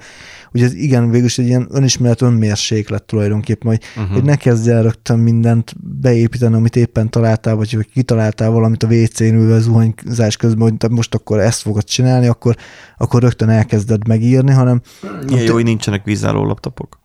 [0.52, 4.14] Ugye ez igen, végül is egy ilyen önismeret önmérséklet tulajdonképpen, hogy, uh-huh.
[4.14, 8.86] hogy ne kezdj el rögtön mindent beépíteni, amit éppen találtál, vagy hogy kitaláltál valamit a
[8.86, 12.56] WC-n ülve zuhanyzás közben, hogy most akkor ezt fogod csinálni, akkor,
[12.96, 14.80] akkor rögtön elkezded megírni, hanem
[15.28, 16.98] Ilyen jó, hogy nincsenek vízálló laptopok.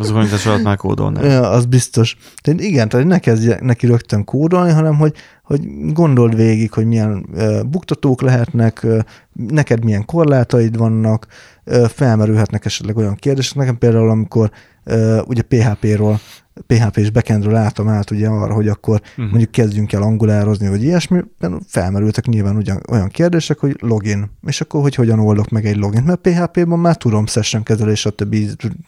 [0.00, 1.24] Az zuhanyzás alatt már kódolnál.
[1.24, 2.16] Ja, az biztos.
[2.42, 5.60] Tehát igen, tehát ne kezdj neki rögtön kódolni, hanem hogy, hogy
[5.92, 8.98] gondold végig, hogy milyen uh, buktatók lehetnek, uh,
[9.32, 11.26] neked milyen korlátaid vannak,
[11.66, 13.56] uh, felmerülhetnek esetleg olyan kérdések.
[13.56, 14.50] Nekem például, amikor
[14.84, 16.20] uh, ugye PHP-ról,
[16.66, 19.28] PHP és backendről álltam át ugye arra, hogy akkor uh-huh.
[19.28, 21.20] mondjuk kezdjünk el angulározni, vagy ilyesmi,
[21.66, 26.02] felmerültek nyilván ugyan, olyan kérdések, hogy login, és akkor hogy hogyan oldok meg egy login,
[26.02, 28.36] mert PHP-ban már tudom session kezelés, stb.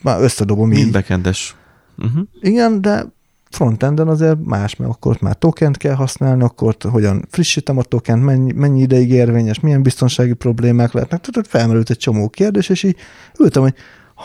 [0.03, 0.93] már összedobom Mind így.
[0.93, 1.57] bekendes.
[1.99, 2.23] Uh-huh.
[2.41, 3.05] Igen, de
[3.51, 7.83] frontenden azért más, mert akkor ott már tokent kell használni, akkor ott hogyan frissítem a
[7.83, 11.21] tokent, mennyi, mennyi ideig érvényes, milyen biztonsági problémák lehetnek.
[11.21, 12.97] Tehát felmerült egy csomó kérdés, és így
[13.39, 13.75] ültem, hogy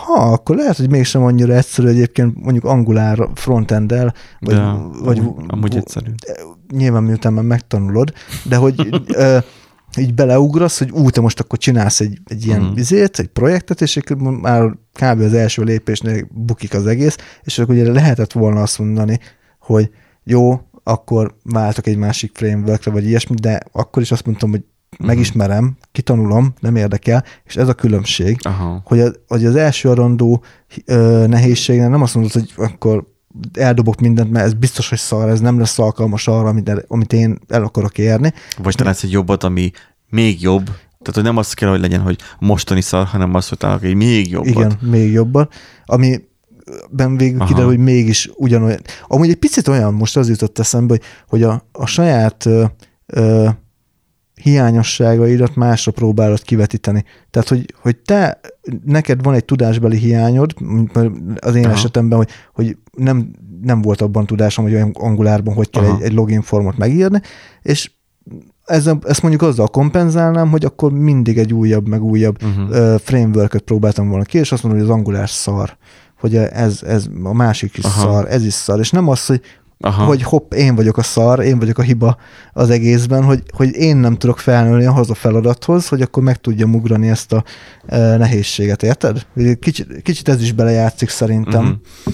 [0.05, 4.61] ha, akkor lehet, hogy mégsem annyira egyszerű egyébként mondjuk Angular frontenddel, vagy, De
[5.03, 6.11] vagy amúgy, amúgy egyszerű.
[6.73, 8.13] nyilván miután már megtanulod,
[8.49, 9.37] de hogy ö,
[9.97, 12.73] így beleugrasz, hogy ú, te most akkor csinálsz egy, egy ilyen Mhm.
[12.73, 14.63] vizét, egy projektet, és akkor már
[14.93, 15.19] kb.
[15.21, 19.19] az első lépésnél bukik az egész, és akkor ugye lehetett volna azt mondani,
[19.59, 19.89] hogy
[20.23, 24.63] jó, akkor váltok egy másik frameworkre, vagy ilyesmi, de akkor is azt mondtam, hogy
[24.99, 28.81] megismerem, kitanulom, nem érdekel, és ez a különbség, Aha.
[28.85, 30.43] hogy, a, hogy az első arandó
[30.85, 33.15] ö, nehézségnél nem azt mondod, hogy akkor
[33.53, 37.39] eldobok mindent, mert ez biztos, hogy szar, ez nem lesz alkalmas arra, amit, amit én
[37.47, 38.33] el akarok érni.
[38.57, 39.71] Vagy találsz egy jobbat, ami
[40.09, 40.65] még jobb.
[40.65, 43.95] Tehát, hogy nem az kell, hogy legyen, hogy mostani szar, hanem az, hogy találok egy
[43.95, 44.49] még jobbat.
[44.49, 45.49] Igen, még jobban.
[45.85, 46.19] Ami
[46.89, 47.47] ben végül Aha.
[47.47, 48.79] kiderül, hogy mégis ugyanolyan.
[49.07, 52.65] Amúgy egy picit olyan, most az jutott eszembe, hogy, hogy a, a saját ö,
[53.05, 53.49] ö,
[54.41, 57.03] hiányosságaidat másra próbálod kivetíteni.
[57.31, 58.39] Tehát, hogy, hogy te,
[58.85, 60.53] neked van egy tudásbeli hiányod,
[61.39, 61.73] az én Aha.
[61.73, 63.31] esetemben, hogy, hogy nem,
[63.61, 65.95] nem volt abban tudásom, hogy olyan angulárban hogy kell Aha.
[65.95, 67.21] egy, egy login formot megírni,
[67.61, 67.91] és
[68.65, 72.75] ezzel, ezt mondjuk azzal kompenzálnám, hogy akkor mindig egy újabb, meg újabb Uh-huh.
[72.75, 75.77] ö, framework próbáltam volna ki, és azt mondom, hogy az Angular szar,
[76.19, 77.83] hogy ez, ez a másik is.
[77.83, 78.01] Aha.
[78.01, 79.41] szar, ez is szar, és nem az, hogy,
[79.79, 80.03] Aha.
[80.03, 82.17] hogy hopp, én vagyok a szar, én vagyok a hiba
[82.53, 86.75] az egészben, hogy, hogy én nem tudok felnőni ahhoz a feladathoz, hogy akkor meg tudjam
[86.75, 87.43] ugrani ezt a
[87.85, 89.25] e, nehézséget, érted?
[89.59, 92.13] Kicsit, kicsit ez is belejátszik szerintem, uh-huh.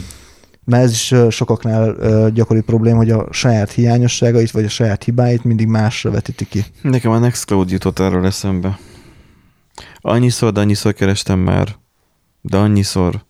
[0.65, 1.95] mert ez is sokaknál
[2.30, 6.65] gyakori probléma, hogy a saját hiányosságait, vagy a saját hibáit mindig másra vetíti ki.
[6.81, 8.80] Nekem a Nextcloud jutott erről eszembe.
[10.02, 11.76] Annyiszor, de annyiszor kerestem már,
[12.41, 13.26] de annyiszor,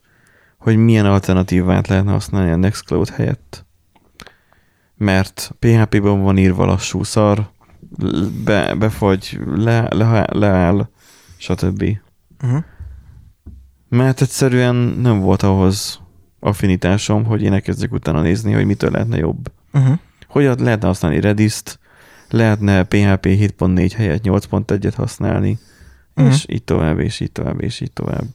[0.57, 3.65] hogy milyen alternatívát lehetne használni a Nextcloud helyett.
[4.98, 7.49] Mert PHP-ban van írva lassú szar,
[8.44, 10.90] be, befagy, le, le, leáll,
[11.38, 11.84] stb.
[12.44, 12.64] Uh-huh.
[13.90, 15.99] Mert egyszerűen nem volt ahhoz
[16.40, 19.52] affinitásom, hogy én elkezdjek utána nézni, hogy mitől lehetne jobb.
[19.74, 19.98] Uh-huh.
[20.28, 21.80] Hogy lehetne használni Redis-t,
[22.30, 25.60] lehetne PHP 7.4 helyett 8.1-et használni,
[26.15, 26.28] Mhm.
[26.28, 28.28] és így tovább, és így tovább, és így tovább.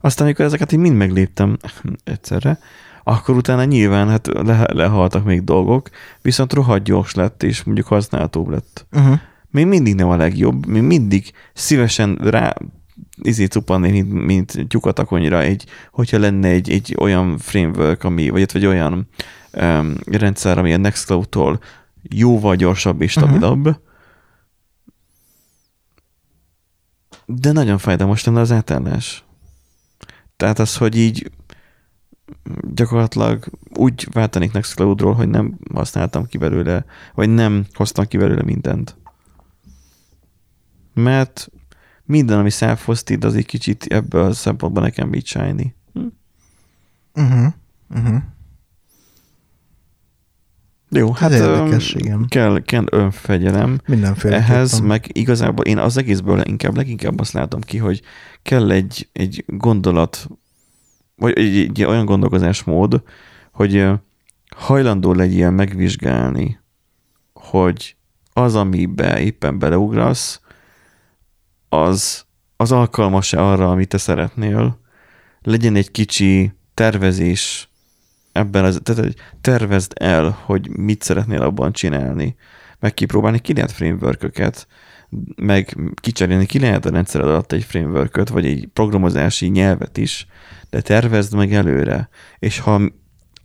[0.00, 1.56] Aztán, amikor ezeket így mind megléptem
[2.04, 2.58] egyszerre,
[3.08, 5.90] akkor utána nyilván hát le, lehaltak még dolgok,
[6.22, 8.86] viszont rohadt gyors lett, és mondjuk használhatóbb lett.
[8.92, 9.18] Uh-huh.
[9.50, 12.54] Még mindig nem a legjobb, még mindig szívesen rá
[13.22, 18.28] izé cupanni, mint, mint tyukat a konyra, egy, hogyha lenne egy, egy olyan framework, ami,
[18.28, 19.08] vagy, vagy olyan
[19.52, 21.60] um, rendszer, ami a Nextcloud-tól
[22.02, 23.82] jóval gyorsabb és stabilabb, uh-huh.
[27.26, 29.24] de nagyon fájdalmas lenne az átállás.
[30.36, 31.30] Tehát az, hogy így
[32.76, 33.44] gyakorlatilag
[33.74, 36.84] úgy váltanék Nextcloud-ról, hogy nem használtam ki belőle,
[37.14, 38.96] vagy nem hoztam ki belőle mindent.
[40.94, 41.50] Mert
[42.04, 45.74] minden, ami self-hosted, az egy kicsit ebből a szempontból nekem így shiny.
[47.14, 47.52] Uh-huh.
[47.90, 48.22] Uh-huh.
[50.90, 52.26] Jó, hát Ez érdekes, igen.
[52.28, 53.80] kell, kell önfegyelem.
[53.86, 54.36] Mindenféle.
[54.36, 58.02] Ehhez meg igazából én az egészből inkább leginkább azt látom ki, hogy
[58.42, 60.28] kell egy, egy gondolat,
[61.16, 63.02] vagy egy, egy olyan gondolkozásmód,
[63.52, 63.88] hogy
[64.56, 66.60] hajlandó legyél megvizsgálni,
[67.32, 67.96] hogy
[68.32, 70.40] az, amibe éppen beleugrasz,
[71.68, 72.24] az,
[72.56, 74.80] az alkalmas-e arra, amit te szeretnél,
[75.42, 77.68] legyen egy kicsi tervezés
[78.32, 82.36] ebben az, tehát hogy tervezd el, hogy mit szeretnél abban csinálni,
[82.78, 84.66] meg kipróbálni ki lehet frameworköket,
[85.36, 90.26] meg kicserélni ki lehet a rendszered alatt egy frameworköt, vagy egy programozási nyelvet is,
[90.70, 92.08] de tervezd meg előre.
[92.38, 92.80] És ha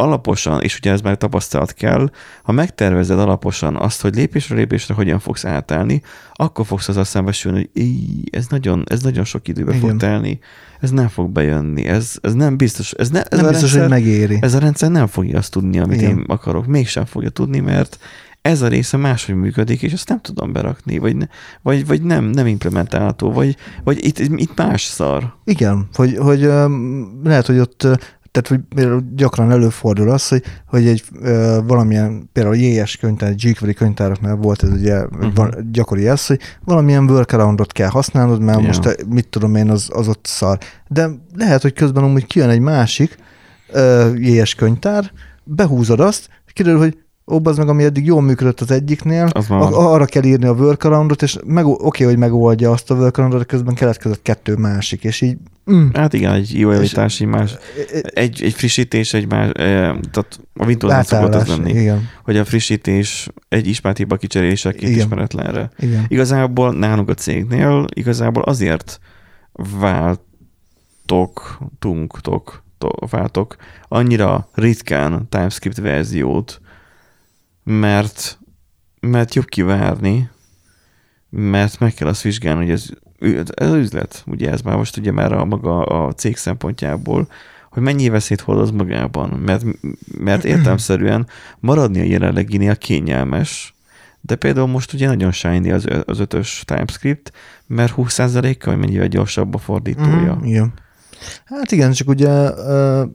[0.02, 2.10] alaposan, és ugye ez már tapasztalat kell,
[2.44, 6.02] ha megtervezed alaposan azt, hogy lépésről lépésre hogyan fogsz átállni,
[6.34, 9.98] akkor fogsz azzal szembesülni, hogy íj, ez nagyon, ez nagyon sok időbe fog Igen.
[9.98, 10.40] telni,
[10.80, 13.98] ez nem fog bejönni, ez, ez nem biztos, ez, ne, ez nem a biztos, rendszer,
[13.98, 14.38] hogy megéri.
[14.42, 16.10] ez a rendszer nem fogja azt tudni, amit Igen.
[16.18, 18.00] én akarok, mégsem fogja tudni, mert
[18.42, 21.26] ez a része máshogy működik, és azt nem tudom berakni, vagy, ne,
[21.62, 25.34] vagy, vagy nem, nem implementálható, vagy, vagy itt, itt más szar.
[25.44, 26.42] Igen, hogy, hogy
[27.24, 27.88] lehet, hogy ott
[28.32, 33.74] tehát hogy például gyakran előfordul az, hogy, hogy egy ö, valamilyen, például JS könyvtár, jQuery
[33.74, 35.50] könyvtáraknál volt ez ugye uh-huh.
[35.72, 38.66] gyakori ez, hogy valamilyen workaroundot kell használnod, mert Ja.
[38.66, 40.58] most mit tudom én, az, az ott szar.
[40.88, 43.18] De lehet, hogy közben amúgy kijön egy másik
[43.72, 45.12] ö, JS könyvtár,
[45.44, 46.98] behúzod azt, kiderül, hogy
[47.32, 50.46] ó, az meg, ami eddig jól működött az egyiknél, Az már a- arra kell írni
[50.46, 54.56] a workaroundot, és meg, oké, okay, hogy megoldja azt a workaroundot, de közben keletkezett kettő
[54.56, 55.38] másik, és így
[55.72, 57.56] mm, Hát igen, egy jó javítás, egy más,
[58.04, 59.54] egy, egy frissítés, egy más, eh,
[60.12, 64.90] tehát a Windows szokott az lenni, Igen, hogy a frissítés egy ismert hiba kicserélése két
[64.90, 64.94] Igen.
[65.00, 65.72] ismeretlenre.
[65.80, 66.06] igen.
[66.08, 69.00] Igazából nálunk a cégnél igazából azért
[69.80, 73.56] váltok, tunktok, to- váltok
[73.88, 76.62] annyira ritkán TypeScript verziót,
[77.80, 78.40] mert,
[79.00, 80.30] mert jobb kivárni,
[81.30, 82.90] mert meg kell azt vizsgálni, hogy ez,
[83.54, 87.28] ez az üzlet, ugye ez már most ugye már a maga a cég szempontjából,
[87.72, 89.64] hogy mennyi veszélyt hordoz magában, mert,
[90.18, 91.28] mert értelmszerűen
[91.60, 93.76] maradni a jelenleginél kényelmes,
[94.22, 97.32] de például most ugye nagyon shiny az, az ötös TypeScript,
[97.68, 100.34] mert 20%-kal mennyivel gyorsabb a fordítója.
[100.34, 100.74] Mhm, igen.
[101.46, 102.30] Hát igen, csak ugye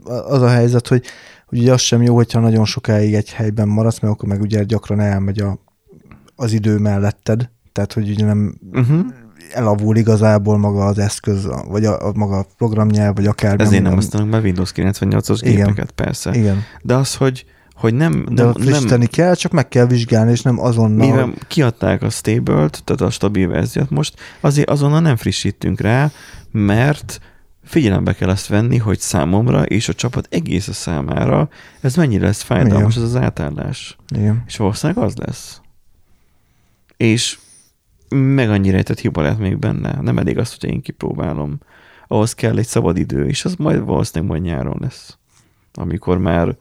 [0.05, 1.05] az a helyzet, hogy,
[1.47, 4.65] hogy ugye az sem jó, hogyha nagyon sokáig egy helyben maradsz, mert akkor meg ugye
[4.65, 5.59] gyakran elmegy a,
[6.37, 9.07] az idő melletted, tehát hogy ugye nem Uh-huh.
[9.53, 13.95] elavul igazából maga az eszköz, vagy a, a maga a programnyelv, vagy akár Ezért nem
[13.95, 15.55] használunk már Windows 98-as Igen.
[15.55, 16.35] gépeket, persze.
[16.35, 17.45] Igen, De az, hogy,
[17.75, 21.07] hogy nem, de nem, frissíteni nem kell, csak meg kell vizsgálni, és nem azonnal.
[21.07, 26.11] mivel kiadták a stable-t, tehát a stabil verziót most, azért azonnal nem frissítünk rá,
[26.51, 27.21] mert
[27.67, 31.49] figyelembe kell azt venni, hogy számomra és a csapat egész számára
[31.81, 33.97] ez mennyire lesz fájdalmas ez az átállás.
[34.15, 34.43] Igen.
[34.47, 35.61] És valószínűleg az lesz.
[36.97, 37.39] És
[38.09, 40.01] meg annyi rejtett hiba lehet még benne.
[40.01, 41.59] Nem elég az, hogy én kipróbálom.
[42.09, 45.19] Ahhoz kell egy szabad idő, és az majd valószínűleg majd nyáron lesz.
[45.75, 46.57] Amikor már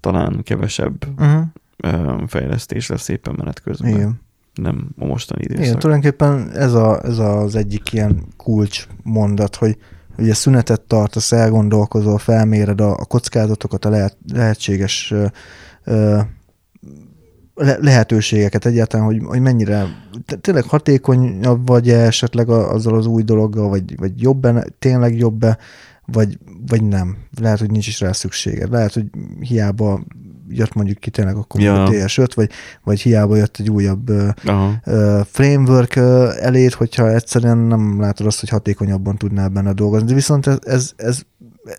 [0.00, 2.26] talán kevesebb Uh-huh.
[2.26, 3.90] fejlesztés lesz éppen menet közben.
[3.90, 4.20] Igen.
[4.54, 5.64] Nem a mostani időszak.
[5.64, 9.76] Igen, tulajdonképpen ez, a, ez az egyik ilyen kulcs mondat, hogy
[10.18, 15.14] ugye szünetet tartasz, elgondolkozol, felméred a, a kockázatokat, a lehet, lehetséges
[15.84, 16.20] ö,
[17.54, 19.86] le, lehetőségeket egyáltalán, hogy, hogy mennyire
[20.40, 24.46] tényleg hatékonyabb vagy -e esetleg a, azzal az új dologgal, vagy, vagy jobb
[24.78, 25.58] tényleg jobb-e,
[26.06, 27.16] vagy, vagy nem.
[27.40, 28.70] Lehet, hogy nincs is rá szükséged.
[28.70, 29.06] Lehet, hogy
[29.40, 30.00] hiába
[30.48, 31.74] jött mondjuk ki tényleg akkor Ja.
[31.74, 31.88] ja.
[31.90, 32.50] TS5, vagy,
[32.82, 34.10] vagy hiába jött egy újabb
[34.44, 34.72] Aha.
[35.24, 40.06] framework ö, elér, hogyha egyszerűen nem látod azt, hogy hatékonyabban tudnál benne dolgozni.
[40.08, 41.22] De viszont ez, ez, ez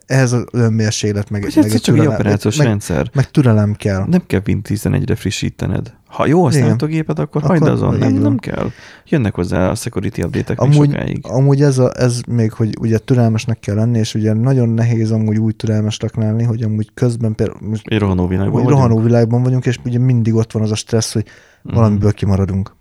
[0.06, 3.10] ehhez az önmérséklet, meg, meg, egyszer egy csak egy türelem, operációs meg, rendszer.
[3.14, 4.06] meg türelem kell.
[4.08, 5.94] Nem kell Win 11-re frissítened.
[6.16, 7.96] Ha jó a számítógéped, akkor, akkor hagyd azon.
[7.98, 8.22] Nem, van.
[8.22, 8.70] nem kell.
[9.08, 11.20] Jönnek hozzá a security update-ek még Amúgy, sokáig.
[11.28, 15.38] amúgy ez, a, ez még, hogy ugye türelmesnek kell lenni, és ugye nagyon nehéz amúgy
[15.38, 18.70] úgy türelmesnek lenni, hogy amúgy közben például most Egy rohanó világban vagyunk.
[18.70, 21.26] rohanó világban vagyunk, és ugye mindig ott van az a stressz, hogy
[21.64, 21.76] Mhm.
[21.76, 22.76] valamiből kimaradunk.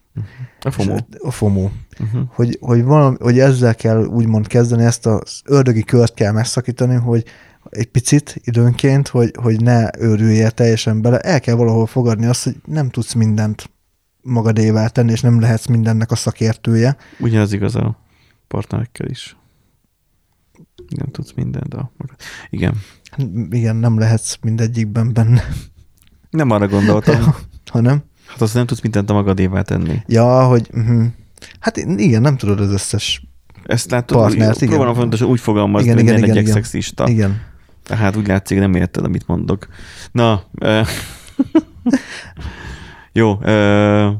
[0.61, 0.97] A FOMO.
[1.19, 1.69] A FOMO.
[2.01, 2.20] Uh-huh.
[2.35, 7.24] hogy, hogy, valami, hogy ezzel kell úgymond kezdeni, ezt az ördögi kört kell megszakítani, hogy
[7.70, 12.57] egy picit időnként, hogy, hogy ne őrüljél teljesen bele, el kell valahol fogadni azt, hogy
[12.65, 13.70] nem tudsz mindent
[14.23, 16.97] magadévá tenni, és nem lehetsz mindennek a szakértője.
[17.19, 17.99] Ugyanaz igaz a
[18.49, 19.36] partnerekkel is.
[20.89, 21.74] Nem tudsz mindent.
[21.74, 21.93] A...
[22.51, 22.74] Igen.
[23.51, 25.43] Igen, nem lehetsz mindegyikben benne,
[26.31, 27.35] Nem arra gondoltam.
[27.70, 30.03] hanem, Hát azt nem tudsz mindent a magadévá tenni.
[30.07, 31.05] ja, hogy uh-huh.
[31.61, 33.27] hát igen, nem tudod az összes,
[33.65, 34.69] Ezt látod, Partnert, igen.
[34.69, 36.62] próbálom fontosan úgy fogalmazni, Igen, hogy igen, ne igen, legyek igen.
[36.62, 37.09] szexista.
[37.09, 37.41] igen.
[37.85, 39.66] Tehát úgy látszik, nem érted, amit mondok.
[40.12, 40.81] Na, ö,
[43.12, 44.11] jó, ö,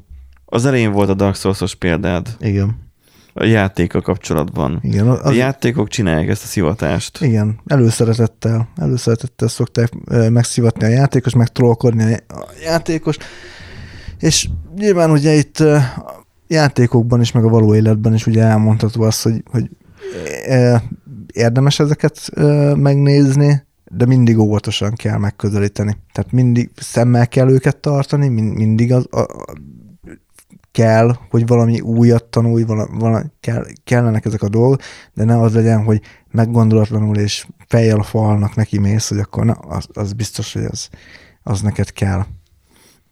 [0.45, 2.77] az elején volt a Dark Souls-os példád Igen,
[3.32, 4.78] a játéka kapcsolatban.
[4.82, 5.09] igen.
[5.09, 7.20] A Az, játékok csinálják ezt a szivatást.
[7.20, 9.93] Igen, előszeretettel, előszeretettel szokták
[10.28, 13.16] megszivatni a játékos, meg trollkodni a a játékos,
[14.19, 15.82] és nyilván ugye itt a
[16.47, 19.70] játékokban is, meg a való életben is ugye elmondható az, hogy, hogy
[21.35, 25.97] érdemes ezeket ö, megnézni, de mindig óvatosan kell megközelíteni.
[26.12, 29.44] Tehát mindig szemmel kell őket tartani, min- mindig az, a, a,
[30.73, 34.81] kell, hogy valami újat tanulj, vala, vala, kell, kellenek ezek a dolgok,
[35.12, 36.01] de ne az legyen, hogy
[36.31, 40.89] meggondolatlanul és fejjel a falnak neki mész, hogy akkor na, az, az biztos, hogy az,
[41.43, 42.24] az neked kell.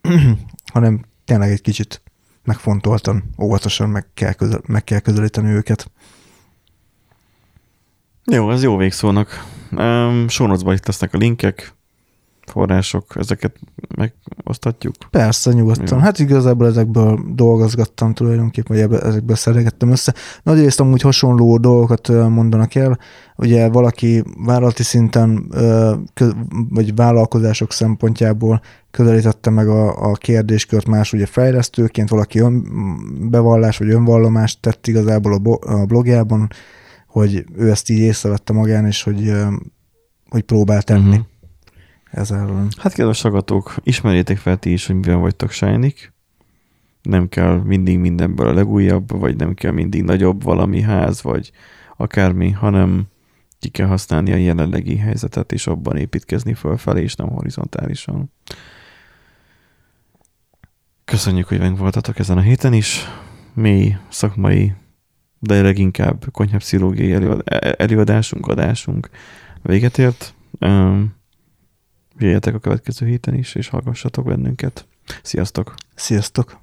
[0.73, 2.01] Hanem tényleg egy kicsit
[2.43, 5.91] megfontoltan, óvatosan meg kell, közel, meg kell közelíteni őket.
[8.31, 9.45] Jó, ez jó végszónak.
[9.71, 11.73] Um, Sónocban itt lesznek a linkek,
[12.45, 13.59] források, ezeket
[13.95, 14.93] megosztatjuk.
[15.09, 15.97] Persze, nyugodtan.
[15.97, 16.03] Jó.
[16.03, 20.13] Hát igazából ezekből dolgozgattam tulajdonképpen, vagy ezekből szeregettem össze.
[20.43, 22.97] Nagyrészt amúgy hasonló dolgokat mondanak el.
[23.35, 25.51] Ugye valaki vállalati szinten,
[26.69, 32.63] vagy vállalkozások szempontjából közelítette meg a, a kérdéskört más ugye fejlesztőként, valaki ön,
[33.29, 36.49] bevallás vagy önvallomást tett igazából a, bo- a blogjában,
[37.13, 39.31] hogy ő ezt így észrevette magán, és hogy,
[40.29, 41.09] hogy próbál tenni.
[41.09, 41.25] Uh-huh.
[42.11, 42.67] ez ellen.
[42.77, 46.13] Hát kedves hallgatók, ismerjétek fel ti is, hogy miben vagytok sajnik.
[47.01, 51.51] Nem kell mindig mindenből a legújabb, vagy nem kell mindig nagyobb valami ház, vagy
[51.97, 53.03] akármi, hanem
[53.59, 58.31] ki kell használni a jelenlegi helyzetet, és abban építkezni fölfelé, és nem horizontálisan.
[61.05, 63.05] Köszönjük, hogy meg voltatok ezen a héten is.
[63.53, 64.73] Mély szakmai,
[65.45, 69.09] de leginkább konyhapszichológiai előad- előadásunk, adásunk
[69.61, 70.33] véget ért.
[70.59, 71.15] Um,
[72.17, 74.85] jöjjetek a következő héten is, és hallgassatok bennünket.
[75.21, 75.73] Sziasztok!
[75.95, 76.62] Sziasztok!